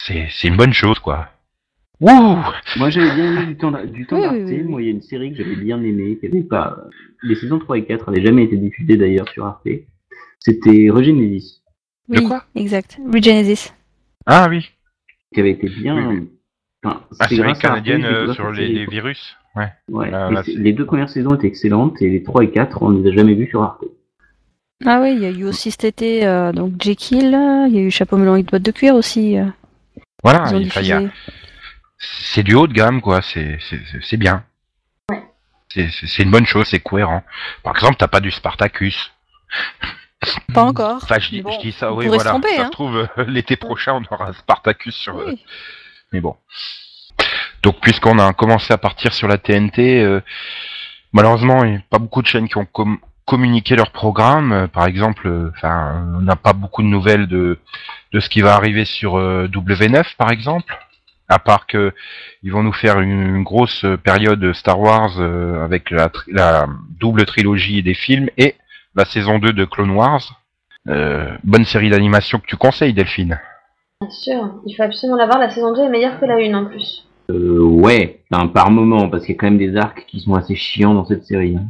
C'est 0.00 0.28
c'est 0.30 0.46
une 0.48 0.56
bonne 0.56 0.72
chose 0.72 0.98
quoi. 1.00 1.28
Wouh 2.00 2.38
Moi, 2.76 2.90
j'avais 2.90 3.12
bien 3.16 3.24
aimé 3.32 3.46
du 3.46 3.56
temps, 3.56 3.72
du 3.84 4.06
temps 4.06 4.16
Oui, 4.16 4.22
d'Arte. 4.22 4.36
oui, 4.36 4.42
oui, 4.44 4.60
oui. 4.62 4.68
Moi, 4.68 4.82
il 4.82 4.84
y 4.84 4.88
a 4.88 4.92
une 4.92 5.02
série 5.02 5.32
que 5.32 5.38
j'avais 5.42 5.56
bien 5.56 5.82
aimée, 5.82 6.16
qui 6.20 6.26
avait 6.26 6.44
pas, 6.44 6.76
les 7.24 7.34
saisons 7.34 7.58
3 7.58 7.78
et 7.78 7.84
4 7.86 8.08
n'avaient 8.12 8.24
jamais 8.24 8.44
été 8.44 8.56
diffusées 8.56 8.96
d'ailleurs 8.96 9.28
sur 9.30 9.44
Arte. 9.46 9.66
C'était 10.38 10.90
De 12.08 12.18
Oui, 12.20 12.24
quoi? 12.26 12.44
exact. 12.54 12.98
Regenesis. 13.12 13.72
Ah 14.26 14.46
oui, 14.48 14.70
qui 15.32 15.40
avait 15.40 15.50
été 15.52 15.68
bien, 15.68 16.08
Oui, 16.10 16.28
enfin, 16.84 17.02
la 17.20 17.28
c'est 17.28 17.36
grâce 17.36 17.58
canadienne 17.58 18.04
euh, 18.04 18.32
sur 18.34 18.50
les, 18.50 18.86
virus. 18.86 19.36
Ouais. 19.54 19.68
Ouais. 19.90 20.10
Ah, 20.12 20.30
là, 20.30 20.42
c'est- 20.42 20.52
les 20.52 20.72
deux 20.72 20.86
premières 20.86 21.08
saisons 21.10 21.34
étaient 21.34 21.46
excellentes 21.48 22.00
et 22.02 22.08
les 22.08 22.22
3 22.22 22.44
et 22.44 22.50
4, 22.50 22.82
on 22.82 22.90
les 22.90 23.10
a 23.10 23.14
jamais 23.14 23.34
vus 23.34 23.48
sur 23.48 23.62
Arte. 23.62 23.84
Ah 24.86 25.00
oui, 25.02 25.12
il 25.14 25.18
y 25.22 25.26
a 25.26 25.30
eu 25.30 25.44
aussi 25.44 25.70
cet 25.70 25.84
été 25.84 26.26
euh, 26.26 26.52
donc 26.52 26.80
Jekyll, 26.80 27.26
il 27.68 27.74
y 27.74 27.78
a 27.78 27.82
eu 27.82 27.90
Chapeau 27.90 28.16
melon 28.16 28.36
et 28.36 28.42
boîte 28.44 28.62
de 28.62 28.70
cuir 28.70 28.94
aussi. 28.94 29.36
euh, 29.36 29.46
Voilà, 30.22 30.52
diffusé. 30.52 31.08
c'est 31.98 32.42
du 32.44 32.54
haut 32.54 32.66
de 32.68 32.72
gamme, 32.72 33.00
quoi. 33.00 33.20
C'est 33.22 33.58
c'est 33.68 33.80
c'est- 33.90 34.00
c'est 34.02 34.16
bien. 34.16 34.44
C'est 35.68 35.88
c'est- 35.90 36.06
c'est 36.06 36.22
une 36.22 36.30
bonne 36.30 36.46
chose, 36.46 36.66
c'est 36.68 36.80
cohérent. 36.80 37.22
Par 37.64 37.74
exemple, 37.74 37.96
t'as 37.98 38.08
pas 38.08 38.20
du 38.20 38.30
Spartacus. 38.30 39.12
Pas 40.52 40.62
encore. 40.64 40.96
Enfin, 41.02 41.18
je 41.18 41.28
dis, 41.30 41.36
Mais 41.36 41.42
bon, 41.42 41.52
je 41.52 41.60
dis 41.60 41.72
ça, 41.72 41.92
oui, 41.92 42.04
se 42.04 42.08
voilà. 42.08 42.30
tromper, 42.30 42.56
ça 42.56 42.62
hein. 42.62 42.66
se 42.66 42.70
trouve 42.70 42.96
euh, 42.96 43.24
l'été 43.28 43.56
prochain, 43.56 43.94
on 44.10 44.14
aura 44.14 44.32
Spartacus 44.32 44.94
sur. 44.96 45.16
euh, 45.18 45.24
Oui. 45.28 45.44
Mais 46.12 46.20
bon. 46.20 46.36
Donc, 47.62 47.80
puisqu'on 47.80 48.18
a 48.18 48.32
commencé 48.32 48.72
à 48.72 48.78
partir 48.78 49.12
sur 49.12 49.28
la 49.28 49.38
TNT, 49.38 50.02
euh, 50.02 50.20
malheureusement, 51.12 51.64
il 51.64 51.70
n'y 51.72 51.76
a 51.76 51.82
pas 51.90 51.98
beaucoup 51.98 52.22
de 52.22 52.26
chaînes 52.26 52.48
qui 52.48 52.56
ont 52.56 52.64
com- 52.66 52.98
communiqué 53.26 53.76
leur 53.76 53.90
programme. 53.90 54.68
Par 54.72 54.86
exemple, 54.86 55.50
enfin, 55.56 56.06
on 56.16 56.20
n'a 56.22 56.36
pas 56.36 56.52
beaucoup 56.52 56.82
de 56.82 56.88
nouvelles 56.88 57.26
de 57.26 57.58
de 58.12 58.20
ce 58.20 58.28
qui 58.30 58.40
va 58.40 58.54
arriver 58.54 58.86
sur 58.86 59.18
euh, 59.18 59.46
W9, 59.48 60.16
par 60.16 60.30
exemple. 60.30 60.76
À 61.28 61.38
part 61.38 61.66
que 61.66 61.92
ils 62.42 62.50
vont 62.50 62.62
nous 62.62 62.72
faire 62.72 63.00
une, 63.00 63.36
une 63.36 63.42
grosse 63.44 63.84
période 64.02 64.54
Star 64.54 64.80
Wars 64.80 65.20
avec 65.62 65.90
la, 65.90 66.10
la 66.28 66.66
double 66.98 67.26
trilogie 67.26 67.82
des 67.82 67.92
films 67.92 68.30
et 68.38 68.54
la 68.94 69.04
saison 69.04 69.38
2 69.38 69.52
de 69.52 69.64
Clone 69.64 69.90
Wars. 69.90 70.22
Euh, 70.88 71.30
bonne 71.44 71.64
série 71.64 71.90
d'animation 71.90 72.38
que 72.38 72.46
tu 72.46 72.56
conseilles, 72.56 72.94
Delphine. 72.94 73.38
Bien 74.00 74.10
sûr, 74.10 74.54
il 74.66 74.74
faut 74.74 74.82
absolument 74.84 75.18
l'avoir. 75.18 75.38
La 75.38 75.50
saison 75.50 75.72
2 75.74 75.82
est 75.84 75.88
meilleure 75.88 76.18
que 76.20 76.24
la 76.24 76.36
1 76.36 76.54
en 76.54 76.64
plus. 76.66 77.04
Euh, 77.30 77.60
ouais, 77.62 78.22
enfin, 78.32 78.46
par 78.48 78.70
moment, 78.70 79.08
parce 79.10 79.24
qu'il 79.26 79.34
y 79.34 79.38
a 79.38 79.40
quand 79.40 79.50
même 79.50 79.58
des 79.58 79.76
arcs 79.76 80.04
qui 80.06 80.20
sont 80.20 80.34
assez 80.34 80.54
chiants 80.54 80.94
dans 80.94 81.04
cette 81.04 81.24
série. 81.24 81.56
hein. 81.56 81.66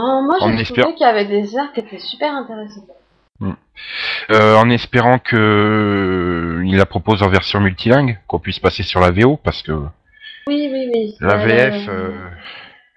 Oh, 0.00 0.22
moi, 0.24 0.36
j'ai 0.40 0.62
espère- 0.62 0.84
trouvé 0.84 0.96
qu'il 0.96 1.06
y 1.06 1.10
avait 1.10 1.26
des 1.26 1.56
arcs 1.56 1.74
qui 1.74 1.80
étaient 1.80 1.98
super 1.98 2.32
intéressants. 2.34 2.86
Euh, 4.30 4.54
en 4.56 4.70
espérant 4.70 5.18
que 5.18 5.36
euh, 5.36 6.62
il 6.64 6.76
la 6.76 6.86
propose 6.86 7.22
en 7.22 7.28
version 7.28 7.60
multilingue, 7.60 8.18
qu'on 8.28 8.38
puisse 8.38 8.58
passer 8.60 8.82
sur 8.84 9.00
la 9.00 9.10
VO, 9.10 9.36
parce 9.36 9.62
que 9.62 9.72
Oui, 10.46 10.68
oui, 10.72 10.88
oui. 10.94 11.14
la 11.20 11.36
VF, 11.44 11.88
euh, 11.88 12.10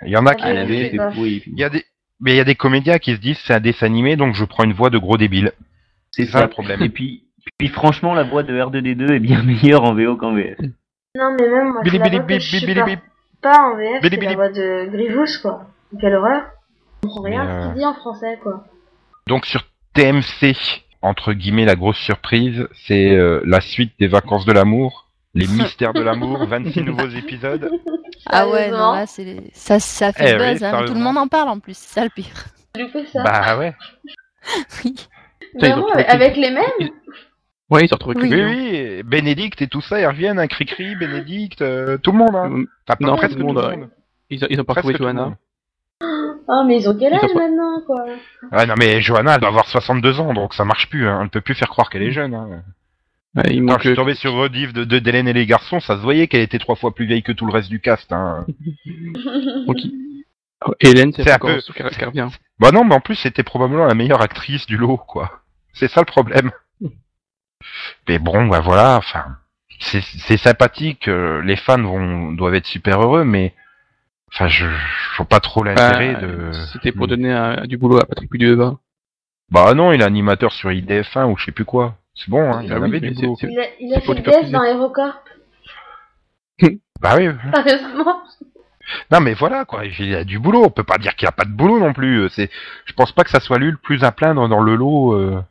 il 0.06 0.10
y 0.12 0.18
en 0.18 0.26
a 0.28 0.36
qui, 0.36 0.44
Ah, 0.46 0.54
la 0.54 0.66
VF 0.66 0.90
c'est 0.90 0.94
est 0.94 0.98
pas- 0.98 1.12
pourrie. 1.12 1.44
il 1.48 1.58
y 1.60 1.64
a 1.64 1.70
des, 1.70 1.84
mais 2.20 2.34
il 2.34 2.38
y 2.38 2.40
a 2.40 2.46
des 2.46 2.56
comédiens 2.56 2.98
qui 2.98 3.14
se 3.14 3.20
disent 3.20 3.40
c'est 3.46 3.54
un 3.54 3.60
dessin 3.60 3.86
animé, 3.86 4.16
donc 4.16 4.36
je 4.36 4.46
prends 4.46 4.64
une 4.64 4.74
voix 4.74 4.90
de 4.90 4.98
gros 4.98 5.18
débile. 5.18 5.52
C'est 6.12 6.26
ça, 6.26 6.42
le 6.42 6.48
problème. 6.48 6.82
Et 6.82 6.90
puis, 6.90 7.26
puis 7.58 7.68
franchement, 7.68 8.14
la 8.14 8.24
voix 8.24 8.44
de 8.44 8.54
R2D2 8.54 9.12
est 9.14 9.20
bien 9.20 9.44
meilleure 9.44 9.84
en 9.84 9.94
VO 9.94 10.16
qu'en 10.16 10.34
VF. 10.34 10.58
Non, 11.18 11.36
mais 11.40 11.48
même 11.48 11.72
moi, 11.72 11.82
Bili 11.84 11.98
c'est 11.98 12.04
la 12.04 12.10
bili 12.10 12.18
voix 12.18 12.28
que 12.28 12.40
je 12.40 12.58
supporte 12.58 13.00
pas 13.42 13.60
en 13.60 13.78
VF, 13.78 14.02
Bili 14.02 14.16
c'est 14.16 14.20
bili. 14.20 14.26
la 14.26 14.36
voix 14.36 14.50
de 14.50 14.90
Grievous, 14.92 15.42
quoi. 15.42 15.68
Quelle 16.00 16.16
horreur. 16.16 16.44
Je 17.04 17.08
comprends 17.08 17.22
rien 17.24 17.42
à 17.42 17.46
ce 17.46 17.52
euh, 17.52 17.68
qu'il 17.68 17.80
dit 17.80 17.86
en 17.86 17.94
français, 17.94 18.40
quoi. 18.42 18.66
Donc 19.28 19.46
sur 19.46 19.64
TMC, 19.94 20.56
entre 21.02 21.34
guillemets, 21.34 21.66
la 21.66 21.76
grosse 21.76 21.98
surprise, 21.98 22.68
c'est 22.88 23.12
euh, 23.12 23.42
la 23.46 23.62
suite 23.62 23.94
des 24.00 24.08
vacances 24.08 24.46
de 24.46 24.52
l'amour, 24.52 25.10
les 25.34 25.48
mystères 25.60 25.94
de 25.94 26.02
l'amour, 26.02 26.46
26 26.46 26.82
nouveaux 26.82 27.10
épisodes. 27.10 27.70
Ah 28.30 28.48
ouais, 28.50 28.72
non, 28.72 28.94
là, 28.94 29.06
c'est 29.06 29.38
ça, 29.54 29.80
ça 29.80 30.12
fait 30.14 30.34
Eh 30.34 30.38
buzz, 30.38 30.62
oui, 30.62 30.66
hein, 30.68 30.78
mais 30.82 30.86
tout 30.88 30.94
le 30.94 31.00
monde 31.00 31.18
en 31.18 31.28
parle 31.28 31.50
en 31.50 31.60
plus, 31.60 31.78
c'est 31.78 31.94
ça 31.94 32.04
le 32.04 32.10
pire. 32.10 32.46
Du 32.76 32.88
coup, 32.92 33.00
ça. 33.12 33.24
Bah 33.24 33.58
ouais. 33.58 33.74
Oui. 34.84 34.96
Ils 35.58 35.66
ont 35.66 35.68
Vraiment, 35.68 35.88
trouvé 35.88 36.06
avec, 36.06 36.34
qui- 36.34 36.42
les 36.42 36.52
mêmes 36.52 36.64
Ouais, 37.70 37.82
ils 37.86 37.94
ont 37.94 37.98
retrouvé 37.98 38.16
Oui. 38.22 38.44
Oui, 38.44 39.04
Bénédicte 39.04 39.62
et 39.62 39.68
tout 39.68 39.82
ça, 39.82 40.00
ils 40.00 40.06
reviennent, 40.06 40.38
un 40.40 40.48
cri-cri, 40.48 40.96
Bénédicte, 40.96 41.62
euh, 41.62 41.98
tout 41.98 42.12
le 42.12 42.18
monde, 42.20 42.36
hein. 42.36 42.50
Enfin, 42.88 42.96
pas 43.00 43.06
Non, 43.06 43.16
presque 43.16 43.34
tout 43.34 43.40
le 43.40 43.46
monde, 43.46 43.56
tout 43.56 43.62
le 43.64 43.68
ouais. 43.70 43.78
monde. 43.78 43.90
Ils 44.30 44.44
ont, 44.44 44.48
ils 44.50 44.60
ont 44.62 44.64
pas 44.64 44.74
retrouvé 44.74 44.96
Johanna. 44.98 45.36
Oh, 46.48 46.64
mais 46.68 46.78
ils 46.78 46.88
ont 46.90 46.96
quel 46.96 47.14
Ils 47.14 47.16
ont 47.16 47.24
âge 47.24 47.34
maintenant, 47.36 47.82
quoi? 47.88 48.06
Ah 48.52 48.66
non 48.68 48.76
mais 48.78 49.02
Johanna, 49.02 49.34
elle 49.36 49.40
doit 49.40 49.50
avoir 49.50 49.66
62 49.68 50.20
ans, 50.20 50.34
donc 50.34 50.54
ça 50.54 50.64
marche 50.64 50.90
plus, 50.90 51.08
hein. 51.08 51.18
elle 51.20 51.24
ne 51.26 51.30
peut 51.30 51.42
plus 51.42 51.56
faire 51.56 51.70
croire 51.70 51.90
qu'elle 51.90 52.04
est 52.04 52.12
jeune. 52.12 52.36
Hein. 52.36 52.62
Ouais, 53.36 53.44
Quand 53.68 53.78
je 53.80 53.90
suis 53.90 53.96
tombé 53.96 54.16
sur 54.16 54.34
Rediff 54.34 54.72
de, 54.74 54.84
de 54.86 55.00
d'Hélène 55.00 55.28
et 55.28 55.34
les 55.34 55.46
garçons, 55.46 55.80
ça 55.82 55.98
se 55.98 56.02
voyait 56.02 56.28
qu'elle 56.28 56.42
était 56.42 56.60
trois 56.60 56.76
fois 56.76 56.96
plus 56.96 57.06
vieille 57.06 57.24
que 57.24 57.32
tout 57.34 57.46
le 57.46 57.52
reste 57.52 57.70
du 57.70 57.80
cast. 57.82 58.12
Hein. 58.14 58.46
il- 59.84 60.24
Oh, 60.66 60.74
Hélène, 60.80 61.12
c'est 61.14 61.30
un 61.30 61.38
peu- 61.38 61.60
revient. 62.06 62.28
Bah 62.60 62.72
non, 62.72 62.86
mais 62.86 62.96
en 62.96 63.02
plus 63.02 63.16
c'était 63.16 63.44
probablement 63.44 63.86
la 63.86 63.94
meilleure 63.94 64.22
actrice 64.22 64.66
du 64.66 64.78
lot, 64.78 64.98
quoi. 64.98 65.42
C'est 65.74 65.90
ça 65.90 66.00
le 66.00 66.06
problème. 66.06 66.52
Mais 68.08 68.20
bon, 68.20 68.48
bah 68.48 68.62
voilà, 68.62 68.96
enfin, 68.98 69.38
c'est, 69.80 70.02
sympathique, 70.38 71.08
euh, 71.08 71.42
les 71.44 71.56
fans 71.58 71.82
vont 71.82 72.32
doivent 72.32 72.56
être 72.56 72.66
super 72.66 73.02
heureux, 73.02 73.24
mais 73.26 73.54
enfin, 74.32 74.48
je, 74.48 74.66
je 74.66 75.18
vois 75.18 75.26
pas 75.26 75.40
trop 75.42 75.64
l'intérêt 75.64 76.16
Ah, 76.18 76.22
de. 76.22 76.52
C'était 76.74 76.92
pour 76.92 77.08
donner 77.08 77.32
un- 77.34 77.66
du 77.66 77.78
boulot 77.78 77.98
à 78.00 78.06
Patrick 78.06 78.30
Pudeva. 78.30 78.78
Bah 79.52 79.74
non, 79.74 79.92
il 79.92 80.02
est 80.02 80.06
animateur 80.06 80.54
sur 80.54 80.72
IDF1 80.72 81.26
ou 81.30 81.38
je 81.38 81.46
sais 81.46 81.52
plus 81.52 81.66
quoi. 81.66 81.98
C'est 82.16 82.30
bon, 82.30 82.52
hein, 82.52 82.62
il 82.64 82.72
Ah 82.72 82.78
en 82.78 82.80
oui, 82.82 82.88
avait 82.88 83.00
mais 83.02 83.12
du 83.12 83.14
boulot. 83.14 83.36
Il 83.44 83.60
a, 83.60 83.64
il 83.80 84.02
fait 84.02 84.14
le 84.14 84.24
papier. 84.24 84.52
dans 84.52 84.64
HeroCorp, 84.64 85.20
Bah 87.02 87.16
oui. 87.18 87.30
sérieusement. 87.54 88.22
Non 89.12 89.20
mais 89.20 89.34
voilà 89.34 89.66
quoi, 89.66 89.84
il 89.86 90.16
a 90.16 90.24
du 90.24 90.40
boulot. 90.40 90.64
On 90.64 90.70
peut 90.70 90.84
pas 90.84 90.98
dire 90.98 91.16
qu'il 91.16 91.28
a 91.28 91.32
pas 91.32 91.44
de 91.46 91.50
boulot 91.52 91.80
non 91.80 91.92
plus. 91.92 92.22
Euh, 92.22 92.30
C'est, 92.30 92.50
je 92.86 92.94
pense 92.94 93.12
pas 93.12 93.24
que 93.24 93.30
ça 93.32 93.40
soit 93.40 93.58
lui 93.58 93.72
le 93.72 93.78
plus 93.78 94.04
à 94.04 94.12
plaindre 94.12 94.48
dans 94.48 94.62
le 94.62 94.76
lot. 94.76 95.14
euh. 95.14 95.42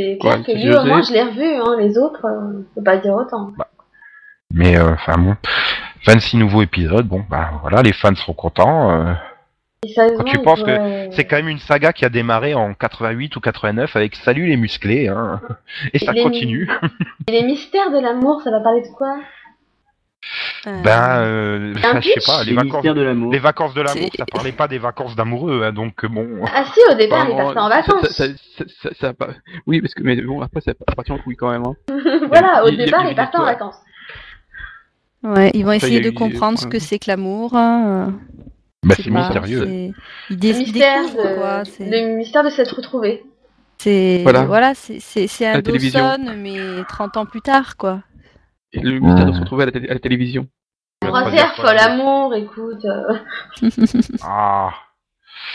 C'est 0.00 0.18
clair 0.18 0.42
que 0.44 0.52
lui, 0.52 0.74
au 0.74 0.84
moins, 0.84 1.00
je 1.02 1.12
l'ai 1.12 1.22
revu, 1.22 1.44
hein. 1.44 1.76
Les 1.78 1.96
autres, 1.96 2.24
euh, 2.24 2.58
on 2.58 2.74
peut 2.74 2.82
pas 2.84 2.96
dire 2.96 3.14
autant. 3.14 3.52
Mais 4.52 4.76
euh, 4.76 4.92
enfin 4.94 5.16
bon, 5.16 5.36
26 6.06 6.36
nouveaux 6.38 6.62
épisodes. 6.62 7.06
Bon 7.06 7.24
bah 7.30 7.52
voilà, 7.62 7.82
les 7.82 7.92
fans 7.92 8.14
seront 8.14 8.34
contents. 8.34 9.14
Sérieusement, 9.88 10.24
tu 10.24 10.38
penses 10.38 10.60
pourrait- 10.60 11.08
C'est 11.12 11.24
quand 11.24 11.36
même 11.36 11.48
une 11.48 11.58
saga 11.58 11.92
qui 11.92 12.04
a 12.04 12.08
démarré 12.08 12.54
en 12.54 12.74
88 12.74 13.34
ou 13.36 13.40
89 13.40 13.96
avec 13.96 14.14
Salut 14.16 14.46
les 14.46 14.56
musclés, 14.56 15.08
hein. 15.08 15.40
Et 15.92 15.98
ça 15.98 16.12
continue. 16.14 16.68
Et 17.28 17.32
les 17.32 17.42
mystères 17.42 17.90
de 17.90 17.98
l'amour, 17.98 18.40
ça 18.42 18.50
va 18.50 18.60
parler 18.60 18.82
de 18.82 18.88
quoi? 18.96 19.16
Euh, 20.68 20.82
Ben, 20.84 21.18
euh, 21.24 21.72
enfin, 21.76 22.00
je 22.00 22.10
sais 22.10 22.20
pas, 22.24 22.44
les 22.44 22.50
Les 22.50 22.56
vacances, 22.56 22.84
de 22.84 23.02
l'amour. 23.02 23.32
les 23.32 23.38
vacances 23.40 23.74
de 23.74 23.82
l'amour, 23.82 24.08
ça 24.16 24.24
parlait 24.24 24.52
pas 24.52 24.68
des 24.68 24.78
vacances 24.78 25.16
d'amoureux, 25.16 25.62
hein, 25.64 25.72
donc 25.72 26.06
bon. 26.06 26.28
Ah 26.54 26.64
si, 26.72 26.80
au 26.92 26.94
départ, 26.94 27.26
il 27.28 27.36
partait 27.36 27.58
en 27.58 27.68
ça- 27.68 27.76
vacances. 27.82 28.08
Ça, 28.10 28.24
ça, 28.56 28.64
ça, 28.82 28.90
ça. 29.00 29.12
Oui, 29.66 29.80
parce 29.80 29.94
que 29.94 30.04
mais 30.04 30.14
bon, 30.22 30.40
après, 30.40 30.60
ça 30.60 30.74
parti 30.94 31.10
en 31.10 31.18
couille 31.18 31.34
quand 31.34 31.50
même. 31.50 31.64
Hein. 31.66 31.74
voilà, 32.28 32.64
au 32.64 32.68
il 32.68 32.76
départ, 32.76 33.04
il 33.10 33.16
partait 33.16 33.38
en 33.38 33.44
vacances. 33.44 33.78
Ouais, 35.24 35.50
ils 35.54 35.64
vont 35.64 35.70
Ça, 35.70 35.76
essayer 35.78 36.00
de 36.00 36.10
comprendre 36.10 36.56
ce 36.58 36.66
que 36.68 36.78
c'est 36.78 37.00
que 37.00 37.10
l'amour. 37.10 37.54
hein, 37.56 38.12
Bah 38.84 38.94
c'est 38.96 39.10
mystérieux. 39.10 39.92
Le 40.30 40.36
mystère, 40.36 41.04
quoi. 41.14 41.62
le 41.78 42.16
mystère 42.16 42.42
de 42.44 42.50
s'être 42.50 42.74
retrouvé. 42.76 43.22
c'est, 43.78 44.20
Voilà. 44.24 44.44
voilà, 44.44 44.72
c'est, 44.74 44.98
un. 45.46 45.60
Dawson, 45.60 46.34
mais 46.36 46.58
30 46.88 47.16
ans 47.16 47.26
plus 47.26 47.40
tard, 47.42 47.76
quoi. 47.76 48.02
Et 48.72 48.80
le 48.80 48.98
mystère 48.98 49.26
de 49.26 49.32
se 49.32 49.40
retrouver 49.40 49.64
à 49.64 49.66
la, 49.66 49.90
à 49.90 49.94
la 49.94 50.00
télévision. 50.00 50.48
Quoi. 51.00 51.30
folle 51.56 51.78
amour, 51.78 52.34
écoute. 52.34 52.84
euh, 52.84 53.18
Ah. 54.22 54.70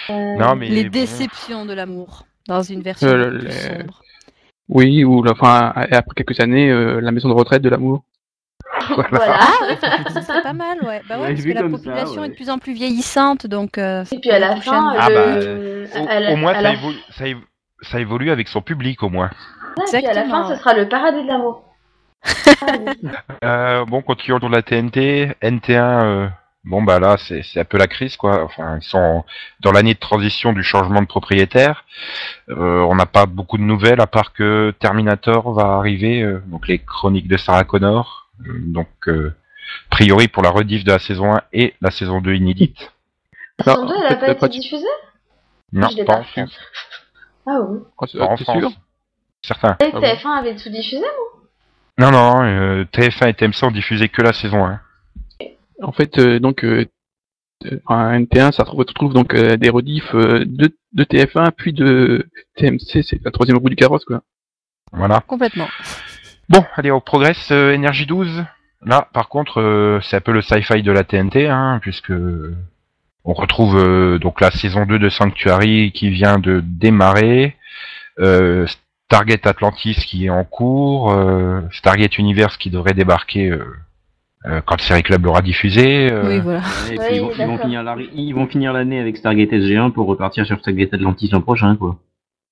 euh, 0.10 0.36
Non 0.38 0.56
mais 0.56 0.68
Les 0.70 0.84
bon. 0.86 0.90
déceptions 0.92 1.66
de 1.66 1.74
l'amour, 1.74 2.26
dans 2.48 2.62
une 2.62 2.82
version 2.82 3.08
Euh, 3.08 3.30
plus 3.30 3.48
les- 3.48 3.52
sombre. 3.52 4.02
Oui, 4.70 5.04
ou 5.06 5.24
la, 5.24 5.32
enfin, 5.32 5.72
après 5.76 6.14
quelques 6.16 6.40
années, 6.42 6.70
euh, 6.70 7.00
la 7.00 7.12
maison 7.12 7.30
de 7.30 7.34
retraite 7.34 7.62
de 7.62 7.70
l'amour. 7.70 8.04
voilà. 8.96 9.38
Ah, 9.40 9.66
ouais, 9.68 9.78
ça 10.14 10.22
serait 10.22 10.42
pas 10.42 10.54
mal, 10.54 10.78
ouais. 10.84 11.02
Bah 11.10 11.20
ouais, 11.20 11.34
parce 11.34 11.44
que 11.46 11.50
la 11.54 11.62
ça, 11.62 11.70
population 11.70 12.22
ouais. 12.22 12.28
est 12.28 12.30
de 12.32 12.36
plus 12.36 12.50
en 12.50 12.58
plus 12.58 12.74
vieillissante, 12.74 13.48
donc. 13.48 13.78
euh, 13.78 14.04
Et 14.12 14.20
puis 14.20 14.32
à 14.32 14.40
la 14.40 14.56
fin, 14.58 14.94
Ah 14.98 15.10
bah, 15.10 15.36
le... 15.40 15.86
Au, 15.96 16.08
à 16.08 16.20
la- 16.20 16.34
au 16.34 16.36
moins 16.38 16.54
ça, 16.54 16.62
la- 16.62 16.74
évolue, 16.74 16.98
ça, 17.12 17.26
évo- 17.26 17.44
ça 17.82 18.00
évolue 18.00 18.32
avec 18.32 18.48
son 18.48 18.62
public 18.62 19.04
au 19.04 19.10
moins. 19.10 19.30
Ouais, 19.78 19.84
puis 20.02 20.06
à 20.08 20.14
la 20.14 20.26
fin, 20.26 20.48
ce 20.50 20.56
sera 20.56 20.74
le 20.74 20.88
paradis 20.90 21.22
de 21.24 21.28
l'amour. 21.28 21.64
Euh, 23.44 23.86
bon, 23.86 24.02
continuons 24.02 24.40
dans 24.40 24.50
la 24.50 24.62
TNT. 24.62 25.36
NT1, 25.42 26.04
euh, 26.04 26.28
Bon 26.64 26.82
bah 26.84 27.00
là 27.00 27.16
c'est 27.18 27.44
c'est 27.44 27.62
un 27.62 27.64
peu 27.64 27.78
la 27.78 27.88
crise 27.88 28.18
quoi. 28.18 28.44
Enfin 28.44 28.78
ils 28.82 28.84
sont 28.86 29.24
dans 29.62 29.72
l'année 29.72 29.94
de 29.94 30.00
transition 30.00 30.52
du 30.52 30.64
changement 30.64 31.02
de 31.02 31.08
propriétaire. 31.08 31.86
Euh, 32.50 32.82
on 32.82 32.96
n'a 32.96 33.06
pas 33.06 33.26
beaucoup 33.26 33.58
de 33.58 33.64
nouvelles 33.64 34.02
à 34.02 34.08
part 34.08 34.34
que 34.34 34.74
Terminator 34.80 35.54
va 35.54 35.76
arriver, 35.78 36.22
euh, 36.24 36.44
donc 36.48 36.68
les 36.68 36.80
chroniques 36.80 37.30
de 37.30 37.38
Sarah 37.38 37.64
Connor. 37.64 38.27
Euh, 38.46 38.54
donc 38.60 38.88
euh, 39.08 39.34
a 39.90 39.96
priori 39.96 40.28
pour 40.28 40.44
la 40.44 40.50
rediff 40.50 40.84
de 40.84 40.92
la 40.92 41.00
saison 41.00 41.34
1 41.36 41.42
et 41.54 41.74
la 41.82 41.92
saison 41.92 42.22
2 42.22 42.36
inédite. 42.36 42.94
La 43.60 43.74
Non, 43.74 43.74
saison 43.74 43.88
2, 43.88 43.94
en 43.96 43.98
elle 44.02 44.06
a 44.06 44.18
fait, 44.20 44.36
pas 44.36 44.48
été 44.48 44.60
diffusée? 44.60 44.86
Non, 45.74 45.88
pas 45.90 46.06
pas 46.06 46.20
en 46.20 46.24
fait. 46.24 46.42
France. 46.46 46.60
Ah 47.48 47.60
oui. 47.62 47.80
Oh, 47.98 48.06
c'est- 48.06 48.18
Pas 48.18 48.26
en 48.26 48.38
France. 48.38 48.60
sûr 48.60 48.72
Certains. 49.42 49.78
Je 49.80 49.86
savais 49.86 49.92
que 49.92 49.98
Ah 49.98 50.00
bon 50.00 50.08
TF1 50.08 50.40
avait 50.40 50.56
tout 50.56 50.70
diffusé, 50.70 51.06
Non? 52.00 52.12
Non, 52.12 52.44
euh, 52.44 52.86
TF1 52.92 53.30
et 53.30 53.34
TMC 53.34 53.64
ont 53.64 53.72
diffusé 53.72 54.10
que 54.10 54.22
la 54.22 54.34
saison 54.34 54.66
1. 54.66 54.80
En 55.82 55.92
fait, 55.92 56.18
euh, 56.20 56.40
donc, 56.40 56.64
euh, 56.64 56.86
euh, 57.66 57.80
un 57.88 58.20
NT1, 58.20 58.52
ça 58.52 58.64
retrouve, 58.64 58.80
retrouve 58.80 59.14
donc 59.14 59.34
euh, 59.34 59.58
des 59.58 59.70
rediffs 59.70 60.14
euh, 60.16 60.44
de, 60.46 60.76
de 60.94 61.04
TF1 61.04 61.52
puis 61.52 61.74
de 61.74 62.28
TMC, 62.56 63.02
c'est 63.04 63.24
la 63.24 63.32
troisième 63.32 63.58
roue 63.58 63.70
du 63.70 63.76
carrosse, 63.76 64.06
quoi. 64.06 64.22
Voilà. 64.92 65.22
Complètement. 65.28 65.68
Bon, 66.50 66.64
allez, 66.76 66.92
on 66.92 67.02
progresse. 67.02 67.50
euh, 67.52 67.74
Énergie 67.74 68.06
12. 68.06 68.46
Là, 68.86 69.08
par 69.14 69.28
contre, 69.28 69.60
euh, 69.60 70.00
c'est 70.02 70.18
un 70.18 70.22
peu 70.22 70.32
le 70.32 70.42
sci-fi 70.42 70.82
de 70.84 70.92
la 70.92 71.04
TNT, 71.04 71.48
hein, 71.48 71.80
puisque 71.82 72.14
on 73.26 73.34
retrouve 73.34 73.78
euh, 73.78 74.20
donc 74.20 74.40
la 74.40 74.52
saison 74.52 74.86
2 74.86 75.00
de 75.00 75.10
Sanctuary 75.10 75.92
qui 75.94 76.10
vient 76.10 76.40
de 76.40 76.62
démarrer, 76.64 77.56
euh, 78.20 78.66
Stargate 79.10 79.46
Atlantis 79.48 79.96
qui 79.96 80.26
est 80.26 80.30
en 80.30 80.44
cours, 80.46 81.12
euh, 81.12 81.62
Stargate 81.72 82.18
Universe 82.18 82.56
qui 82.58 82.70
devrait 82.70 82.94
débarquer 82.94 83.50
euh, 83.50 83.66
euh, 84.46 84.62
quand 84.66 84.80
Série 84.80 85.04
Club 85.04 85.26
l'aura 85.26 85.42
diffusé. 85.42 86.10
euh, 86.12 86.28
Oui, 86.28 86.40
voilà. 86.40 86.62
Et 86.92 86.98
puis 86.98 87.20
vont 87.20 87.30
ils 88.14 88.34
vont 88.34 88.48
finir 88.48 88.72
l'année 88.74 89.00
avec 89.00 89.18
Stargate 89.18 89.50
SG1 89.52 89.92
pour 89.92 90.08
repartir 90.08 90.46
sur 90.46 90.60
Stargate 90.60 90.94
Atlantis 90.94 91.30
l'an 91.32 91.42
prochain, 91.42 91.76
quoi. 91.76 91.98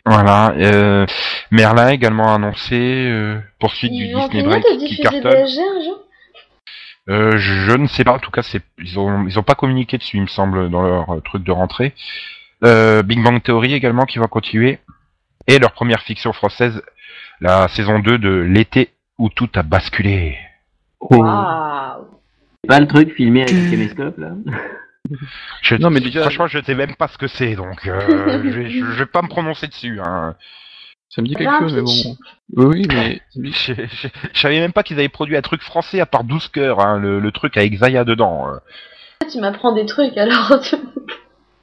Voilà. 0.06 0.54
Euh, 0.58 1.06
Merlin 1.52 1.90
également 1.90 2.34
annoncé, 2.34 2.76
euh, 2.76 3.40
poursuite 3.60 3.92
du 3.92 4.06
Ils 4.06 4.16
Disney 4.16 4.44
Break 4.44 4.64
de 4.64 4.86
qui 4.86 4.98
cartonne. 4.98 5.22
BSG 5.32 5.60
un 5.60 5.84
jour 5.84 6.00
Euh, 7.10 7.38
je 7.38 7.76
ne 7.76 7.88
sais 7.88 8.04
pas. 8.04 8.14
En 8.14 8.20
tout 8.20 8.32
cas, 8.32 8.44
c'est 8.44 8.62
ils 8.80 9.00
ont 9.00 9.26
ils 9.28 9.40
ont 9.40 9.44
pas 9.44 9.56
communiqué 9.56 9.98
dessus, 9.98 10.18
il 10.18 10.24
me 10.24 10.28
semble, 10.28 10.70
dans 10.70 10.82
leur 10.82 11.10
euh, 11.10 11.20
truc 11.22 11.44
de 11.44 11.52
rentrée. 11.52 11.94
Euh, 12.64 13.04
Big 13.04 13.22
Bang 13.22 13.42
Theory 13.42 13.74
également 13.74 14.06
qui 14.06 14.20
va 14.20 14.28
continuer 14.28 14.80
et 15.48 15.60
leur 15.60 15.74
première 15.74 16.02
fiction 16.02 16.34
française, 16.34 16.82
la 17.42 17.68
saison 17.68 18.00
2 18.00 18.18
de 18.18 18.30
l'été 18.30 18.90
où 19.18 19.30
tout 19.30 19.50
a 19.56 19.64
basculé. 19.64 20.38
Oh. 21.00 21.18
Waouh 21.18 22.06
C'est 22.64 22.68
pas 22.68 22.80
le 22.80 22.88
truc 22.88 23.14
filmé 23.14 23.44
avec 23.44 23.54
le 23.54 23.70
caméscope, 23.70 24.18
là 24.18 24.32
Je, 25.62 25.76
Non, 25.76 25.90
mais 25.90 26.00
déjà- 26.00 26.22
franchement, 26.22 26.48
je 26.48 26.60
sais 26.64 26.76
même 26.76 26.96
pas 26.96 27.08
ce 27.08 27.18
que 27.18 27.28
c'est, 27.28 27.56
donc 27.56 27.88
euh, 27.88 28.00
je, 28.44 28.50
vais, 28.50 28.70
je, 28.70 28.80
je 28.80 29.00
vais 29.00 29.06
pas 29.06 29.22
me 29.22 29.28
prononcer 29.28 29.68
dessus. 29.68 30.00
Hein. 30.04 30.36
Ça 31.10 31.22
me 31.22 31.28
dit 31.28 31.36
quelque 31.36 31.60
chose, 31.60 31.74
mais 31.76 31.82
bon. 31.82 32.18
Oui, 32.70 32.88
mais 32.90 33.22
Je, 33.36 33.74
je, 33.74 34.08
je 34.34 34.40
savais 34.40 34.60
même 34.60 34.74
pas 34.74 34.84
qu'ils 34.84 34.98
avaient 35.00 35.08
produit 35.10 35.38
un 35.38 35.42
truc 35.42 35.62
français 35.62 36.00
à 36.00 36.06
part 36.06 36.24
12 36.24 36.50
cœurs, 36.50 36.80
hein, 36.80 36.98
le, 37.00 37.20
le 37.20 37.32
truc 37.32 37.56
avec 37.58 37.76
Zaya 37.78 38.04
dedans. 38.04 38.48
euh. 38.50 38.58
Tu 39.32 39.40
m'apprends 39.40 39.74
des 39.74 39.86
trucs 39.86 40.18
alors. 40.18 40.54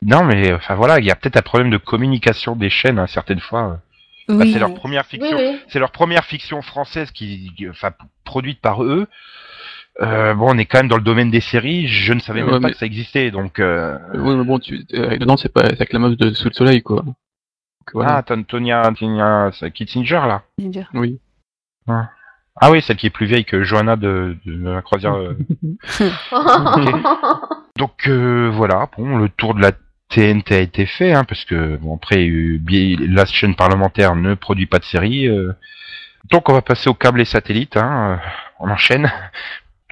Non, 0.04 0.24
mais 0.24 0.52
enfin 0.52 0.74
voilà, 0.74 0.98
il 0.98 1.04
y 1.04 1.12
a 1.12 1.14
peut-être 1.14 1.36
un 1.36 1.42
problème 1.42 1.70
de 1.70 1.76
communication 1.76 2.56
des 2.56 2.70
chaînes 2.70 2.98
hein, 2.98 3.06
certaines 3.06 3.38
fois. 3.38 3.78
Bah, 4.26 4.34
Oui. 4.40 4.52
c'est 4.52 4.58
leur 4.58 4.74
première 4.74 5.04
oui, 5.12 5.18
fiction. 5.20 5.36
oui. 5.38 5.60
c'est 5.68 5.78
leur 5.78 5.92
première 5.92 6.24
fiction 6.24 6.60
française 6.60 7.12
qui, 7.12 7.52
qui- 7.56 7.68
enfin, 7.68 7.92
produite 8.24 8.60
par 8.60 8.82
eux. 8.82 9.06
Euh, 10.00 10.32
bon, 10.34 10.54
on 10.54 10.58
est 10.58 10.64
quand 10.64 10.78
même 10.78 10.88
dans 10.88 10.96
le 10.96 11.02
domaine 11.02 11.30
des 11.30 11.40
séries. 11.40 11.86
Je 11.86 12.12
ne 12.14 12.20
savais 12.20 12.40
même 12.40 12.48
Ouais, 12.54 12.60
pas 12.60 12.68
mais- 12.68 12.72
que 12.72 12.78
ça 12.78 12.86
existait, 12.86 13.30
donc. 13.30 13.58
Euh... 13.58 13.98
Oui, 14.14 14.34
mais 14.36 14.44
bon, 14.44 14.58
tu, 14.58 14.84
euh, 14.94 15.16
dedans, 15.18 15.36
c'est 15.36 15.52
pas, 15.52 15.62
avec 15.62 15.92
la 15.92 15.98
meuf 15.98 16.16
de 16.16 16.30
Sous 16.32 16.48
le 16.48 16.54
Soleil, 16.54 16.82
quoi. 16.82 17.02
Donc, 17.02 17.14
voilà. 17.92 18.22
Ah, 18.26 18.36
Tonya 18.46 18.90
c'est 19.52 19.70
Kissinger 19.72 20.22
là. 20.26 20.42
Ginger. 20.58 20.86
Oui. 20.94 21.18
Ah 21.88 22.70
oui, 22.70 22.80
celle 22.82 22.96
qui 22.96 23.06
est 23.06 23.10
plus 23.10 23.26
vieille 23.26 23.44
que 23.44 23.64
Johanna 23.64 23.96
de, 23.96 24.36
de 24.46 24.68
la 24.70 24.82
croisière. 24.82 25.14
euh. 25.14 25.36
Donc 27.78 28.06
euh, 28.08 28.50
voilà, 28.52 28.88
bon, 28.96 29.16
le 29.18 29.28
tour 29.28 29.54
de 29.54 29.60
la 29.62 29.72
TNT 30.10 30.54
a 30.54 30.58
été 30.60 30.86
fait, 30.86 31.12
hein, 31.12 31.24
parce 31.24 31.44
que 31.44 31.76
bon 31.78 31.96
après, 31.96 32.28
euh, 32.28 32.58
la 33.08 33.24
chaîne 33.24 33.54
parlementaire 33.54 34.14
ne 34.14 34.34
produit 34.34 34.66
pas 34.66 34.78
de 34.78 34.84
séries. 34.84 35.26
euh. 35.28 35.52
Donc 36.30 36.48
on 36.48 36.52
va 36.52 36.62
passer 36.62 36.88
au 36.90 36.94
câble 36.94 37.20
et 37.20 37.24
satellite, 37.24 37.76
hein, 37.76 38.20
euh, 38.22 38.28
on 38.60 38.70
enchaîne. 38.70 39.10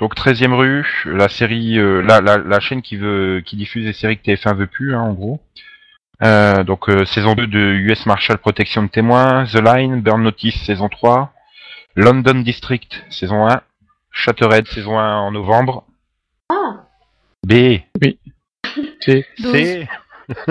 Donc 0.00 0.16
13e 0.16 0.54
rue, 0.54 0.86
la 1.04 1.28
série, 1.28 1.78
euh, 1.78 2.00
la, 2.00 2.20
la, 2.22 2.38
la 2.38 2.58
chaîne 2.60 2.80
qui 2.80 2.96
veut, 2.96 3.42
qui 3.44 3.56
diffuse 3.56 3.84
les 3.84 3.92
séries 3.92 4.16
que 4.18 4.22
TF1 4.22 4.56
veut 4.56 4.66
plus, 4.66 4.94
hein, 4.94 5.02
en 5.02 5.12
gros. 5.12 5.40
Euh, 6.22 6.64
donc 6.64 6.88
euh, 6.88 7.04
saison 7.04 7.34
2 7.34 7.46
de 7.46 7.58
US 7.58 8.06
Marshal 8.06 8.38
Protection 8.38 8.82
de 8.82 8.88
témoins, 8.88 9.44
The 9.44 9.60
Line, 9.62 10.00
Burn 10.00 10.22
Notice 10.22 10.56
saison 10.64 10.88
3, 10.88 11.32
London 11.96 12.40
District 12.40 13.04
saison 13.10 13.46
1, 13.46 13.60
Shattered 14.10 14.66
saison 14.68 14.98
1 14.98 15.16
en 15.18 15.30
novembre. 15.32 15.84
Ah. 16.50 16.84
B. 17.46 17.80
C'est, 19.00 19.26
C. 19.38 19.88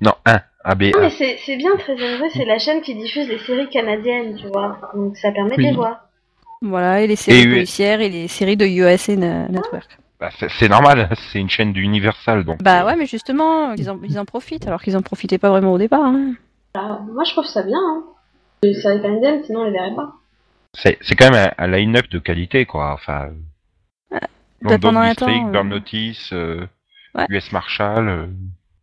non, 0.00 0.12
1. 0.24 0.40
AB. 0.64 0.82
Non, 0.94 1.00
mais 1.00 1.10
c'est 1.10 1.56
bien, 1.56 1.76
très 1.76 1.94
heureux, 1.94 2.28
c'est 2.34 2.44
la 2.44 2.58
chaîne 2.58 2.80
qui 2.82 2.94
diffuse 2.94 3.28
les 3.28 3.38
séries 3.38 3.68
canadiennes, 3.68 4.36
tu 4.36 4.48
vois. 4.48 4.80
Donc 4.94 5.16
ça 5.16 5.30
permet 5.30 5.56
de 5.56 5.62
Oui. 5.62 5.64
les 5.66 5.72
voir. 5.72 6.05
Voilà, 6.62 7.02
et 7.02 7.06
les 7.06 7.16
séries 7.16 7.40
Et 7.42 7.48
policières 7.48 8.00
et 8.00 8.08
les 8.08 8.28
séries 8.28 8.56
de 8.56 8.66
USA 8.66 9.14
Na- 9.16 9.48
Network. 9.48 9.98
Bah, 10.18 10.30
c'est 10.58 10.68
normal, 10.68 11.10
c'est 11.32 11.38
une 11.38 11.50
chaîne 11.50 11.72
d'Universal, 11.72 12.44
donc. 12.44 12.62
Bah 12.62 12.84
ouais, 12.86 12.96
mais 12.96 13.06
justement, 13.06 13.72
ils 13.74 13.90
en, 13.90 14.00
ils 14.02 14.18
en 14.18 14.24
profitent, 14.24 14.66
alors 14.66 14.80
qu'ils 14.82 14.96
en 14.96 15.02
profitaient 15.02 15.38
pas 15.38 15.50
vraiment 15.50 15.72
au 15.74 15.78
départ. 15.78 16.02
Hein. 16.04 16.32
Alors, 16.74 17.02
moi, 17.02 17.24
je 17.24 17.32
trouve 17.32 17.44
ça 17.44 17.62
bien. 17.62 17.78
Hein. 17.78 18.04
Les 18.62 18.74
séries 18.74 19.02
canadiennes, 19.02 19.44
sinon 19.44 19.60
on 19.60 19.64
les 19.64 19.70
verrait 19.72 19.94
pas. 19.94 20.14
C'est 20.72 20.98
c'est 21.02 21.14
quand 21.14 21.30
même 21.30 21.50
un, 21.58 21.64
un 21.64 21.68
line-up 21.68 22.08
de 22.10 22.18
qualité, 22.18 22.64
quoi. 22.64 22.92
Enfin. 22.94 23.28
bah, 24.10 24.18
London 24.62 24.78
pendant 24.88 25.00
un 25.00 25.08
District, 25.08 25.38
temps, 25.40 25.48
euh, 25.48 25.52
Burn 25.52 25.68
Notice, 25.68 26.30
euh, 26.32 26.66
Ouais. 27.14 27.26
US 27.30 27.52
Marshal. 27.52 28.08
euh. 28.08 28.26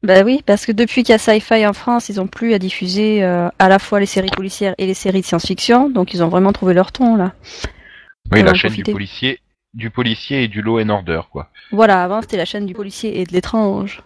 Bah 0.03 0.23
oui, 0.23 0.41
parce 0.45 0.65
que 0.65 0.73
depuis 0.73 1.03
qu'il 1.03 1.13
y 1.13 1.15
a 1.15 1.17
Sci-Fi 1.17 1.65
en 1.65 1.71
France, 1.71 2.09
ils 2.09 2.19
ont 2.19 2.27
plus 2.27 2.53
à 2.53 2.59
diffuser 2.59 3.23
euh, 3.23 3.47
à 3.57 3.69
la 3.69 3.79
fois 3.79 4.01
les 4.01 4.05
séries 4.05 4.29
policières 4.29 4.75
et 4.77 4.85
les 4.85 4.93
séries 4.93 5.21
de 5.21 5.25
science-fiction, 5.25 5.89
donc 5.89 6.13
ils 6.13 6.21
ont 6.21 6.27
vraiment 6.27 6.51
trouvé 6.51 6.73
leur 6.73 6.91
ton 6.91 7.15
là. 7.15 7.33
Oui, 8.31 8.43
la 8.43 8.53
chaîne 8.53 8.71
profiter. 8.71 8.83
du 8.83 8.91
policier, 8.91 9.39
du 9.73 9.89
policier 9.89 10.43
et 10.43 10.47
du 10.49 10.61
Law 10.61 10.81
and 10.81 10.89
Order, 10.89 11.21
quoi. 11.31 11.49
Voilà, 11.71 12.03
avant 12.03 12.21
c'était 12.21 12.35
la 12.35 12.45
chaîne 12.45 12.65
du 12.65 12.73
policier 12.73 13.21
et 13.21 13.23
de 13.23 13.31
l'étrange. 13.31 14.01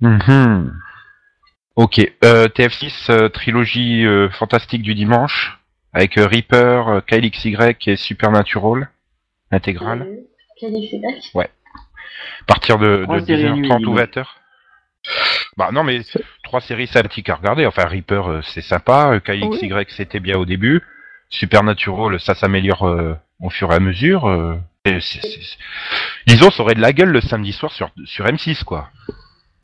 Mhm. 0.00 0.72
Ok, 1.76 2.00
euh, 2.24 2.48
TF6, 2.48 3.10
euh, 3.10 3.28
trilogie 3.28 4.06
euh, 4.06 4.30
fantastique 4.30 4.82
du 4.82 4.94
dimanche, 4.94 5.58
avec 5.92 6.16
euh, 6.16 6.26
Reaper, 6.26 6.88
euh, 6.88 7.00
KLXY 7.00 7.56
et 7.86 7.96
Supernatural, 7.96 8.88
intégrale, 9.50 10.06
est 10.56 10.60
Cédric 10.60 11.32
à 11.34 12.44
partir 12.46 12.78
de, 12.78 13.06
de 13.08 13.24
séries 13.24 13.50
nuit, 13.52 13.68
10h30 13.68 13.76
ou 13.76 13.78
dimanche. 13.78 14.00
20h. 14.00 14.24
Bah 15.56 15.70
non, 15.72 15.84
mais 15.84 16.00
trois 16.42 16.60
séries 16.60 16.86
sympathiques 16.86 17.28
à 17.28 17.34
regarder. 17.36 17.66
Enfin, 17.66 17.84
Reaper, 17.86 18.28
euh, 18.30 18.40
c'est 18.42 18.60
sympa, 18.62 19.12
euh, 19.14 19.20
KLXY, 19.20 19.70
c'était 19.88 20.20
bien 20.20 20.36
au 20.38 20.44
début, 20.44 20.82
Supernatural, 21.30 22.20
ça 22.20 22.34
s'améliore 22.34 22.86
euh, 22.88 23.14
au 23.40 23.50
fur 23.50 23.72
et 23.72 23.76
à 23.76 23.80
mesure. 23.80 24.26
euh, 24.28 24.54
et 24.84 24.98
Disons, 26.26 26.50
ça 26.50 26.62
aurait 26.62 26.74
de 26.74 26.80
la 26.80 26.92
gueule 26.92 27.10
le 27.10 27.20
samedi 27.20 27.52
soir 27.52 27.72
sur, 27.72 27.90
sur 28.04 28.24
M6, 28.26 28.64
quoi. 28.64 28.88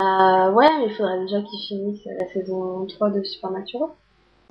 euh, 0.01 0.49
Ouais, 0.51 0.67
mais 0.79 0.87
il 0.89 0.95
faudrait 0.95 1.19
déjà 1.21 1.37
qu'ils 1.41 1.67
finissent 1.67 2.07
la 2.19 2.27
saison 2.33 2.85
3 2.87 3.09
de 3.11 3.23
Supernatural. 3.23 3.89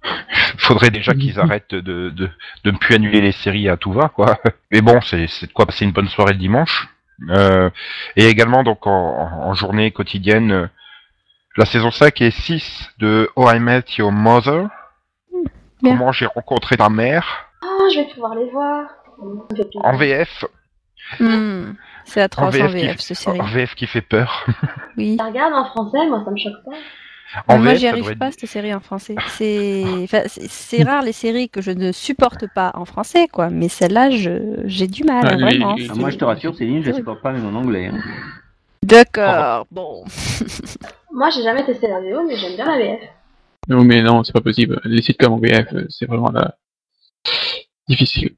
faudrait 0.59 0.91
déjà 0.91 1.13
qu'ils 1.15 1.39
arrêtent 1.41 1.75
de, 1.75 2.11
de, 2.11 2.31
de 2.65 2.71
ne 2.71 2.77
plus 2.79 2.95
annuler 2.95 3.21
les 3.21 3.33
séries 3.33 3.69
à 3.69 3.77
tout 3.77 3.93
va, 3.93 4.09
quoi. 4.09 4.39
Mais 4.71 4.81
bon, 4.81 5.01
c'est 5.03 5.27
c'est 5.27 5.47
de 5.49 5.53
quoi 5.53 5.67
passer 5.67 5.85
une 5.85 5.93
bonne 5.93 6.09
soirée 6.09 6.33
le 6.33 6.39
dimanche. 6.39 6.89
Euh, 7.29 7.69
et 8.17 8.27
également, 8.29 8.63
donc, 8.63 8.87
en, 8.87 8.91
en 8.93 9.53
journée 9.55 9.91
quotidienne, 9.91 10.53
euh, 10.53 10.67
la 11.57 11.65
saison 11.65 11.91
5 11.91 12.21
et 12.23 12.31
6 12.31 12.91
de 12.99 13.29
Oh 13.37 13.49
I 13.51 13.59
Met 13.61 13.85
Your 13.99 14.13
Mother. 14.13 14.69
Bien. 15.83 15.97
Comment 15.97 16.13
j'ai 16.13 16.27
rencontré 16.27 16.77
ta 16.77 16.89
mère. 16.89 17.27
Oh, 17.63 17.89
je 17.93 18.01
vais 18.01 18.07
pouvoir 18.13 18.35
les 18.35 18.51
voir. 18.51 18.87
Ça. 19.57 19.65
En 19.83 19.97
VF. 19.97 20.45
Hmm, 21.19 21.73
C'est 22.05 22.21
atroce 22.21 22.47
en 22.49 22.51
VF 22.51 22.73
VF, 22.73 22.97
qui- 22.97 23.05
cette 23.07 23.17
série. 23.17 23.41
En 23.41 23.45
VF 23.47 23.75
qui 23.75 23.87
fait 23.87 24.01
peur. 24.03 24.47
Oui. 24.97 25.17
Tu 25.19 25.25
regardes 25.25 25.55
en 25.55 25.65
français, 25.65 26.07
moi 26.09 26.23
ça 26.25 26.31
me 26.31 26.37
choque 26.37 26.63
pas. 26.65 26.73
En 27.47 27.59
moi, 27.59 27.75
j'y 27.75 27.83
ça 27.83 27.91
arrive 27.91 28.17
pas, 28.19 28.27
être- 28.29 28.41
cette 28.41 28.49
série 28.51 28.75
en 28.75 28.81
français. 28.81 29.15
C'est 29.29 29.85
enfin, 30.05 30.23
rare 30.85 31.03
les 31.03 31.13
séries 31.13 31.49
que 31.49 31.63
je 31.63 31.71
ne 31.71 31.93
supporte 31.93 32.47
pas 32.55 32.73
en 32.75 32.85
français, 32.85 33.29
quoi. 33.29 33.51
Mais 33.51 33.69
celle-là, 33.69 34.11
je- 34.11 34.63
j'ai 34.65 34.89
du 34.89 35.05
mal, 35.05 35.23
Ah, 35.27 35.37
vraiment. 35.37 35.75
les- 35.77 35.89
Ah, 35.91 35.95
moi, 35.95 36.11
je 36.11 36.19
te 36.19 36.25
rassure, 36.25 36.55
Céline, 36.57 36.83
je 36.83 36.91
c'est 36.91 36.97
supporte 36.99 37.23
pas 37.23 37.33
même 37.33 37.47
en 37.47 37.59
anglais. 37.59 37.87
hein. 37.87 37.99
D'accord, 38.83 39.67
bon. 39.71 40.05
Moi 41.13 41.31
j'ai 41.31 41.43
jamais 41.43 41.65
testé 41.65 41.89
la 41.89 42.01
VO, 42.01 42.27
mais 42.27 42.37
j'aime 42.37 42.55
bien 42.55 42.67
la 42.67 42.79
VF. 42.79 43.01
non, 43.69 43.85
mais 43.85 44.03
non, 44.03 44.23
c'est 44.25 44.33
pas 44.33 44.41
possible. 44.41 44.81
Les 44.85 45.03
sitcoms 45.03 45.33
en 45.35 45.39
VF, 45.39 45.73
euh, 45.75 45.87
c'est 45.89 46.07
vraiment 46.07 46.31
là, 46.31 46.57
difficile. 47.89 48.37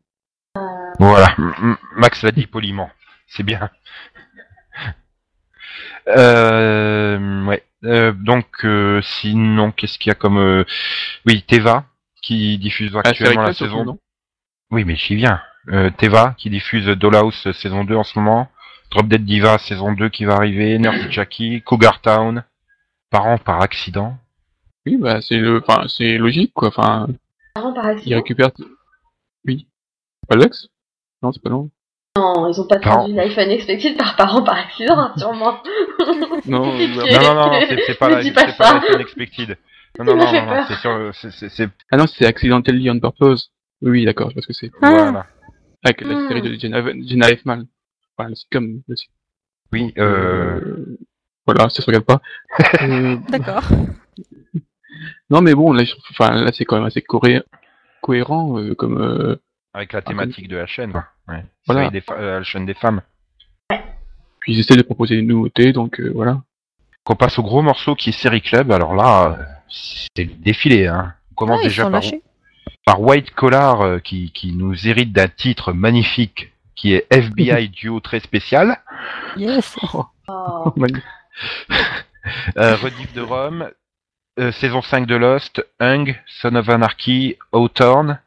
Voilà. 0.98 1.34
M- 1.38 1.54
M- 1.62 1.76
Max 1.96 2.22
l'a 2.22 2.30
dit 2.32 2.46
poliment. 2.46 2.90
C'est 3.26 3.42
bien. 3.42 3.70
Euh, 6.08 7.44
ouais. 7.46 7.62
Euh, 7.84 8.12
donc, 8.12 8.64
euh, 8.64 9.00
sinon, 9.02 9.72
qu'est-ce 9.72 9.98
qu'il 9.98 10.10
y 10.10 10.12
a 10.12 10.14
comme... 10.16 10.36
euh, 10.38 10.64
Oui, 11.26 11.42
Teva, 11.46 11.84
qui 12.22 12.58
diffuse 12.58 12.92
Ah, 12.96 13.08
actuellement 13.08 13.42
la 13.42 13.52
surtout, 13.52 13.78
saison... 13.78 13.98
Oui, 14.70 14.84
mais 14.84 14.96
j'y 14.96 15.14
viens. 15.16 15.40
Euh, 15.68 15.90
Teva, 15.96 16.34
qui 16.38 16.50
diffuse 16.50 16.86
Dollhouse 16.86 17.46
euh, 17.46 17.52
saison 17.52 17.84
2 17.84 17.94
en 17.94 18.04
ce 18.04 18.18
moment. 18.18 18.48
Drop 18.90 19.06
Dead 19.06 19.24
Diva 19.24 19.58
saison 19.58 19.92
2 19.92 20.08
qui 20.08 20.24
va 20.24 20.34
arriver. 20.34 20.78
Nurse 20.78 21.08
Jackie, 21.10 21.62
Cougar 21.62 22.00
Town. 22.00 22.44
Parents 23.12 23.38
par 23.38 23.60
accident. 23.62 24.16
Oui, 24.86 24.96
bah 24.96 25.20
c'est 25.20 25.36
le, 25.36 25.58
enfin 25.64 25.86
c'est 25.88 26.18
logique 26.18 26.52
quoi. 26.54 26.68
Enfin, 26.68 27.06
Parents 27.54 27.72
par 27.72 27.84
il 27.84 27.90
accident. 27.98 28.16
récupère. 28.16 28.50
Oui. 29.46 29.68
Pas 30.28 30.34
Lex 30.36 30.68
Non, 31.22 31.30
c'est 31.32 31.42
pas 31.42 31.50
non. 31.50 31.70
Non, 32.16 32.48
ils 32.48 32.60
ont 32.60 32.66
pas 32.66 32.78
traduit 32.78 33.14
Life 33.14 33.36
Unexpected 33.38 33.96
par 33.96 34.16
parents 34.16 34.42
par 34.42 34.56
accident, 34.56 34.94
rassure-moi. 35.08 35.62
Non, 36.46 36.66
Non, 36.66 36.74
non, 36.74 37.60
c'est 37.68 37.78
c'est 37.86 37.98
pas 37.98 38.08
Ne 38.08 38.14
la, 38.16 38.20
dis 38.22 38.28
c'est 38.28 38.34
pas 38.34 38.52
pas 38.52 38.64
ça. 38.80 38.80
la 38.88 38.94
Unexpected. 38.96 39.56
Non, 39.98 40.04
non, 40.06 40.16
non, 40.16 40.32
non, 40.32 40.64
c'est 40.66 40.74
sûr, 40.76 41.10
c'est- 41.14 41.30
c'est, 41.30 41.48
c'est, 41.50 41.68
Ah 41.90 41.96
non, 41.98 42.06
c'est 42.06 42.24
Accidentally 42.26 42.90
on 42.90 42.98
Purpose. 42.98 43.50
Oui, 43.82 44.04
d'accord, 44.04 44.30
je 44.30 44.34
vois 44.34 44.42
ce 44.42 44.46
que 44.48 44.52
c'est. 44.54 44.70
Ah. 44.82 44.90
voilà. 44.90 45.26
Avec 45.84 46.00
la 46.00 46.14
Hmm. 46.16 46.28
série 46.28 46.42
de 46.42 46.54
Jenna, 47.06 47.28
Elfman. 47.30 47.64
Le 48.18 48.34
sitcom 48.34 48.82
aussi. 48.88 49.08
Oui, 49.72 49.92
euh, 49.98 50.60
Euh, 50.60 50.98
Voilà, 51.46 51.68
ça 51.70 51.82
se 51.82 51.86
regarde 51.86 52.04
pas. 52.04 52.20
Euh, 52.82 53.16
D'accord. 53.28 53.64
non, 55.30 55.40
mais 55.40 55.54
bon, 55.54 55.72
là, 55.72 55.84
je- 55.84 55.94
enfin, 56.10 56.30
là, 56.42 56.50
c'est 56.52 56.64
quand 56.64 56.76
même 56.76 56.86
assez 56.86 57.02
cohérent, 57.02 58.58
euh, 58.58 58.74
comme, 58.74 59.00
euh, 59.00 59.36
avec 59.74 59.92
la 59.92 60.02
thématique 60.02 60.48
de 60.48 60.56
la 60.56 60.66
chaîne. 60.66 60.92
quoi. 60.92 61.04
Ouais. 61.28 61.44
Voilà. 61.66 61.90
Des 61.90 62.02
euh, 62.10 62.38
la 62.38 62.44
chaîne 62.44 62.66
des 62.66 62.74
femmes. 62.74 63.00
puis 64.40 64.52
ils 64.54 64.60
essaient 64.60 64.76
de 64.76 64.82
proposer 64.82 65.16
des 65.16 65.22
nouveautés, 65.22 65.72
donc 65.72 66.00
euh, 66.00 66.12
voilà. 66.14 66.42
Qu'on 67.04 67.16
passe 67.16 67.38
au 67.38 67.42
gros 67.42 67.62
morceau 67.62 67.94
qui 67.96 68.10
est 68.10 68.12
Série 68.12 68.42
Club, 68.42 68.70
alors 68.70 68.94
là, 68.94 69.38
c'est 69.68 70.24
le 70.24 70.34
défilé. 70.34 70.86
Hein. 70.86 71.14
On 71.32 71.34
commence 71.34 71.60
Ah, 71.62 71.64
déjà 71.68 71.90
par, 72.84 73.00
White 73.00 73.30
Collar 73.32 73.80
euh, 73.80 73.98
qui, 73.98 74.30
qui 74.32 74.52
nous 74.52 74.86
hérite 74.86 75.12
d'un 75.12 75.28
titre 75.28 75.72
magnifique 75.72 76.52
qui 76.76 76.94
est 76.94 77.06
FBI 77.10 77.68
Duo 77.72 77.98
très 78.00 78.20
spécial. 78.20 78.78
Yes. 79.36 79.76
Oh. 80.28 80.72
Euh, 82.56 82.76
Rediff 82.76 83.12
de 83.14 83.20
Rome, 83.20 83.68
euh, 84.38 84.52
saison 84.52 84.80
5 84.80 85.06
de 85.06 85.16
Lost, 85.16 85.66
Hung, 85.80 86.14
Son 86.40 86.54
of 86.54 86.68
Anarchy, 86.68 87.36
Hawthorne, 87.52 88.20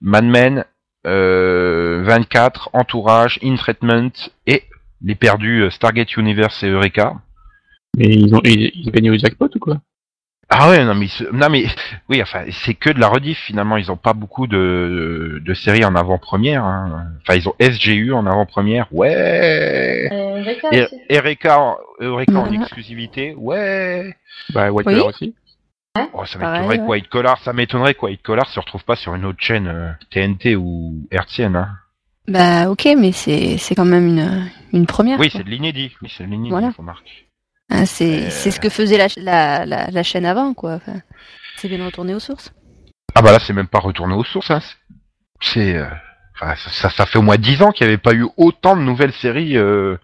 Mad 0.00 0.24
Men, 0.24 0.64
euh, 1.06 2.02
24, 2.04 2.70
Entourage, 2.72 3.38
In 3.44 3.54
Treatment 3.54 4.10
et 4.48 4.64
les 5.00 5.14
perdus 5.14 5.62
euh, 5.62 5.70
Stargate 5.70 6.16
Universe 6.16 6.62
et 6.64 6.68
Eureka. 6.68 7.14
Mais 7.96 8.06
ils 8.06 8.34
ont, 8.34 8.40
ils, 8.44 8.72
ils 8.74 8.88
ont 8.88 8.90
gagné 8.90 9.10
au 9.10 9.16
jackpot 9.16 9.48
ou 9.54 9.58
quoi? 9.60 9.80
Ah 10.48 10.70
ouais, 10.70 10.84
non 10.84 10.94
mais, 10.94 11.08
non 11.32 11.48
mais, 11.50 11.66
oui, 12.08 12.22
enfin, 12.22 12.44
c'est 12.64 12.74
que 12.74 12.90
de 12.90 13.00
la 13.00 13.08
rediff 13.08 13.36
finalement. 13.38 13.76
Ils 13.76 13.90
ont 13.90 13.96
pas 13.96 14.12
beaucoup 14.12 14.46
de, 14.46 15.42
de 15.44 15.54
séries 15.54 15.84
en 15.84 15.94
avant-première. 15.96 16.64
hein. 16.64 17.08
Enfin, 17.22 17.36
ils 17.36 17.48
ont 17.48 17.54
SGU 17.60 18.12
en 18.12 18.26
avant-première. 18.26 18.86
Ouais. 18.92 20.08
Euh, 20.12 20.42
Reka 20.44 20.68
Et 20.70 20.84
aussi. 20.84 20.96
Eureka, 21.10 21.60
en- 21.60 21.76
Eureka 22.00 22.32
en 22.38 22.52
exclusivité. 22.52 23.34
Ouais. 23.36 24.14
Bah, 24.54 24.70
White 24.70 24.86
Oui. 24.86 24.94
Collar 24.94 25.06
aussi. 25.08 25.34
Oh, 26.12 26.24
ça 26.26 26.38
m'étonnerait 26.38 26.66
ouais. 26.66 26.78
que 26.78 26.82
White 26.82 27.08
Collar, 27.08 27.38
ça 27.42 27.52
m'étonnerait 27.52 27.94
que 27.94 28.04
White 28.04 28.22
Collar 28.22 28.48
se 28.48 28.60
retrouve 28.60 28.84
pas 28.84 28.96
sur 28.96 29.14
une 29.14 29.24
autre 29.24 29.40
chaîne 29.40 29.66
euh, 29.66 29.90
TNT 30.10 30.54
ou 30.54 31.08
hertzienne. 31.10 31.56
Hein. 31.56 31.70
Bah 32.28 32.70
ok, 32.70 32.86
mais 32.98 33.12
c'est 33.12 33.56
c'est 33.56 33.74
quand 33.74 33.84
même 33.84 34.06
une 34.06 34.50
une 34.72 34.86
première. 34.86 35.18
Oui, 35.18 35.30
c'est 35.32 35.42
de 35.44 35.48
l'inédit. 35.48 35.92
Oui, 36.02 36.12
c'est 36.16 36.24
de 36.24 36.30
l'inédit, 36.30 36.50
Voilà. 36.50 36.70
faut 36.72 36.82
marquer. 36.82 37.25
C'est 37.84 38.26
Euh. 38.26 38.30
c'est 38.30 38.50
ce 38.50 38.60
que 38.60 38.68
faisait 38.68 38.96
la, 38.98 39.08
ch- 39.08 39.24
la, 39.24 39.66
la, 39.66 39.90
la 39.90 40.02
chaîne 40.02 40.24
avant, 40.24 40.54
quoi. 40.54 40.74
Enfin, 40.74 41.00
c'est 41.56 41.68
bien 41.68 41.84
retourné 41.84 42.14
aux 42.14 42.20
sources. 42.20 42.52
Ah 43.14 43.22
bah 43.22 43.32
là, 43.32 43.38
c'est 43.38 43.52
même 43.52 43.66
pas 43.68 43.78
retourné 43.80 44.14
aux 44.14 44.24
sources. 44.24 44.50
Hein. 44.50 44.60
C'est, 45.40 45.74
euh, 45.76 45.86
enfin, 46.40 46.54
ça, 46.56 47.06
fait 47.06 47.18
au 47.18 47.22
moins 47.22 47.36
dix 47.36 47.62
ans 47.62 47.72
qu'il 47.72 47.86
n'y 47.86 47.92
avait 47.92 48.02
pas 48.02 48.14
eu 48.14 48.26
autant 48.36 48.76
de 48.76 48.82
nouvelles 48.82 49.12
séries 49.12 49.56
euh, 49.56 49.96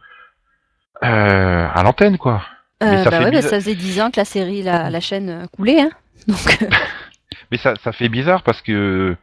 à 1.02 1.82
l'antenne, 1.82 2.18
quoi. 2.18 2.42
Mais 2.80 3.04
ça 3.04 3.10
bah 3.10 3.18
fait 3.18 3.24
ouais, 3.26 3.30
bah, 3.30 3.42
ça 3.42 3.60
faisait 3.60 3.74
10 3.76 4.00
ans 4.00 4.10
que 4.10 4.16
la 4.18 4.24
série, 4.24 4.62
la, 4.62 4.90
la 4.90 5.00
chaîne 5.00 5.46
coulait, 5.56 5.82
hein. 5.82 5.90
Donc, 6.26 6.58
Mais 7.52 7.58
ça, 7.58 7.74
ça 7.84 7.92
fait 7.92 8.08
bizarre 8.08 8.42
parce 8.42 8.60
que, 8.60 9.14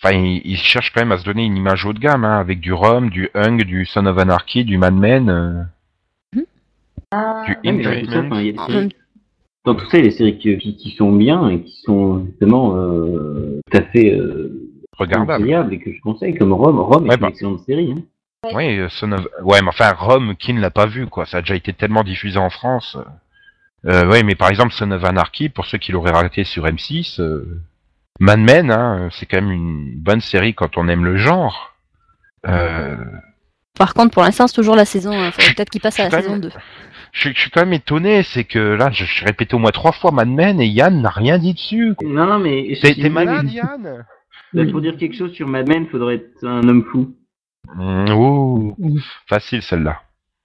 enfin, 0.00 0.14
ils, 0.14 0.56
cherchent 0.58 0.92
quand 0.92 1.00
même 1.00 1.10
à 1.12 1.18
se 1.18 1.24
donner 1.24 1.44
une 1.44 1.56
image 1.56 1.84
haut 1.84 1.92
de 1.92 1.98
gamme, 1.98 2.24
hein, 2.24 2.38
avec 2.38 2.60
du 2.60 2.72
Rum, 2.72 3.10
du 3.10 3.28
Hung, 3.34 3.62
du 3.64 3.86
Son 3.86 4.06
of 4.06 4.18
Anarchy, 4.18 4.64
du 4.64 4.78
Mad 4.78 4.94
Men, 4.94 5.30
Ah, 5.30 5.66
du 7.12 7.18
Ouais, 7.18 7.72
mais 7.72 7.82
dans 7.82 8.00
tout 8.04 8.10
ça, 8.10 8.18
In 8.18 8.26
enfin, 8.26 8.40
il 8.40 8.46
y 8.46 8.48
a 8.48 8.52
des 8.52 8.58
en 8.58 8.66
séries- 8.66 8.78
même- 8.80 8.88
dans 9.64 9.74
tout 9.74 9.84
ça, 9.90 9.98
il 9.98 10.04
y 10.04 10.06
a 10.06 10.10
des 10.10 10.16
séries 10.16 10.38
qui, 10.38 10.56
qui, 10.58 10.76
qui 10.76 10.90
sont 10.92 11.12
bien 11.12 11.48
et 11.48 11.62
qui 11.62 11.80
sont 11.84 12.24
justement 12.26 12.74
euh, 12.76 13.60
tout 13.70 13.78
à 13.78 13.82
fait 13.82 14.12
euh, 14.14 14.70
regardable. 14.96 15.42
conseillable 15.42 15.74
et 15.74 15.78
que 15.78 15.92
je 15.92 16.00
conseille, 16.00 16.34
comme 16.34 16.52
Rome. 16.52 16.78
Rome 16.80 17.06
est 17.06 17.08
Ouais, 17.10 17.14
une 17.16 17.20
bah. 17.20 17.28
excellente 17.28 17.60
série. 17.60 17.92
Hein. 17.92 18.02
Oui, 18.54 18.78
euh, 18.78 18.88
Son 18.88 19.12
of... 19.12 19.26
Ouais, 19.42 19.60
mais 19.62 19.68
enfin, 19.68 19.92
Rome, 19.92 20.36
qui 20.36 20.52
ne 20.52 20.60
l'a 20.60 20.70
pas 20.70 20.86
vu, 20.86 21.06
quoi. 21.06 21.26
Ça 21.26 21.38
a 21.38 21.40
déjà 21.40 21.56
été 21.56 21.72
tellement 21.72 22.04
diffusé 22.04 22.38
en 22.38 22.50
France. 22.50 22.96
Euh, 23.86 24.08
ouais, 24.08 24.22
mais 24.22 24.34
par 24.34 24.48
exemple, 24.48 24.72
Son 24.72 24.90
of 24.90 25.04
Anarchy, 25.04 25.48
pour 25.48 25.66
ceux 25.66 25.78
qui 25.78 25.92
l'auraient 25.92 26.12
raté 26.12 26.44
sur 26.44 26.64
M6, 26.64 27.20
euh... 27.20 27.60
Mad 28.20 28.40
Men, 28.40 28.70
hein, 28.70 29.08
c'est 29.12 29.26
quand 29.26 29.40
même 29.40 29.52
une 29.52 29.92
bonne 29.96 30.20
série 30.20 30.52
quand 30.54 30.76
on 30.76 30.88
aime 30.88 31.04
le 31.04 31.16
genre. 31.16 31.74
Euh... 32.46 32.96
par 33.78 33.94
contre, 33.94 34.12
pour 34.12 34.22
l'instant, 34.22 34.46
c'est 34.46 34.54
toujours 34.54 34.76
la 34.76 34.84
saison. 34.84 35.12
Il 35.12 35.32
faudrait 35.32 35.54
peut-être 35.54 35.70
qu'il 35.70 35.80
passe 35.80 35.98
à 36.00 36.04
la 36.04 36.10
saison 36.10 36.32
même- 36.32 36.40
2. 36.42 36.50
Je, 37.12 37.20
suis- 37.20 37.34
je 37.34 37.40
suis 37.40 37.50
quand 37.50 37.60
même 37.60 37.72
étonné, 37.72 38.22
c'est 38.22 38.44
que 38.44 38.58
là, 38.58 38.90
je, 38.92 39.04
je 39.06 39.24
répété 39.24 39.54
au 39.54 39.58
moins 39.58 39.70
trois 39.70 39.92
fois 39.92 40.10
Mad 40.10 40.28
Men 40.28 40.60
et 40.60 40.66
Yann 40.66 41.00
n'a 41.00 41.08
rien 41.08 41.38
dit 41.38 41.54
dessus. 41.54 41.94
quoi. 41.96 42.06
Non, 42.08 42.26
non, 42.26 42.38
mais 42.38 42.76
T'es 42.82 42.92
si 42.94 43.08
malade, 43.08 43.50
Yann? 43.50 44.04
Pour 44.70 44.80
dire 44.82 44.96
quelque 44.98 45.16
chose 45.16 45.32
sur 45.32 45.48
Mad 45.48 45.66
Men, 45.68 45.84
il 45.84 45.88
faudrait 45.88 46.16
être 46.16 46.44
un 46.46 46.68
homme 46.68 46.84
fou. 46.90 47.14
Mmh, 47.74 48.12
ouh. 48.12 48.76
Facile 49.26 49.62
celle-là. 49.62 50.00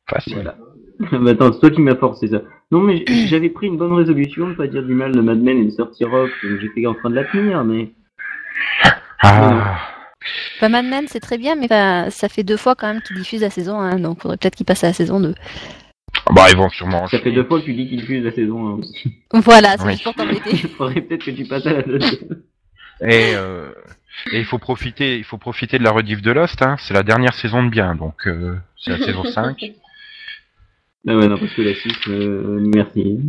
Facile. 0.09 0.35
Voilà. 0.35 0.55
bah, 1.23 1.31
attends, 1.31 1.51
c'est 1.53 1.59
toi 1.59 1.69
qui 1.69 1.81
m'as 1.81 1.95
forcé 1.95 2.27
ça. 2.29 2.41
Non, 2.71 2.79
mais 2.81 3.03
j'avais 3.27 3.49
pris 3.49 3.67
une 3.67 3.77
bonne 3.77 3.93
résolution 3.93 4.47
de 4.49 4.53
pas 4.53 4.67
dire 4.67 4.83
du 4.83 4.93
mal 4.93 5.11
de 5.11 5.21
Mad 5.21 5.39
Men 5.41 5.57
et 5.59 5.65
de 5.65 5.69
sortir 5.71 6.09
Rock, 6.11 6.31
donc 6.43 6.59
j'étais 6.61 6.85
en 6.87 6.93
train 6.93 7.09
de 7.09 7.15
la 7.15 7.25
tenir, 7.25 7.63
mais 7.65 7.91
Ah. 9.21 9.77
Enfin, 10.57 10.69
Mad 10.69 10.85
Men, 10.85 11.05
c'est 11.07 11.19
très 11.19 11.37
bien, 11.37 11.55
mais 11.55 11.65
enfin, 11.65 12.09
ça 12.09 12.29
fait 12.29 12.43
deux 12.43 12.57
fois 12.57 12.75
quand 12.75 12.87
même 12.87 13.01
qu'il 13.01 13.17
diffuse 13.17 13.41
la 13.41 13.49
saison 13.49 13.79
1, 13.79 13.99
donc 13.99 14.21
faudrait 14.21 14.37
peut-être 14.37 14.55
qu'il 14.55 14.65
passe 14.65 14.83
à 14.83 14.87
la 14.87 14.93
saison 14.93 15.19
2. 15.19 15.33
Bah, 16.31 16.45
ils 16.51 16.55
vont 16.57 16.69
sûrement 16.69 17.07
ça 17.07 17.19
fait 17.19 17.31
deux 17.31 17.43
fois 17.43 17.59
que 17.59 17.65
tu 17.65 17.73
dis 17.73 17.87
qu'il 17.89 18.03
fuse 18.03 18.23
la 18.23 18.31
saison 18.31 18.67
1 18.67 18.71
aussi. 18.79 19.15
Voilà, 19.33 19.77
c'est 19.77 19.85
Oui. 19.85 20.01
pour 20.03 20.13
t'embêter. 20.13 20.51
Il 20.51 20.69
faudrait 20.69 21.01
peut-être 21.01 21.25
que 21.25 21.31
tu 21.31 21.43
passes 21.45 21.65
à 21.65 21.73
la 21.73 21.81
deuxième. 21.81 22.41
Et, 23.01 23.33
euh, 23.35 23.71
et 24.31 24.39
il 24.39 24.45
faut 24.45 24.59
profiter, 24.59 25.17
il 25.17 25.23
faut 25.23 25.37
profiter 25.39 25.79
de 25.79 25.83
la 25.83 25.91
rediff 25.91 26.21
de 26.21 26.31
Lost. 26.31 26.61
Hein. 26.61 26.77
C'est 26.79 26.93
la 26.93 27.03
dernière 27.03 27.33
saison 27.33 27.63
de 27.63 27.69
bien, 27.69 27.95
donc 27.95 28.27
euh, 28.27 28.55
c'est 28.77 28.91
la 28.91 28.99
saison 29.05 29.23
5. 29.33 29.71
Ah 31.07 31.15
ouais, 31.17 31.27
non, 31.27 31.37
parce 31.37 31.51
que 31.53 31.61
la 31.63 31.73
6, 31.75 31.91
euh, 32.07 32.59
merci. 32.73 33.19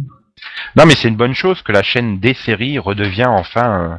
Non, 0.76 0.84
mais 0.86 0.94
c'est 0.94 1.08
une 1.08 1.16
bonne 1.16 1.34
chose 1.34 1.62
que 1.62 1.72
la 1.72 1.82
chaîne 1.82 2.20
des 2.20 2.34
séries 2.34 2.78
redevient 2.78 3.26
enfin 3.26 3.80
euh, 3.80 3.84
Une 3.86 3.90
chaîne 3.90 3.98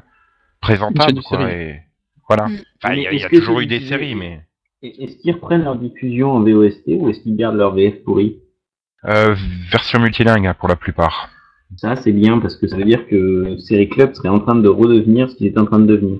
présentable. 0.62 1.14
de 1.14 1.22
Quoi, 1.22 1.40
séries. 1.40 1.54
et 1.54 1.80
Voilà. 2.28 2.48
Mm. 2.48 2.58
Enfin, 2.84 2.94
il 2.96 3.04
y 3.04 3.08
a, 3.08 3.14
y 3.14 3.24
a 3.24 3.30
toujours 3.30 3.60
eu 3.60 3.66
des 3.66 3.80
diffusé 3.80 3.90
séries, 3.98 4.16
mais 4.16 4.42
Et- 4.82 5.04
Est-ce 5.04 5.18
qu'ils 5.18 5.34
reprennent 5.34 5.64
leur 5.64 5.76
diffusion 5.78 6.32
en 6.32 6.42
VOST 6.42 6.84
ou 7.00 7.10
est-ce 7.10 7.20
qu'ils 7.22 7.36
gardent 7.36 7.58
leur 7.58 7.74
VF 7.74 8.04
pourri 8.04 8.38
euh, 9.08 9.36
version 9.72 10.00
multilingue 10.00 10.48
hein, 10.48 10.56
pour 10.58 10.68
la 10.68 10.76
plupart. 10.76 11.30
Ça, 11.78 11.96
c'est 11.96 12.12
bien 12.12 12.40
parce 12.40 12.56
que 12.56 12.68
ça 12.68 12.76
veut 12.78 12.84
dire 12.86 13.08
que 13.08 13.56
Série 13.60 13.88
Club 13.90 14.14
serait 14.16 14.30
en 14.30 14.40
train 14.40 14.56
de 14.56 14.68
redevenir 14.68 15.30
ce 15.30 15.36
qu'il 15.36 15.46
est 15.48 15.58
en 15.60 15.66
train 15.66 15.80
de 15.80 15.86
devenir. 15.86 16.20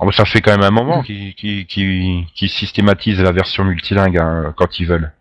Oh, 0.00 0.06
bah, 0.06 0.12
ça 0.12 0.24
fait 0.24 0.40
quand 0.40 0.52
même 0.52 0.62
un 0.62 0.70
moment 0.70 1.02
qu'ils 1.02 1.34
qui, 1.34 1.66
qui, 1.66 2.24
qui 2.34 2.48
systématisent 2.48 3.20
la 3.20 3.32
version 3.32 3.64
multilingue 3.64 4.16
hein, 4.18 4.54
quand 4.56 4.78
ils 4.80 4.86
veulent. 4.86 5.12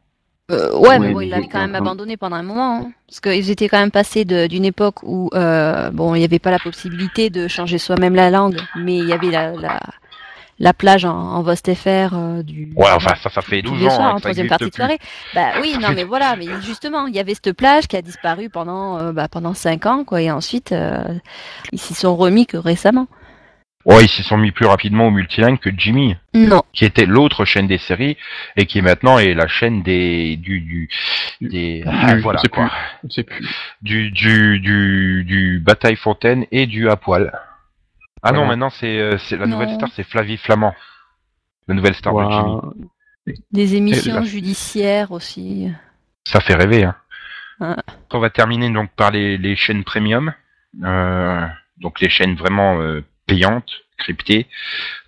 Euh, 0.52 0.72
ouais, 0.78 0.90
Ouais, 0.90 1.00
mais 1.00 1.14
bon, 1.14 1.22
ils 1.22 1.30
l'avaient 1.30 1.48
quand 1.48 1.60
même 1.62 1.76
abandonné 1.76 2.16
pendant 2.18 2.36
un 2.38 2.44
moment. 2.44 2.80
hein. 2.82 2.92
parce 3.08 3.20
qu'ils 3.22 3.50
étaient 3.52 3.70
quand 3.70 3.80
même 3.80 3.92
passés 3.92 4.26
d'une 4.26 4.66
époque 4.66 5.04
où, 5.04 5.30
euh, 5.34 5.90
bon, 5.92 6.16
il 6.16 6.20
n'y 6.20 6.26
avait 6.26 6.40
pas 6.40 6.52
la 6.52 6.60
possibilité 6.60 7.30
de 7.30 7.48
changer 7.48 7.78
soi-même 7.78 8.16
la 8.16 8.30
langue, 8.30 8.60
mais 8.78 8.98
il 8.98 9.08
y 9.08 9.14
avait 9.14 9.30
la, 9.32 9.52
la, 9.56 9.80
la 10.60 10.74
plage 10.74 11.06
en, 11.06 11.16
en 11.16 11.42
VostFR 11.42 12.14
euh, 12.14 12.44
du. 12.44 12.72
Ouais, 12.76 12.90
enfin 12.92 13.16
ça, 13.22 13.30
ça 13.30 13.42
fait 13.42 13.62
tous 13.62 13.72
12 13.72 13.80
les 13.82 13.88
ans 13.88 13.90
soirs, 13.92 14.08
hein, 14.08 14.14
en 14.16 14.20
troisième 14.20 14.48
partie 14.48 14.70
de 14.70 14.76
soirée. 14.76 15.00
Bah 15.34 15.54
oui, 15.62 15.76
non, 15.82 15.90
mais 15.96 16.04
voilà, 16.04 16.36
mais 16.36 16.46
justement, 16.62 17.08
il 17.08 17.16
y 17.16 17.20
avait 17.20 17.34
cette 17.34 17.54
plage 17.54 17.88
qui 17.88 17.96
a 17.98 18.02
disparu 18.02 18.50
pendant, 18.50 19.00
euh, 19.00 19.12
bah, 19.12 19.28
pendant 19.28 19.54
cinq 19.54 19.86
ans, 19.86 20.04
quoi, 20.04 20.22
et 20.22 20.32
ensuite, 20.32 20.72
euh, 20.72 21.04
ils 21.72 21.80
s'y 21.80 21.94
sont 21.94 22.16
remis 22.16 22.46
que 22.46 22.58
récemment. 22.58 23.08
Ouais, 23.86 24.06
ils 24.06 24.08
s'y 24.10 24.24
sont 24.24 24.38
mis 24.38 24.52
plus 24.52 24.66
rapidement 24.66 25.08
au 25.08 25.12
multilingue 25.12 25.60
que 25.60 25.70
Jimmy, 25.76 26.16
Non. 26.34 26.62
qui 26.72 26.86
était 26.86 27.06
l'autre 27.06 27.44
chaîne 27.44 27.68
des 27.68 27.78
séries 27.78 28.16
et 28.56 28.66
qui 28.66 28.82
maintenant 28.82 29.20
est 29.20 29.34
la 29.34 29.48
chaîne 29.50 29.84
des 29.84 30.38
du 30.38 30.62
du 30.62 30.90
des 31.42 31.84
ah, 31.86 32.16
je 32.16 32.22
voilà 32.22 32.40
sais 32.40 32.48
quoi. 32.48 32.70
plus. 32.70 33.10
Je 33.10 33.14
sais 33.14 33.24
plus. 33.24 33.46
du 33.82 34.10
du 34.12 34.60
du 34.62 35.26
du 35.26 35.60
bataille 35.60 35.98
fontaine 35.98 36.46
et 36.54 36.66
du 36.66 36.88
à 36.90 36.96
poil. 36.96 37.34
Ah 38.24 38.32
non, 38.32 38.46
maintenant 38.46 38.70
c'est 38.70 38.98
euh, 39.00 39.18
c'est 39.18 39.38
la 39.38 39.46
Non. 39.46 39.58
nouvelle 39.60 39.76
star, 39.76 39.90
c'est 39.96 40.04
Flavie 40.04 40.38
Flamand, 40.38 40.74
la 41.68 41.76
nouvelle 41.76 41.96
star 41.96 42.14
de 42.14 42.32
Jimmy. 42.32 43.40
Des 43.52 43.76
émissions 43.76 44.16
là. 44.16 44.22
judiciaires 44.24 45.12
aussi. 45.12 45.72
Ça 46.26 46.40
fait 46.40 46.56
rêver 46.56 46.84
hein. 46.86 46.96
hein. 47.60 47.76
On 48.12 48.20
va 48.20 48.30
terminer 48.30 48.70
donc 48.70 48.92
par 48.92 49.12
les, 49.12 49.38
les 49.38 49.56
chaînes 49.56 49.84
premium, 49.84 50.34
euh, 50.84 51.46
donc 51.78 52.00
les 52.00 52.10
chaînes 52.10 52.36
vraiment 52.36 52.80
euh, 52.80 53.04
payantes, 53.28 53.72
cryptées. 53.98 54.48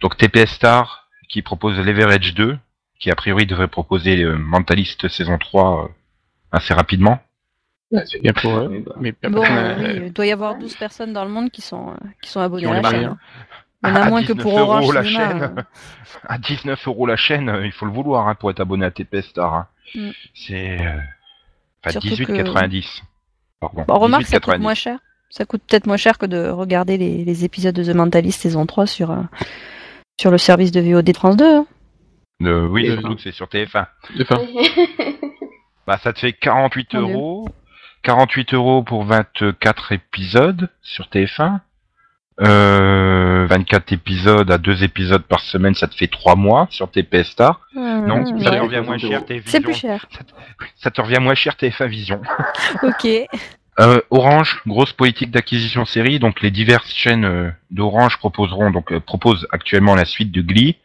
Donc 0.02 0.18
TPS 0.18 0.52
Star 0.52 1.08
qui 1.30 1.42
propose 1.42 1.78
Leverage 1.80 2.34
2, 2.34 2.58
qui 3.00 3.12
a 3.12 3.16
priori 3.16 3.46
devrait 3.46 3.68
proposer 3.68 4.24
euh, 4.24 4.38
Mentalist 4.38 5.08
saison 5.08 5.38
3 5.38 5.84
euh, 5.86 5.88
assez 6.52 6.74
rapidement. 6.74 7.20
Ouais, 7.96 8.04
c'est 8.06 8.22
bien 8.22 8.34
pour 8.34 8.58
eux. 8.58 8.84
Bah, 8.86 8.96
Mais 9.00 9.12
Bon, 9.24 9.42
personne, 9.42 9.58
euh, 9.58 9.76
oui, 9.80 10.04
il 10.08 10.14
doit 10.14 10.26
y 10.26 10.32
avoir 10.32 10.58
12 10.58 10.76
personnes 10.76 11.14
dans 11.14 11.24
le 11.26 11.32
monde 11.32 11.50
qui 11.52 11.62
sont, 11.62 11.90
euh, 11.90 11.94
qui 12.22 12.30
sont 12.30 12.40
abonnées 12.42 12.64
Qui 12.64 12.70
à 12.72 12.74
la 12.82 12.82
chaîne. 12.84 12.92
moyens. 13.00 13.18
Il 13.84 13.90
y 13.90 13.92
en 13.92 13.96
a 13.96 14.02
À 14.02 14.10
moins 14.10 14.22
que 14.24 14.34
19 14.34 14.42
pour 14.44 14.60
euros 14.60 14.72
Orange 14.72 14.94
la 14.94 15.04
Cinéma, 15.04 15.30
chaîne. 15.30 15.44
hein. 15.58 15.64
À 16.28 16.38
19 16.38 16.88
euros 16.88 17.06
la 17.08 17.16
chaîne, 17.18 17.50
euh, 17.50 17.66
il 17.66 17.72
faut 17.72 17.86
le 17.86 17.92
vouloir 17.92 18.28
hein, 18.28 18.36
pour 18.36 18.50
être 18.50 18.60
abonné 18.60 18.86
à 18.86 18.92
TPS 18.92 19.26
Star. 19.28 19.54
hein. 19.54 19.68
Mm. 19.94 20.10
C'est 20.34 20.82
euh, 20.82 20.98
enfin 21.84 21.92
Surtout 21.92 22.08
18,90. 22.08 23.02
Pardon. 23.60 23.86
Bon, 23.88 24.00
remarque, 24.00 24.26
ça 24.26 24.40
coûte 24.40 24.54
18,90. 24.56 24.60
moins 24.62 24.74
cher. 24.74 25.00
Ça 25.30 25.46
coûte 25.46 25.62
peut-être 25.68 25.88
moins 25.88 25.98
cher 25.98 26.18
que 26.18 26.26
de 26.26 26.48
regarder 26.50 26.98
les, 26.98 27.26
les 27.26 27.44
épisodes 27.46 27.76
de 27.76 27.84
The 27.84 27.96
Mentalist 27.96 28.42
saison 28.42 28.66
3 28.66 28.88
sur, 28.88 29.12
euh, 29.12 29.22
sur 30.20 30.32
le 30.32 30.38
service 30.38 30.72
de 30.72 30.80
VOD 30.82 31.14
France 31.14 31.36
2. 31.38 31.46
hein. 31.46 31.66
Euh, 32.44 32.68
oui, 32.68 32.84
TF1. 32.88 32.94
surtout 33.02 33.16
que 33.16 33.22
c'est 33.22 33.32
sur 33.32 33.48
TF1. 33.48 33.86
enfin, 34.22 34.42
Bah, 35.88 35.98
ça 36.00 36.14
te 36.14 36.20
fait 36.20 36.34
48 36.34 36.94
Mon 36.96 37.06
Dieu. 37.06 37.16
Euros. 38.08 38.18
48 38.18 38.54
euros 38.54 38.84
pour 38.84 39.04
24 39.06 39.92
épisodes 39.92 40.70
sur 40.82 41.06
TF1. 41.08 41.60
Euh, 42.42 43.48
24 43.50 43.94
épisodes 43.94 44.52
à 44.52 44.58
deux 44.58 44.84
épisodes 44.84 45.24
par 45.24 45.40
semaine, 45.40 45.74
ça 45.74 45.88
te 45.88 45.96
fait 45.96 46.08
3 46.08 46.36
mois 46.36 46.68
sur 46.70 46.92
TPS 46.92 47.30
Star. 47.30 47.62
Non, 47.74 48.24
Mmh, 48.24 48.40
ça 48.42 48.52
ouais. 48.52 48.58
te 48.58 48.62
revient 48.64 48.82
moins 48.86 48.98
60 48.98 49.10
cher. 49.12 49.26
TF 49.26 49.44
C'est 49.46 49.62
plus 49.62 49.74
cher. 49.74 50.06
Ça 50.12 50.24
te, 50.24 50.32
ça 50.76 50.92
te 50.92 51.02
revient 51.02 51.20
moins 51.22 51.36
cher 51.36 51.54
TF1 51.54 51.88
Vision. 51.88 52.22
Ok. 52.84 53.08
Euh, 53.80 54.00
Orange, 54.10 54.62
grosse 54.68 54.94
politique 54.94 55.32
d'acquisition 55.32 55.84
série, 55.86 56.20
donc 56.20 56.42
les 56.42 56.52
diverses 56.52 56.94
chaînes 56.94 57.26
euh, 57.26 57.52
d'Orange 57.72 58.18
proposeront 58.18 58.72
donc 58.72 58.92
euh, 58.94 59.02
proposent 59.02 59.48
actuellement 59.52 59.96
la 59.96 60.06
suite 60.06 60.32
de 60.32 60.42
Glee, 60.42 60.78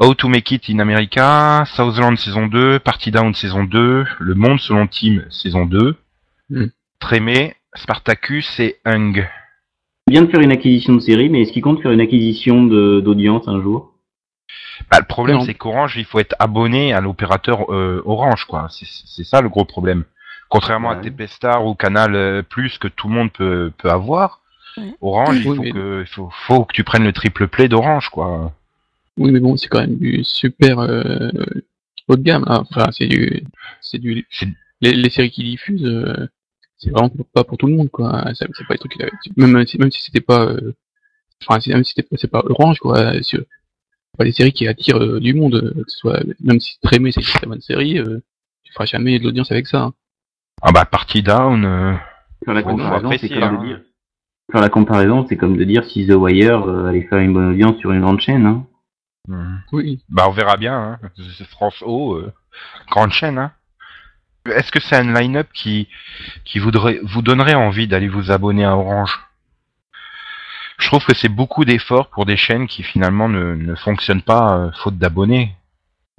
How 0.00 0.14
to 0.14 0.28
Make 0.28 0.50
It 0.50 0.70
in 0.70 0.80
America, 0.80 1.64
Southland 1.66 2.16
saison 2.16 2.46
2, 2.48 2.80
Party 2.80 3.12
Down 3.12 3.32
saison 3.34 3.62
2, 3.62 4.06
Le 4.18 4.34
Monde 4.34 4.58
selon 4.60 4.86
Tim 4.88 5.22
saison 5.30 5.66
2, 5.66 5.90
Hmm. 5.92 6.03
Trémé, 7.00 7.54
Spartacus 7.74 8.58
et 8.60 8.76
Hung. 8.84 9.26
Bien 10.06 10.22
de 10.22 10.30
faire 10.30 10.40
une 10.40 10.52
acquisition 10.52 10.94
de 10.94 11.00
série, 11.00 11.28
mais 11.30 11.42
est-ce 11.42 11.52
qu'il 11.52 11.62
compte 11.62 11.82
faire 11.82 11.92
une 11.92 12.00
acquisition 12.00 12.64
de- 12.64 13.00
d'audience 13.00 13.48
un 13.48 13.60
jour? 13.62 13.92
Bah, 14.90 14.98
le 15.00 15.06
problème 15.06 15.38
Non. 15.38 15.44
c'est 15.44 15.54
qu'Orange, 15.54 15.96
il 15.96 16.04
faut 16.04 16.18
être 16.18 16.36
abonné 16.38 16.92
à 16.92 17.00
l'opérateur 17.00 17.72
euh, 17.72 18.02
Orange, 18.04 18.44
quoi. 18.44 18.66
C'est 18.70 18.86
c'est 18.86 19.24
ça 19.24 19.40
le 19.40 19.48
gros 19.48 19.64
problème. 19.64 20.04
Contrairement 20.50 20.90
à 20.90 20.96
Ouais. 20.96 21.02
TP 21.02 21.26
Star 21.26 21.64
ou 21.66 21.74
Canal 21.74 22.14
euh, 22.14 22.42
Plus 22.42 22.78
que 22.78 22.86
tout 22.88 23.08
le 23.08 23.14
monde 23.14 23.32
peut, 23.32 23.72
peut 23.78 23.90
avoir, 23.90 24.40
Ouais. 24.76 24.94
Orange, 25.00 25.36
il 25.40 25.48
Oui, 25.50 25.56
faut, 25.56 25.62
mais- 25.62 25.70
que, 25.72 26.00
il 26.02 26.06
faut, 26.06 26.28
faut 26.46 26.64
que 26.64 26.74
tu 26.74 26.84
prennes 26.84 27.04
le 27.04 27.12
triple 27.12 27.48
play 27.48 27.68
d'Orange, 27.68 28.08
quoi. 28.10 28.52
oui, 29.16 29.30
mais 29.32 29.40
bon, 29.40 29.56
c'est 29.56 29.68
quand 29.68 29.80
même 29.80 29.96
du 29.96 30.22
super 30.24 30.80
euh, 30.80 31.30
haut 32.08 32.16
de 32.16 32.22
gamme. 32.22 32.44
hein. 32.48 32.64
Enfin, 32.70 32.90
c'est 32.92 33.06
du, 33.06 33.42
c'est 33.80 33.98
du, 33.98 34.26
C'est- 34.30 34.48
les, 34.84 34.92
les 34.94 35.10
séries 35.10 35.30
qui 35.30 35.42
diffusent, 35.44 35.84
euh, 35.84 36.28
c'est 36.78 36.90
vraiment 36.90 37.10
pas 37.32 37.44
pour 37.44 37.56
tout 37.58 37.66
le 37.66 37.74
monde, 37.76 37.90
quoi. 37.90 38.24
C'est 38.34 38.46
c'est 38.56 38.66
pas 38.66 38.74
des 38.74 38.78
trucs, 38.78 38.92
qui- 38.92 39.32
même 39.36 39.66
si, 39.66 39.78
même 39.78 39.90
si 39.90 40.02
c'était 40.02 40.20
pas, 40.20 40.46
euh, 40.46 40.72
enfin, 41.46 41.58
même 41.72 41.84
si 41.84 41.92
c'était 41.94 42.08
pas, 42.08 42.16
c'est 42.18 42.30
pas 42.30 42.42
Orange, 42.48 42.78
quoi. 42.80 43.12
C'est 43.22 43.46
pas 44.18 44.24
des 44.24 44.32
séries 44.32 44.52
qui 44.52 44.68
attirent 44.68 45.02
euh, 45.02 45.20
du 45.20 45.34
monde, 45.34 45.54
euh, 45.56 45.82
que 45.84 45.90
ce 45.90 45.98
soit, 45.98 46.20
même 46.40 46.60
si 46.60 46.78
très 46.80 46.96
aimé, 46.96 47.10
c'est 47.12 47.20
une 47.20 47.26
très 47.26 47.46
bonne 47.46 47.60
série, 47.60 47.98
euh, 47.98 48.20
tu 48.62 48.72
feras 48.72 48.86
jamais 48.86 49.18
de 49.18 49.24
l'audience 49.24 49.50
avec 49.50 49.66
ça. 49.66 49.82
hein. 49.84 49.94
Ah 50.62 50.70
bah 50.72 50.84
Party 50.84 51.22
Down, 51.22 51.64
euh, 51.64 51.94
Faire 52.44 52.54
la 52.54 52.62
comparaison, 52.62 53.10
c'est 53.18 53.28
comme 53.28 53.42
hein. 53.42 53.60
de 53.62 53.66
dire. 53.66 53.80
Faire 54.52 54.60
la 54.60 54.68
comparaison, 54.68 55.26
c'est 55.28 55.36
comme 55.36 55.56
de 55.56 55.64
dire 55.64 55.84
si 55.84 56.06
The 56.06 56.10
Wire 56.12 56.68
euh, 56.68 56.86
allait 56.88 57.02
faire 57.08 57.18
une 57.18 57.32
bonne 57.32 57.50
audience 57.50 57.76
sur 57.78 57.90
une 57.92 58.02
grande 58.02 58.20
chaîne. 58.20 58.44
Hein. 58.46 58.66
hmm. 59.28 59.56
Oui. 59.72 60.02
bah 60.10 60.26
on 60.28 60.32
verra 60.32 60.56
bien. 60.56 60.98
Hein. 61.02 61.10
C'est 61.38 61.46
France 61.48 61.82
O, 61.84 62.14
euh, 62.14 62.30
grande 62.90 63.10
chaîne. 63.12 63.38
Hein. 63.38 63.52
Est-ce 64.50 64.70
que 64.70 64.80
c'est 64.80 64.96
un 64.96 65.12
line-up 65.14 65.48
qui, 65.54 65.88
qui 66.44 66.58
voudrait, 66.58 67.00
vous 67.02 67.22
donnerait 67.22 67.54
envie 67.54 67.88
d'aller 67.88 68.08
vous 68.08 68.30
abonner 68.30 68.64
à 68.64 68.76
Orange? 68.76 69.18
Je 70.78 70.86
trouve 70.88 71.04
que 71.04 71.14
c'est 71.14 71.28
beaucoup 71.30 71.64
d'efforts 71.64 72.10
pour 72.10 72.26
des 72.26 72.36
chaînes 72.36 72.66
qui 72.66 72.82
finalement 72.82 73.28
ne, 73.28 73.54
ne 73.54 73.74
fonctionnent 73.74 74.22
pas 74.22 74.58
euh, 74.58 74.70
faute 74.82 74.98
d'abonnés. 74.98 75.52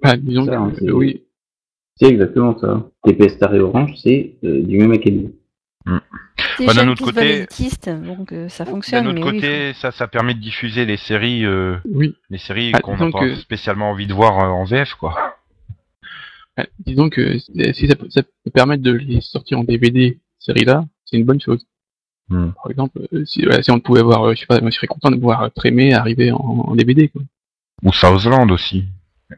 Bah, 0.02 0.16
disons 0.18 0.46
Ça, 0.46 0.58
que, 0.72 0.80
c'est- 0.86 0.92
oui. 0.92 1.22
C'est 1.98 2.08
exactement 2.08 2.58
ça. 2.58 2.84
TPS 3.06 3.36
Star 3.36 3.54
et 3.56 3.60
Orange, 3.60 3.94
c'est 3.98 4.34
euh, 4.44 4.62
du 4.64 4.78
même 4.80 4.92
acabit. 4.92 5.32
C'est 6.58 6.66
Bah, 6.66 6.74
d'un 6.74 6.88
autre 6.90 7.04
côté- 7.04 7.46
donc 8.06 8.32
euh, 8.34 8.50
ça 8.50 8.64
D'un 8.66 8.72
fonctionne. 8.72 9.08
autre 9.08 9.16
mais 9.16 9.24
oui, 9.24 9.36
côté, 9.36 9.74
ça, 9.74 9.92
ça 9.92 10.08
permet 10.08 10.34
de 10.34 10.40
diffuser 10.40 10.86
les 10.86 10.98
séries, 10.98 11.46
euh, 11.46 11.78
Oui. 11.94 12.16
les 12.30 12.38
séries 12.38 12.72
Ah, 12.74 12.80
qu'on 12.80 12.98
n'a 12.98 13.12
pas 13.12 13.20
que- 13.20 13.36
spécialement 13.36 13.92
envie 13.92 14.08
de 14.08 14.14
voir 14.14 14.40
euh, 14.40 14.48
en 14.48 14.64
VF, 14.66 14.96
quoi. 14.96 15.36
Ouais, 16.58 16.68
disons 16.80 17.10
que 17.10 17.38
si 17.40 17.88
ça 17.88 17.96
peut, 17.96 18.10
ça 18.10 18.24
peut 18.24 18.52
permettre 18.52 18.84
de 18.84 18.92
les 18.92 19.22
sortir 19.22 19.60
en 19.60 19.64
DVD, 19.64 20.20
série-là, 20.40 20.86
c'est 21.06 21.18
une 21.18 21.26
bonne 21.26 21.42
chose. 21.42 21.66
Hmm. 22.30 22.52
Par 22.52 22.72
exemple, 22.72 23.00
euh, 23.14 23.26
si, 23.26 23.44
voilà, 23.44 23.62
si 23.62 23.72
on 23.72 23.80
pouvait 23.80 24.02
voir, 24.02 24.24
euh, 24.24 24.34
je 24.34 24.40
sais 24.40 24.46
pas, 24.46 24.60
moi 24.62 24.72
je 24.72 24.76
serais 24.76 24.88
content 24.88 25.12
de 25.12 25.20
voir 25.20 25.44
euh, 25.44 25.50
Trémé 25.50 25.94
arriver 25.94 26.32
en, 26.32 26.38
en 26.38 26.76
DVD. 26.76 27.08
Quoi. 27.10 27.22
Ou 27.84 27.94
Southland 27.94 28.50
aussi. 28.52 28.86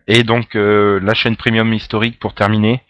Et 0.07 0.23
donc 0.23 0.55
euh, 0.55 0.99
la 1.01 1.13
chaîne 1.13 1.35
premium 1.35 1.73
historique 1.73 2.19
pour 2.19 2.33
terminer, 2.33 2.81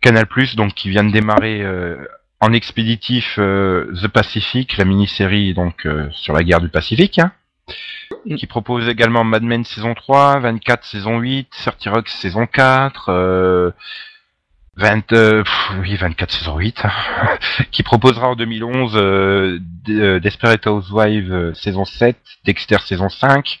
Canal 0.00 0.26
donc 0.56 0.74
qui 0.74 0.88
vient 0.88 1.04
de 1.04 1.12
démarrer 1.12 1.62
euh, 1.62 1.96
en 2.40 2.52
expéditif 2.52 3.36
euh, 3.38 3.92
The 4.02 4.08
Pacific, 4.08 4.76
la 4.76 4.84
mini-série 4.84 5.54
donc 5.54 5.86
euh, 5.86 6.08
sur 6.12 6.32
la 6.32 6.42
guerre 6.42 6.60
du 6.60 6.68
Pacifique, 6.68 7.18
hein. 7.18 7.32
Qui 8.36 8.46
propose 8.46 8.88
également 8.88 9.24
Mad 9.24 9.42
Men 9.42 9.64
saison 9.64 9.94
3, 9.94 10.40
24 10.40 10.84
saison 10.84 11.18
8, 11.18 11.48
30 11.50 11.94
Rock 11.94 12.08
saison 12.08 12.46
4, 12.46 13.08
euh, 13.08 13.70
20, 14.76 15.12
euh, 15.12 15.42
pff, 15.42 15.70
oui 15.80 15.96
24 15.96 16.30
saison 16.30 16.58
8, 16.58 16.84
hein, 16.84 16.90
qui 17.70 17.82
proposera 17.82 18.28
en 18.28 18.36
2011 18.36 18.92
euh, 18.96 19.58
euh, 19.88 20.20
Desperate 20.20 20.66
Housewives 20.66 21.32
euh, 21.32 21.54
saison 21.54 21.84
7, 21.84 22.16
Dexter 22.44 22.78
saison 22.84 23.08
5, 23.08 23.60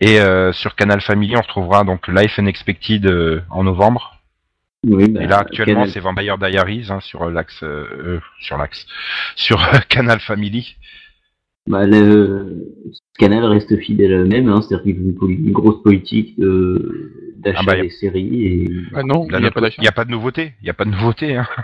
et 0.00 0.20
euh, 0.20 0.52
sur 0.52 0.74
Canal 0.76 1.00
Family, 1.00 1.36
on 1.36 1.42
retrouvera 1.42 1.84
donc 1.84 2.08
Life 2.08 2.38
Unexpected 2.38 3.06
euh, 3.06 3.42
en 3.50 3.64
novembre. 3.64 4.16
Oui, 4.86 5.08
bah, 5.10 5.22
Et 5.22 5.26
là, 5.26 5.38
actuellement, 5.40 5.82
Canal- 5.82 5.90
c'est 5.90 6.00
Vampire 6.00 6.38
Diaries 6.38 6.86
hein, 6.88 7.00
sur 7.00 7.24
euh, 7.24 7.30
l'axe, 7.30 7.62
euh, 7.62 7.86
euh, 7.92 8.20
sur 8.40 8.56
l'axe, 8.56 8.86
sur 9.36 9.62
euh, 9.62 9.78
Canal 9.90 10.20
Family. 10.20 10.76
Bah, 11.70 11.86
le 11.86 12.66
Canal 13.18 13.44
reste 13.44 13.76
fidèle 13.78 14.12
à 14.12 14.16
eux-mêmes, 14.18 14.48
hein, 14.48 14.60
c'est-à-dire 14.60 14.82
qu'ils 14.82 15.14
ont 15.20 15.28
une, 15.28 15.52
grosse 15.52 15.82
politique 15.82 16.34
d'achat 17.36 17.60
Ah 17.60 17.64
bah, 17.64 17.72
a- 17.74 17.82
des 17.82 17.90
séries 17.90 18.44
et 18.46 18.68
Ah 18.92 19.02
non, 19.04 19.24
il 19.30 19.38
n'y 19.38 19.46
a 19.46 19.50
pas 19.92 20.02
a 20.02 20.04
de 20.04 20.10
nouveauté. 20.10 20.54
Il 20.60 20.64
n'y 20.64 20.70
a 20.70 20.74
pas 20.74 20.84
de 20.84 20.90
nouveauté. 20.90 21.36
Hein. 21.36 21.46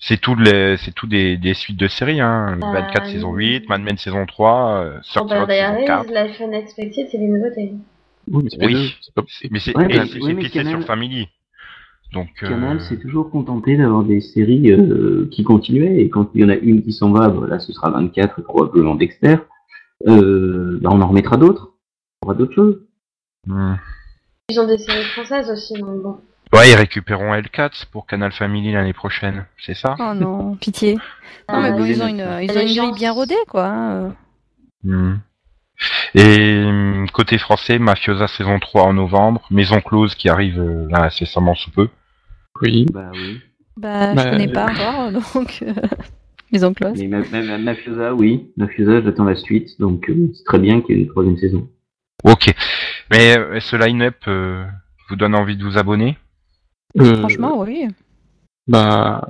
C'est 0.00 0.20
tout 0.20 0.34
les, 0.34 0.76
c'est 0.76 0.92
tout 0.92 1.06
des, 1.06 1.38
des 1.38 1.54
suites 1.54 1.78
de 1.78 1.86
séries. 1.86 2.20
Hein. 2.20 2.58
Euh, 2.62 2.72
24 2.72 3.06
saison 3.06 3.32
8, 3.32 3.68
Mad 3.70 3.80
Men 3.80 3.96
saison 3.96 4.26
3, 4.26 4.70
euh, 4.84 4.98
30 5.14 5.30
Vampire 5.30 5.40
Rock 5.40 5.50
saison 5.50 5.62
Diaries, 5.72 5.84
4. 5.86 6.26
Life 6.28 6.40
Unexpected, 6.40 7.06
c'est 7.10 7.18
des 7.18 7.26
nouveautés. 7.28 7.72
Oui, 8.30 8.42
mais 8.44 8.50
c'est 8.50 8.66
Oui. 8.66 8.94
c'est, 9.60 9.76
Ouais, 9.76 9.88
bah, 9.88 10.04
c'est- 10.06 10.14
oui, 10.18 10.22
c'est 10.26 10.34
mais 10.34 10.48
Canal- 10.50 10.78
sur 10.78 10.86
Family. 10.86 11.28
Donc, 12.14 12.28
euh, 12.42 12.48
Canal 12.48 12.80
s'est 12.80 12.96
toujours 12.96 13.28
contenté 13.28 13.76
d'avoir 13.76 14.04
des 14.04 14.20
séries 14.20 14.70
euh, 14.70 15.28
qui 15.32 15.42
continuaient 15.42 16.00
et 16.00 16.08
quand 16.08 16.30
il 16.34 16.42
y 16.42 16.44
en 16.44 16.48
a 16.48 16.54
une 16.54 16.82
qui 16.82 16.92
s'en 16.92 17.10
va, 17.10 17.28
bah, 17.28 17.46
là 17.48 17.58
ce 17.58 17.72
sera 17.72 17.90
24 17.90 18.38
et 18.38 18.42
probablement 18.42 18.94
Dexter, 18.94 19.36
euh, 20.06 20.78
bah, 20.80 20.90
on 20.92 21.00
en 21.00 21.08
remettra 21.08 21.36
d'autres, 21.36 21.72
on 22.22 22.28
aura 22.28 22.34
d'autres 22.36 22.54
choses. 22.54 22.80
hmm. 23.48 23.74
Ils 24.48 24.60
ont 24.60 24.66
des 24.66 24.78
séries 24.78 25.04
françaises 25.04 25.50
aussi, 25.50 25.74
donc 25.74 26.02
bon. 26.02 26.20
Ouais, 26.52 26.70
ils 26.70 26.76
récupéreront 26.76 27.34
L4 27.34 27.86
pour 27.90 28.06
Canal 28.06 28.30
Family 28.30 28.70
l'année 28.70 28.92
prochaine. 28.92 29.46
C'est 29.58 29.74
ça? 29.74 29.96
Oh 29.98 30.14
non, 30.14 30.54
pitié. 30.54 30.96
Non, 31.48 31.62
mais 31.62 31.72
bon, 31.72 31.82
oui, 31.82 31.90
ils 31.90 32.02
ont 32.02 32.06
une, 32.06 32.26
ils 32.42 32.56
ont 32.56 32.60
une 32.60 32.76
grille 32.76 32.94
bien 32.94 33.12
rodée, 33.12 33.34
quoi. 33.48 33.66
hein. 33.66 34.14
Hmm. 34.84 35.14
Et 36.14 36.62
hum, 36.64 37.06
côté 37.12 37.38
français, 37.38 37.80
Mafiosa 37.80 38.28
saison 38.28 38.60
3 38.60 38.82
en 38.82 38.92
novembre, 38.92 39.42
Maison 39.50 39.80
Close 39.80 40.14
qui 40.14 40.28
arrive 40.28 40.62
là 40.90 41.06
incessamment 41.06 41.56
sous 41.56 41.72
peu. 41.72 41.88
Oui. 42.62 42.86
Bah 42.92 43.10
oui. 43.12 43.40
Bah, 43.76 44.14
Bah, 44.14 44.24
je 44.24 44.30
connais 44.30 44.48
euh, 44.48 44.52
pas 44.52 44.70
encore, 44.70 45.12
donc 45.34 45.62
euh, 45.62 46.66
ont 46.66 46.74
close. 46.74 46.92
Mais 46.96 47.08
ma, 47.08 47.18
ma- 47.20 47.42
ma- 47.42 47.58
Mafiosa, 47.58 48.14
oui. 48.14 48.52
Mafiosa, 48.56 49.02
j'attends 49.02 49.24
la 49.24 49.34
suite, 49.36 49.78
donc 49.80 50.08
euh, 50.08 50.30
c'est 50.34 50.44
très 50.44 50.58
bien 50.58 50.80
qu'il 50.80 50.96
y 50.96 51.00
ait 51.00 51.02
une 51.04 51.08
troisième 51.10 51.36
saison. 51.36 51.68
Ok. 52.22 52.54
Mais 53.10 53.36
euh, 53.38 53.60
ce 53.60 53.76
line-up 53.76 54.16
euh, 54.28 54.64
vous 55.08 55.16
donne 55.16 55.34
envie 55.34 55.56
de 55.56 55.64
vous 55.64 55.76
abonner? 55.78 56.16
Euh, 57.00 57.18
Franchement, 57.18 57.58
oui. 57.60 57.88
Bah, 58.68 59.28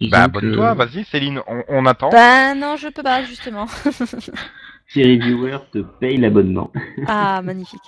Bah 0.00 0.28
que- 0.28 0.38
abonne-toi, 0.38 0.74
vas-y 0.74 1.04
Céline, 1.04 1.40
on, 1.48 1.64
on 1.68 1.84
attend. 1.86 2.10
Bah 2.10 2.54
non, 2.54 2.76
je 2.76 2.88
peux 2.88 3.02
pas, 3.02 3.24
justement. 3.24 3.66
Série 4.88 5.18
Viewer 5.18 5.58
te 5.72 5.78
paye 5.78 6.16
l'abonnement. 6.18 6.70
ah, 7.08 7.42
magnifique. 7.42 7.80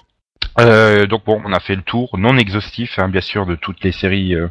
Euh, 0.59 1.07
donc 1.07 1.25
bon, 1.25 1.41
on 1.45 1.53
a 1.53 1.61
fait 1.61 1.77
le 1.77 1.83
tour 1.83 2.17
non 2.19 2.37
exhaustif, 2.37 2.99
hein, 2.99 3.09
bien 3.09 3.21
sûr, 3.21 3.47
de 3.47 3.55
toutes 3.57 3.83
les 3.85 3.93
séries 3.93 4.35
euh, 4.35 4.49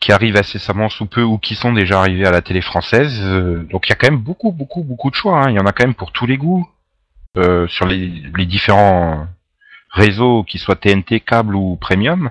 qui 0.00 0.12
arrivent 0.12 0.36
incessamment 0.36 0.88
sous 0.88 1.06
peu 1.06 1.22
ou 1.22 1.38
qui 1.38 1.54
sont 1.54 1.72
déjà 1.72 2.00
arrivés 2.00 2.26
à 2.26 2.30
la 2.30 2.40
télé 2.42 2.60
française. 2.60 3.20
Euh, 3.22 3.64
donc 3.70 3.86
il 3.86 3.90
y 3.90 3.92
a 3.92 3.96
quand 3.96 4.10
même 4.10 4.20
beaucoup, 4.20 4.52
beaucoup, 4.52 4.82
beaucoup 4.82 5.10
de 5.10 5.14
choix. 5.16 5.42
hein. 5.42 5.50
Il 5.50 5.56
y 5.56 5.60
en 5.60 5.66
a 5.66 5.72
quand 5.72 5.84
même 5.84 5.94
pour 5.94 6.12
tous 6.12 6.26
les 6.26 6.36
goûts 6.36 6.68
euh, 7.36 7.66
sur 7.68 7.86
les, 7.86 8.06
les 8.36 8.46
différents 8.46 9.26
réseaux, 9.90 10.44
qu'ils 10.44 10.60
soient 10.60 10.76
TNT, 10.76 11.20
câble 11.20 11.54
ou 11.56 11.76
premium. 11.76 12.30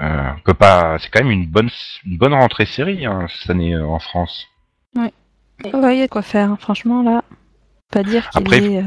Euh, 0.00 0.30
on 0.36 0.40
peut 0.40 0.54
pas. 0.54 0.98
C'est 0.98 1.10
quand 1.10 1.22
même 1.22 1.30
une 1.32 1.46
bonne, 1.46 1.70
une 2.04 2.18
bonne 2.18 2.34
rentrée 2.34 2.66
série 2.66 3.06
hein, 3.06 3.26
cette 3.30 3.50
année 3.50 3.76
en 3.76 3.98
France. 3.98 4.46
Ouais, 4.94 5.12
il 5.64 5.98
y 5.98 6.02
a 6.02 6.08
quoi 6.08 6.22
faire, 6.22 6.50
hein. 6.50 6.58
franchement, 6.60 7.02
là. 7.02 7.22
Pas 7.90 8.02
dire 8.02 8.28
qu'il 8.30 8.42
Après, 8.42 8.62
est... 8.62 8.82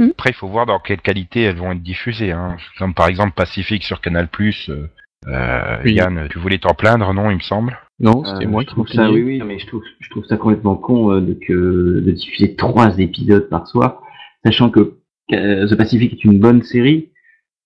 euh, 0.00 0.08
Après, 0.10 0.30
il 0.30 0.34
faut 0.34 0.48
voir 0.48 0.66
dans 0.66 0.80
quelle 0.80 1.00
qualité 1.00 1.42
elles 1.42 1.56
vont 1.58 1.72
être 1.72 1.82
diffusées. 1.82 2.32
Hein. 2.32 2.56
Comme 2.78 2.94
par 2.94 3.06
exemple 3.08 3.32
Pacifique 3.32 3.84
sur 3.84 4.00
Canal+. 4.00 4.28
Euh, 4.68 4.88
euh, 5.28 5.78
Oui. 5.84 5.94
Yann, 5.94 6.28
tu 6.30 6.38
voulais 6.38 6.58
t'en 6.58 6.74
plaindre, 6.74 7.12
non 7.14 7.30
Il 7.30 7.36
me 7.36 7.40
semble? 7.42 7.78
Non, 8.00 8.24
c'était 8.24 8.46
Euh, 8.46 8.48
moi 8.48 8.62
je 8.62 8.68
qui 8.72 8.78
m'en 8.78 8.86
ça, 8.86 8.92
plaignais. 9.04 9.12
oui, 9.22 9.22
oui, 9.40 9.42
mais 9.46 9.58
je 9.58 9.66
trouve, 9.66 9.82
je 10.00 10.10
trouve 10.10 10.24
ça 10.26 10.36
complètement 10.36 10.76
con 10.76 11.12
euh, 11.12 11.20
de, 11.20 11.34
que, 11.34 12.00
de 12.00 12.10
diffuser 12.10 12.56
trois 12.56 12.98
épisodes 12.98 13.48
par 13.48 13.66
soir, 13.68 14.02
sachant 14.44 14.70
que 14.70 14.98
euh, 15.32 15.66
The 15.68 15.76
Pacific 15.76 16.12
est 16.12 16.24
une 16.24 16.40
bonne 16.40 16.62
série, 16.62 17.10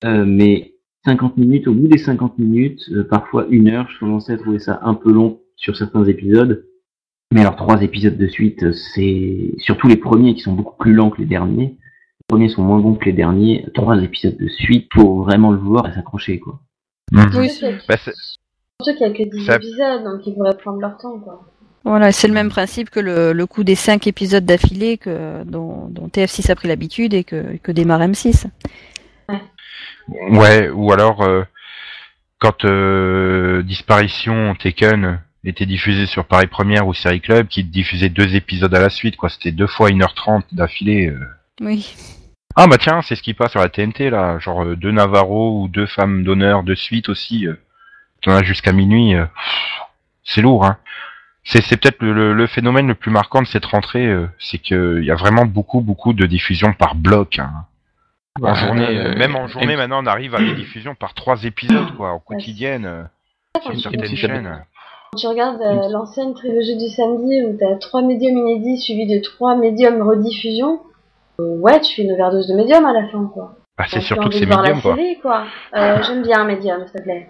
euh, 0.05 0.25
mais 0.27 0.75
50 1.07 1.37
minutes, 1.39 1.69
au 1.69 1.73
bout 1.75 1.89
des 1.89 1.99
50 1.99 2.39
minutes, 2.39 2.83
euh, 2.93 3.05
parfois 3.09 3.47
une 3.49 3.69
heure, 3.69 3.89
je 3.91 3.99
commençais 3.99 4.33
à 4.35 4.37
trouver 4.37 4.59
ça 4.59 4.81
un 4.83 4.95
peu 4.95 5.11
long 5.13 5.41
sur 5.57 5.77
certains 5.77 6.05
épisodes. 6.05 6.67
Mais 7.33 7.41
alors 7.41 7.57
trois 7.57 7.83
épisodes 7.83 8.17
de 8.19 8.27
suite, 8.29 8.73
c'est 8.73 9.53
surtout 9.59 9.89
les 9.89 9.97
premiers 9.97 10.35
qui 10.35 10.41
sont 10.43 10.53
beaucoup 10.53 10.77
plus 10.77 10.93
lents 10.93 11.11
que 11.11 11.21
les 11.21 11.27
derniers. 11.27 11.77
Les 11.79 12.25
premiers 12.29 12.49
sont 12.49 12.63
moins 12.63 12.79
bons 12.81 12.95
que 12.95 13.05
les 13.07 13.13
derniers. 13.13 13.65
Trois 13.75 14.01
épisodes 14.03 14.37
de 14.37 14.49
suite 14.49 14.89
pour 14.91 15.23
vraiment 15.25 15.51
le 15.51 15.59
voir 15.59 15.89
et 15.89 15.93
s'accrocher 15.93 16.39
quoi. 16.39 16.61
Oui, 17.13 17.49
y 17.61 17.65
a- 17.67 17.71
Bah, 17.89 17.97
c'est- 17.97 18.13
surtout 18.83 18.99
qu'il 18.99 19.07
y 19.07 19.11
a 19.11 19.13
que 19.15 19.31
10 19.31 19.47
ça- 19.47 19.57
épisodes, 19.57 20.05
donc 20.05 20.27
ils 20.27 20.35
pourraient 20.35 20.57
prendre 20.57 20.81
leur 20.81 20.97
temps, 20.99 21.19
quoi. 21.19 21.45
Voilà, 21.85 22.11
c'est 22.11 22.27
le 22.27 22.35
même 22.35 22.49
principe 22.49 22.91
que 22.91 22.99
le, 22.99 23.33
le 23.33 23.47
coup 23.47 23.63
des 23.63 23.77
cinq 23.77 24.09
épisodes 24.09 24.45
d'affilée 24.45 24.99
que 24.99 25.45
dont, 25.45 25.87
dont 25.89 26.09
TF6 26.09 26.51
a 26.51 26.57
pris 26.57 26.67
l'habitude 26.67 27.15
et 27.15 27.23
que, 27.23 27.57
que 27.63 27.71
démarre 27.71 28.01
M6. 28.03 28.47
Ouais, 30.31 30.69
ou 30.71 30.93
alors 30.93 31.23
euh, 31.23 31.43
quand 32.39 32.65
euh, 32.65 33.63
Disparition 33.63 34.55
Taken 34.57 35.21
était 35.45 35.67
diffusé 35.67 36.07
sur 36.07 36.25
Paris 36.25 36.49
Première 36.49 36.89
ou 36.89 36.95
Série 36.95 37.21
Club, 37.21 37.47
qui 37.47 37.63
diffusait 37.63 38.09
deux 38.09 38.35
épisodes 38.35 38.75
à 38.75 38.81
la 38.81 38.91
suite, 38.91 39.17
quoi. 39.17 39.29
C'était 39.29 39.53
deux 39.53 39.67
fois 39.69 39.91
1h30 39.91 40.43
d'affilée. 40.53 41.07
euh. 41.09 41.21
Oui. 41.61 41.95
Ah 42.57 42.67
bah 42.67 42.79
tiens, 42.79 43.03
c'est 43.03 43.17
ce 43.17 43.23
qui 43.23 43.35
passe 43.35 43.51
sur 43.53 43.61
la 43.61 43.69
TNT 43.69 44.09
là, 44.11 44.39
genre 44.39 44.63
euh, 44.65 44.77
deux 44.77 44.91
Navarro 44.91 45.61
ou 45.63 45.69
deux 45.69 45.87
femmes 45.87 46.25
d'honneur 46.25 46.63
de 46.63 46.75
suite 46.75 47.09
aussi. 47.09 47.47
Euh. 47.47 47.55
T'en 48.23 48.33
as 48.33 48.43
jusqu'à 48.43 48.73
minuit. 48.73 49.15
euh. 49.15 49.27
C'est 50.25 50.41
lourd, 50.41 50.65
hein. 50.65 50.79
C'est, 51.45 51.63
c'est 51.63 51.77
peut-être 51.77 52.03
le, 52.03 52.13
le- 52.13 52.33
le 52.33 52.47
phénomène 52.49 52.89
le 52.89 52.95
plus 52.97 53.11
marquant 53.13 53.41
de 53.43 53.47
cette 53.47 53.67
rentrée, 53.67 54.07
euh, 54.07 54.27
c'est 54.41 54.59
qu'il 54.59 55.05
y 55.05 55.11
a 55.13 55.15
vraiment 55.15 55.45
beaucoup 55.45 55.81
beaucoup 55.81 56.13
de 56.13 56.27
diffusions 56.27 56.73
par 56.73 56.95
bloc. 56.97 57.39
Hein. 57.39 57.51
En 58.39 58.43
Bah, 58.43 58.55
journée, 58.55 58.87
euh, 58.99 59.15
même 59.17 59.37
en 59.37 59.47
journée, 59.47 59.77
maintenant, 59.77 60.03
on 60.03 60.07
arrive 60.07 60.35
à 60.35 60.39
des 60.39 60.55
diffusions 60.55 60.95
par 60.97 61.15
trois 61.15 61.45
épisodes, 61.45 61.95
quoi, 61.97 62.11
en 62.13 62.19
quotidienne, 62.19 63.09
Quand 63.55 63.61
sur 63.63 63.73
tu- 63.73 63.81
certaines 63.81 64.17
chaînes. 64.17 64.65
Quand 65.13 65.19
tu 65.19 65.27
regardes 65.29 65.63
euh, 65.63 65.89
l'ancienne 65.91 66.35
trilogie 66.35 66.77
du 66.77 66.89
samedi 66.89 67.41
où 67.47 67.57
t'as 67.59 67.77
trois 67.77 68.03
médiums 68.03 68.37
inédits 68.39 68.81
suivis 68.81 69.07
de 69.07 69.23
trois 69.23 69.57
médiums 69.57 70.03
rediffusions, 70.03 70.81
ouais, 71.39 71.80
tu 71.80 71.95
fais 71.95 72.03
une 72.03 72.12
overdose 72.12 72.49
de 72.49 72.55
médiums 72.55 72.84
à 72.87 72.93
la 72.93 73.07
fin, 73.09 73.24
quoi. 73.32 73.55
Bah, 73.78 73.84
c'est 73.89 74.01
surtout 74.01 74.28
que 74.30 74.34
c'est 74.34 74.47
médium, 74.47 74.80
quoi. 74.80 74.95
série, 74.97 75.18
quoi. 75.20 75.45
Euh, 75.74 76.03
J'aime 76.03 76.22
bien 76.22 76.41
un 76.41 76.45
médium, 76.45 76.82
s'il 76.87 77.01
te 77.01 77.03
plaît. 77.03 77.28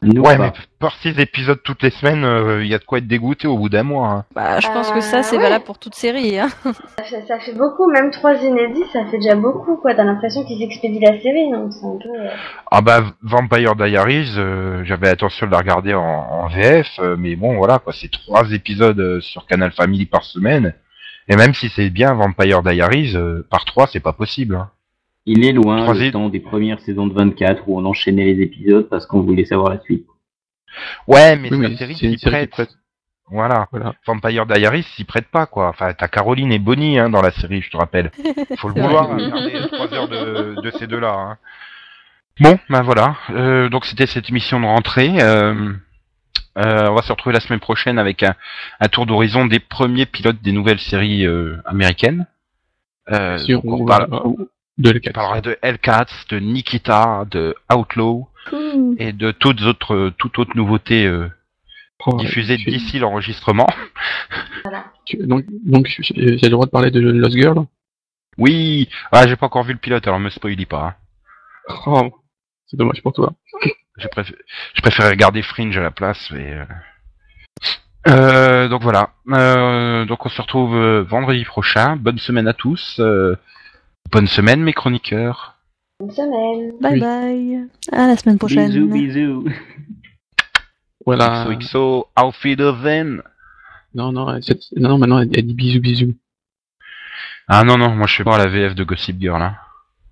Nous, 0.00 0.22
Ouais, 0.22 0.36
pas. 0.36 0.44
mais 0.44 0.52
par 0.78 0.94
six 0.98 1.18
épisodes 1.18 1.58
toutes 1.64 1.82
les 1.82 1.90
semaines, 1.90 2.22
euh, 2.22 2.62
il 2.62 2.68
y 2.70 2.74
a 2.74 2.78
de 2.78 2.84
quoi 2.84 2.98
être 2.98 3.08
dégoûté 3.08 3.48
au 3.48 3.58
bout 3.58 3.68
d'un 3.68 3.82
mois. 3.82 4.06
Hein. 4.08 4.24
Bah, 4.32 4.60
je 4.60 4.68
pense 4.68 4.92
Euh, 4.92 4.94
que 4.94 5.00
ça, 5.00 5.24
c'est 5.24 5.36
ouais. 5.38 5.42
valable 5.42 5.64
pour 5.64 5.80
toute 5.80 5.96
série. 5.96 6.38
Hein. 6.38 6.46
Ça 6.98 7.02
fait, 7.02 7.22
ça 7.26 7.40
fait 7.40 7.52
beaucoup, 7.52 7.90
même 7.90 8.12
trois 8.12 8.34
inédits, 8.36 8.84
ça 8.92 9.04
fait 9.06 9.18
déjà 9.18 9.34
beaucoup, 9.34 9.74
quoi. 9.76 9.96
T'as 9.96 10.04
l'impression 10.04 10.44
qu'ils 10.44 10.62
expédient 10.62 11.00
la 11.10 11.20
série, 11.20 11.50
donc 11.50 11.72
c'est 11.72 11.84
un 11.84 11.98
peu... 12.00 12.16
euh, 12.16 12.28
Ah 12.70 12.80
bah, 12.80 13.00
Vampire 13.22 13.74
Diaries, 13.74 14.34
euh, 14.38 14.84
j'avais 14.84 15.08
l'intention 15.08 15.48
de 15.48 15.50
la 15.50 15.58
regarder 15.58 15.94
en, 15.94 16.00
en 16.04 16.46
VF, 16.46 16.86
euh, 17.00 17.16
mais 17.18 17.34
bon, 17.34 17.56
voilà, 17.56 17.80
quoi, 17.80 17.92
c'est 17.92 18.08
trois 18.12 18.48
épisodes 18.52 19.00
euh, 19.00 19.20
sur 19.20 19.46
Canal 19.46 19.72
Family 19.72 20.06
par 20.06 20.22
semaine. 20.22 20.74
Et 21.28 21.36
même 21.36 21.54
si 21.54 21.68
c'est 21.68 21.90
bien 21.90 22.14
Vampire 22.14 22.62
Diaries, 22.62 23.12
euh, 23.16 23.46
par 23.50 23.64
trois, 23.64 23.86
c'est 23.86 24.00
pas 24.00 24.12
possible. 24.12 24.56
Hein. 24.56 24.70
Il 25.26 25.44
est 25.44 25.52
loin 25.52 25.82
Trois 25.82 25.94
le 25.94 26.02
é- 26.04 26.10
temps 26.10 26.28
des 26.30 26.40
premières 26.40 26.80
saisons 26.80 27.06
de 27.06 27.12
24 27.14 27.64
où 27.66 27.78
on 27.78 27.84
enchaînait 27.84 28.24
les 28.32 28.42
épisodes 28.42 28.88
parce 28.88 29.04
qu'on 29.06 29.20
voulait 29.20 29.44
savoir 29.44 29.70
la 29.70 29.80
suite. 29.80 30.06
Ouais, 31.06 31.36
mais 31.36 31.52
Oui, 31.52 31.66
c'est 31.72 31.76
série 31.76 31.94
qui 31.94 32.00
série 32.00 32.16
qui 32.16 32.26
prête. 32.26 32.50
prête. 32.50 32.70
Voilà. 33.30 33.66
Voilà. 33.70 33.92
Vampire 34.06 34.46
Diaries 34.46 34.84
s'y 34.94 35.04
prête 35.04 35.28
pas, 35.28 35.44
quoi. 35.44 35.68
Enfin, 35.68 35.92
t'as 35.92 36.08
Caroline 36.08 36.50
et 36.50 36.58
Bonnie 36.58 36.98
hein, 36.98 37.10
dans 37.10 37.20
la 37.20 37.30
série, 37.30 37.60
je 37.60 37.70
te 37.70 37.76
rappelle. 37.76 38.10
Faut 38.56 38.68
le 38.68 38.80
vouloir, 38.80 39.10
hein, 39.12 39.16
regarder 39.18 39.68
trois 39.70 39.92
heures 39.92 40.08
de, 40.08 40.60
de 40.62 40.70
ces 40.78 40.86
deux-là. 40.86 41.12
Hein. 41.14 41.36
Bon, 42.40 42.58
ben 42.70 42.82
voilà. 42.82 43.16
Euh, 43.30 43.68
donc 43.68 43.84
c'était 43.84 44.06
cette 44.06 44.30
émission 44.30 44.60
de 44.60 44.64
rentrée. 44.64 45.10
Euh, 45.20 45.72
on 46.90 46.94
va 46.94 47.02
se 47.02 47.12
retrouver 47.12 47.34
la 47.34 47.40
semaine 47.40 47.60
prochaine 47.60 47.98
avec 47.98 48.22
un, 48.22 48.34
un 48.80 48.88
tour 48.88 49.06
d'horizon 49.06 49.46
des 49.46 49.60
premiers 49.60 50.06
pilotes 50.06 50.40
des 50.42 50.52
nouvelles 50.52 50.80
séries 50.80 51.26
euh, 51.26 51.56
américaines. 51.64 52.26
Euh, 53.10 53.38
Sur, 53.38 53.62
donc 53.62 53.72
on 53.80 53.82
on 53.82 53.86
parle- 53.86 54.10
va- 54.10 54.22
de 54.78 54.88
on 54.90 54.92
L4. 54.92 55.12
parlera 55.12 55.40
de 55.40 55.56
Hellcats, 55.62 56.06
de 56.28 56.38
Nikita, 56.38 57.24
de 57.30 57.54
Outlaw 57.74 58.28
et 58.98 59.12
de 59.12 59.30
toutes 59.30 59.62
autres, 59.62 60.12
toutes 60.18 60.38
autres 60.38 60.56
nouveautés 60.56 61.06
euh, 61.06 61.28
Oh, 62.06 62.16
tu- 62.20 62.42
d'ici 62.42 62.98
l'enregistrement. 63.00 63.66
Donc, 65.20 65.44
donc 65.64 65.86
j'ai 65.88 66.36
j'ai 66.38 66.46
le 66.46 66.50
droit 66.50 66.66
de 66.66 66.70
parler 66.70 66.90
de 66.90 67.00
Lost 67.00 67.34
Girl? 67.36 67.64
Oui, 68.36 68.88
ah, 69.10 69.26
j'ai 69.26 69.36
pas 69.36 69.46
encore 69.46 69.64
vu 69.64 69.72
le 69.72 69.78
pilote, 69.78 70.06
alors 70.06 70.20
me 70.20 70.28
spoilie 70.30 70.66
pas. 70.66 70.84
hein. 70.84 70.94
Oh, 71.86 72.12
c'est 72.68 72.76
dommage 72.76 73.02
pour 73.02 73.12
toi. 73.12 73.32
Je 73.96 74.06
préfère, 74.08 74.36
je 74.74 74.80
préfère 74.80 75.10
regarder 75.10 75.42
Fringe 75.42 75.76
à 75.76 75.82
la 75.82 75.90
place. 75.90 76.30
Mais 76.30 76.52
euh... 76.52 76.64
Euh, 78.06 78.68
donc 78.68 78.82
voilà. 78.82 79.10
Euh, 79.30 80.04
donc 80.04 80.24
on 80.24 80.28
se 80.28 80.40
retrouve 80.40 80.76
vendredi 81.00 81.44
prochain. 81.44 81.96
Bonne 81.96 82.18
semaine 82.18 82.48
à 82.48 82.54
tous. 82.54 82.96
Euh, 83.00 83.36
bonne 84.10 84.28
semaine 84.28 84.62
mes 84.62 84.72
chroniqueurs. 84.72 85.56
Une 86.00 86.10
semaine. 86.10 86.72
Bye 86.80 86.92
Oui. 86.94 87.00
bye. 87.00 87.68
À 87.92 88.06
la 88.06 88.16
semaine 88.16 88.38
prochaine. 88.38 88.68
Bisous, 88.68 88.88
bisous. 88.88 89.48
Voilà. 91.04 91.46
XOXO, 91.48 92.06
Auf 92.16 92.44
Wiedersehen. 92.44 93.22
Non, 93.94 94.12
non, 94.12 94.26
non, 94.26 94.40
non, 94.76 94.98
maintenant 94.98 95.18
elle, 95.20 95.30
dit 95.30 95.54
bisous, 95.54 95.80
bisous. 95.80 96.14
Ah 97.48 97.64
non 97.64 97.78
non, 97.78 97.94
moi 97.94 98.06
je 98.06 98.14
fais 98.14 98.24
pas 98.24 98.36
la 98.36 98.46
VF 98.46 98.74
de 98.74 98.84
Gossip 98.84 99.18
Girl. 99.18 99.40
XO, 99.40 99.42
VF, 99.42 99.52
hein. 99.52 99.56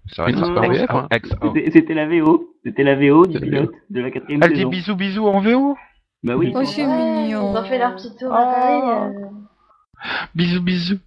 XO. 0.09 1.49
C'était 1.55 1.71
c'était 1.71 1.95
la 1.95 2.07
VO. 2.07 2.55
C'était 2.65 2.83
la 2.85 2.95
VO 2.95 3.27
du 3.27 3.41
pilote 3.41 3.73
de 3.91 4.01
la 4.01 4.11
quatrième 4.11 4.43
Elle 4.43 4.51
dit 4.51 4.57
saison. 4.59 4.69
bisous 4.71 4.97
bisous 4.97 5.27
en 5.27 5.41
VO. 5.41 5.77
Bah 6.23 6.37
oui. 6.37 6.53
Oh, 6.55 6.65
c'est 6.65 6.85
mignon. 6.85 7.53
Ils 7.53 7.59
ont 7.59 7.65
fait 7.65 7.79
leur 7.79 7.95
petit 7.97 8.15
tour 8.17 8.33
à 8.33 8.45
Paris. 8.45 8.81
Oh. 8.83 8.89
euh. 8.91 9.11
Bisous 10.35 10.63
bisous. 10.63 10.99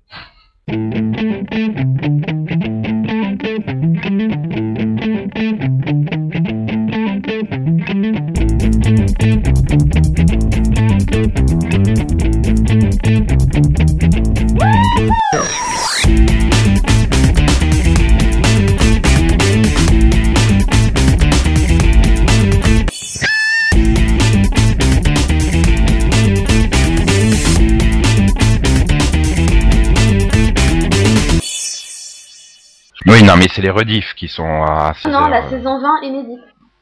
Oui 33.09 33.23
non 33.23 33.35
mais 33.37 33.47
c'est 33.53 33.61
les 33.61 33.69
rediffs 33.71 34.13
qui 34.15 34.27
sont 34.27 34.63
à 34.63 34.93
16 35.01 35.11
Non, 35.11 35.19
heures. 35.19 35.29
la 35.29 35.49
saison 35.49 35.79
20 35.81 36.01
inédite. 36.03 36.39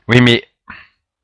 Oui, 0.09 0.21
mais 0.21 0.43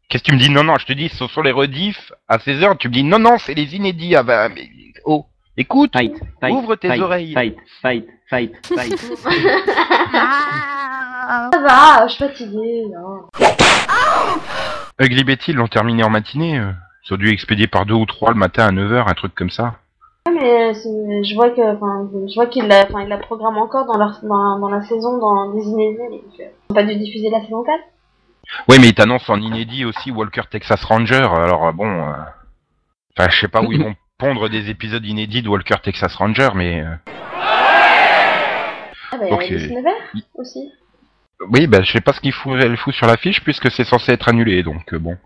qu'est-ce 0.10 0.24
que 0.24 0.30
tu 0.30 0.36
me 0.36 0.40
dis? 0.40 0.50
Non, 0.50 0.64
non, 0.64 0.78
je 0.78 0.86
te 0.86 0.94
dis, 0.94 1.10
ce 1.10 1.28
sont 1.28 1.42
les 1.42 1.52
rediffs 1.52 2.12
à 2.28 2.38
16h. 2.38 2.78
Tu 2.78 2.90
me 2.90 2.94
dis, 2.94 3.04
non, 3.04 3.20
non, 3.20 3.38
c'est 3.38 3.54
les 3.54 3.76
inédits. 3.76 4.16
Ah 4.16 4.24
bah, 4.24 4.50
mais, 4.50 4.70
oh, 5.06 5.26
écoute, 5.58 5.92
Fight, 5.94 6.14
fight, 6.42 6.54
Ouvre 6.54 6.76
tes 6.76 6.88
fight, 6.90 7.02
oreilles. 7.02 7.34
Fight, 7.34 7.56
fight, 7.82 8.06
fight, 8.30 8.52
fight. 8.66 9.00
Ça 10.14 11.50
va, 11.62 12.08
je 12.08 12.14
suis 12.14 12.24
fatiguée. 12.26 12.84
hein. 12.98 13.46
Ugly 15.00 15.24
Betty 15.24 15.52
ils 15.52 15.56
l'ont 15.58 15.68
terminé 15.68 16.04
en 16.04 16.10
matinée. 16.10 16.60
euh. 16.60 16.72
Ils 17.06 17.14
ont 17.14 17.18
dû 17.18 17.30
expédier 17.30 17.68
par 17.68 17.86
deux 17.86 17.94
ou 17.96 18.06
trois 18.06 18.30
le 18.32 18.38
matin 18.38 18.68
à 18.68 18.72
9h, 18.72 19.10
un 19.10 19.14
truc 19.14 19.34
comme 19.36 19.50
ça. 19.50 19.76
Ouais, 20.28 20.34
mais 20.40 20.74
c'est- 20.74 21.24
je 21.24 21.36
vois 21.36 21.50
que, 21.50 21.62
enfin, 21.76 22.10
je 22.30 22.34
vois 22.36 22.48
qu'il 22.48 22.66
la, 22.68 22.84
enfin, 22.86 23.02
il 23.02 23.10
la 23.10 23.18
programme 23.18 23.58
encore 23.58 23.86
dans 23.86 23.98
leur, 23.98 24.20
dans, 24.24 24.58
dans 24.60 24.70
la 24.70 24.82
saison, 24.84 25.18
dans 25.18 25.52
des 25.54 25.64
inédits. 25.64 25.98
Donc, 25.98 26.24
euh, 26.40 26.44
ils 26.70 26.72
ont 26.72 26.76
pas 26.76 26.84
dû 26.84 26.96
diffuser 26.96 27.30
la 27.30 27.42
saison 27.42 27.64
4. 27.64 27.80
Oui, 28.70 28.78
mais 28.80 28.88
ils 28.90 28.94
t'annoncent 28.94 29.32
en 29.34 29.42
inédit 29.42 29.84
aussi 29.86 30.12
Walker 30.12 30.44
Texas 30.50 30.84
Ranger. 30.86 31.28
Alors, 31.34 31.68
euh, 31.68 31.72
bon, 31.72 31.88
euh, 31.90 32.14
Enfin, 33.18 33.30
je 33.30 33.40
sais 33.42 33.48
pas 33.48 33.62
où 33.62 33.72
ils 33.72 33.82
vont 33.84 33.96
pondre 34.18 34.50
des 34.50 34.70
épisodes 34.70 35.06
inédits 35.06 35.42
de 35.42 35.50
Walker 35.50 35.76
Texas 35.84 36.16
Ranger, 36.16 36.50
mais 36.56 36.82
euh, 36.82 36.96
Ah 39.12 39.18
bah, 39.18 39.26
il 39.28 39.30
y 39.30 39.34
a 39.34 39.58
les 39.58 39.76
euh, 39.76 40.20
aussi. 40.36 40.72
oui, 41.52 41.68
bah 41.68 41.82
je 41.84 41.92
sais 41.92 42.02
pas 42.02 42.14
ce 42.14 42.22
qu'il 42.22 42.32
fout, 42.34 42.54
elle 42.60 42.78
fout 42.78 42.94
sur 42.94 43.06
l'affiche 43.06 43.44
puisque 43.44 43.70
c'est 43.70 43.84
censé 43.84 44.14
être 44.14 44.30
annulé, 44.30 44.64
donc 44.64 44.94
euh, 44.94 45.00
bon. 45.00 45.18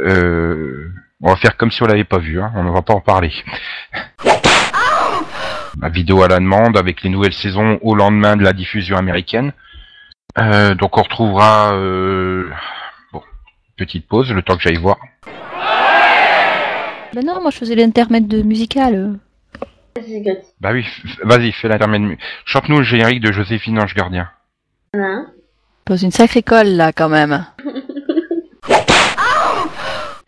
Euh, 0.00 0.90
on 1.20 1.30
va 1.30 1.36
faire 1.36 1.56
comme 1.56 1.70
si 1.70 1.82
on 1.82 1.86
l'avait 1.86 2.04
pas 2.04 2.18
vu, 2.18 2.40
hein. 2.40 2.52
on 2.54 2.64
ne 2.64 2.70
va 2.70 2.82
pas 2.82 2.94
en 2.94 3.00
parler. 3.00 3.32
La 5.80 5.88
vidéo 5.88 6.22
à 6.22 6.28
la 6.28 6.38
demande 6.38 6.76
avec 6.76 7.02
les 7.02 7.10
nouvelles 7.10 7.32
saisons 7.32 7.78
au 7.82 7.94
lendemain 7.94 8.36
de 8.36 8.42
la 8.42 8.52
diffusion 8.52 8.96
américaine. 8.96 9.52
Euh, 10.38 10.74
donc 10.74 10.98
on 10.98 11.02
retrouvera 11.02 11.72
euh, 11.74 12.48
bon 13.12 13.22
petite 13.76 14.06
pause, 14.06 14.32
le 14.32 14.42
temps 14.42 14.56
que 14.56 14.62
j'aille 14.62 14.76
voir. 14.76 14.98
Ben 17.14 17.24
non, 17.24 17.40
moi 17.40 17.50
je 17.50 17.58
faisais 17.58 17.74
l'intermède 17.74 18.28
de 18.28 18.42
musical. 18.42 19.18
Bah 20.60 20.70
oui, 20.72 20.86
vas-y, 21.24 21.52
fais 21.52 21.68
l'intermède. 21.68 22.18
Chante-nous 22.44 22.78
le 22.78 22.84
générique 22.84 23.20
de 23.20 23.32
Joséphine 23.32 23.80
Ange 23.80 23.94
Gardien. 23.94 24.30
Hein? 24.94 25.26
Pose 25.84 26.02
une 26.02 26.10
sacrée 26.10 26.42
colle 26.42 26.68
là 26.68 26.92
quand 26.92 27.08
même. 27.08 27.46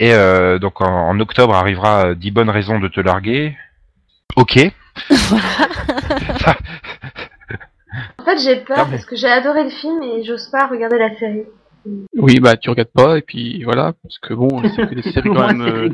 Et 0.00 0.12
euh, 0.14 0.58
donc 0.58 0.80
en, 0.80 1.08
en 1.10 1.20
octobre 1.20 1.54
arrivera 1.54 2.06
euh, 2.08 2.14
10 2.14 2.30
bonnes 2.32 2.50
raisons 2.50 2.80
de 2.80 2.88
te 2.88 3.00
larguer. 3.00 3.56
Ok. 4.36 4.58
En 8.18 8.24
fait, 8.24 8.38
j'ai 8.38 8.56
peur 8.56 8.88
parce 8.88 9.04
que 9.04 9.16
j'ai 9.16 9.26
adoré 9.26 9.64
le 9.64 9.70
film 9.70 10.00
et 10.02 10.22
j'ose 10.22 10.46
pas 10.50 10.68
regarder 10.68 10.96
la 10.98 11.12
série. 11.18 11.42
Oui, 12.16 12.38
bah 12.38 12.56
tu 12.56 12.70
regardes 12.70 12.90
pas 12.94 13.18
et 13.18 13.22
puis 13.22 13.64
voilà, 13.64 13.94
parce 14.02 14.18
que 14.18 14.32
bon, 14.34 14.62
c'est 14.76 14.86
que 14.88 14.94
des 14.94 15.02
séries 15.02 15.30
quand 15.34 15.46
même. 15.48 15.62
euh. 15.62 15.88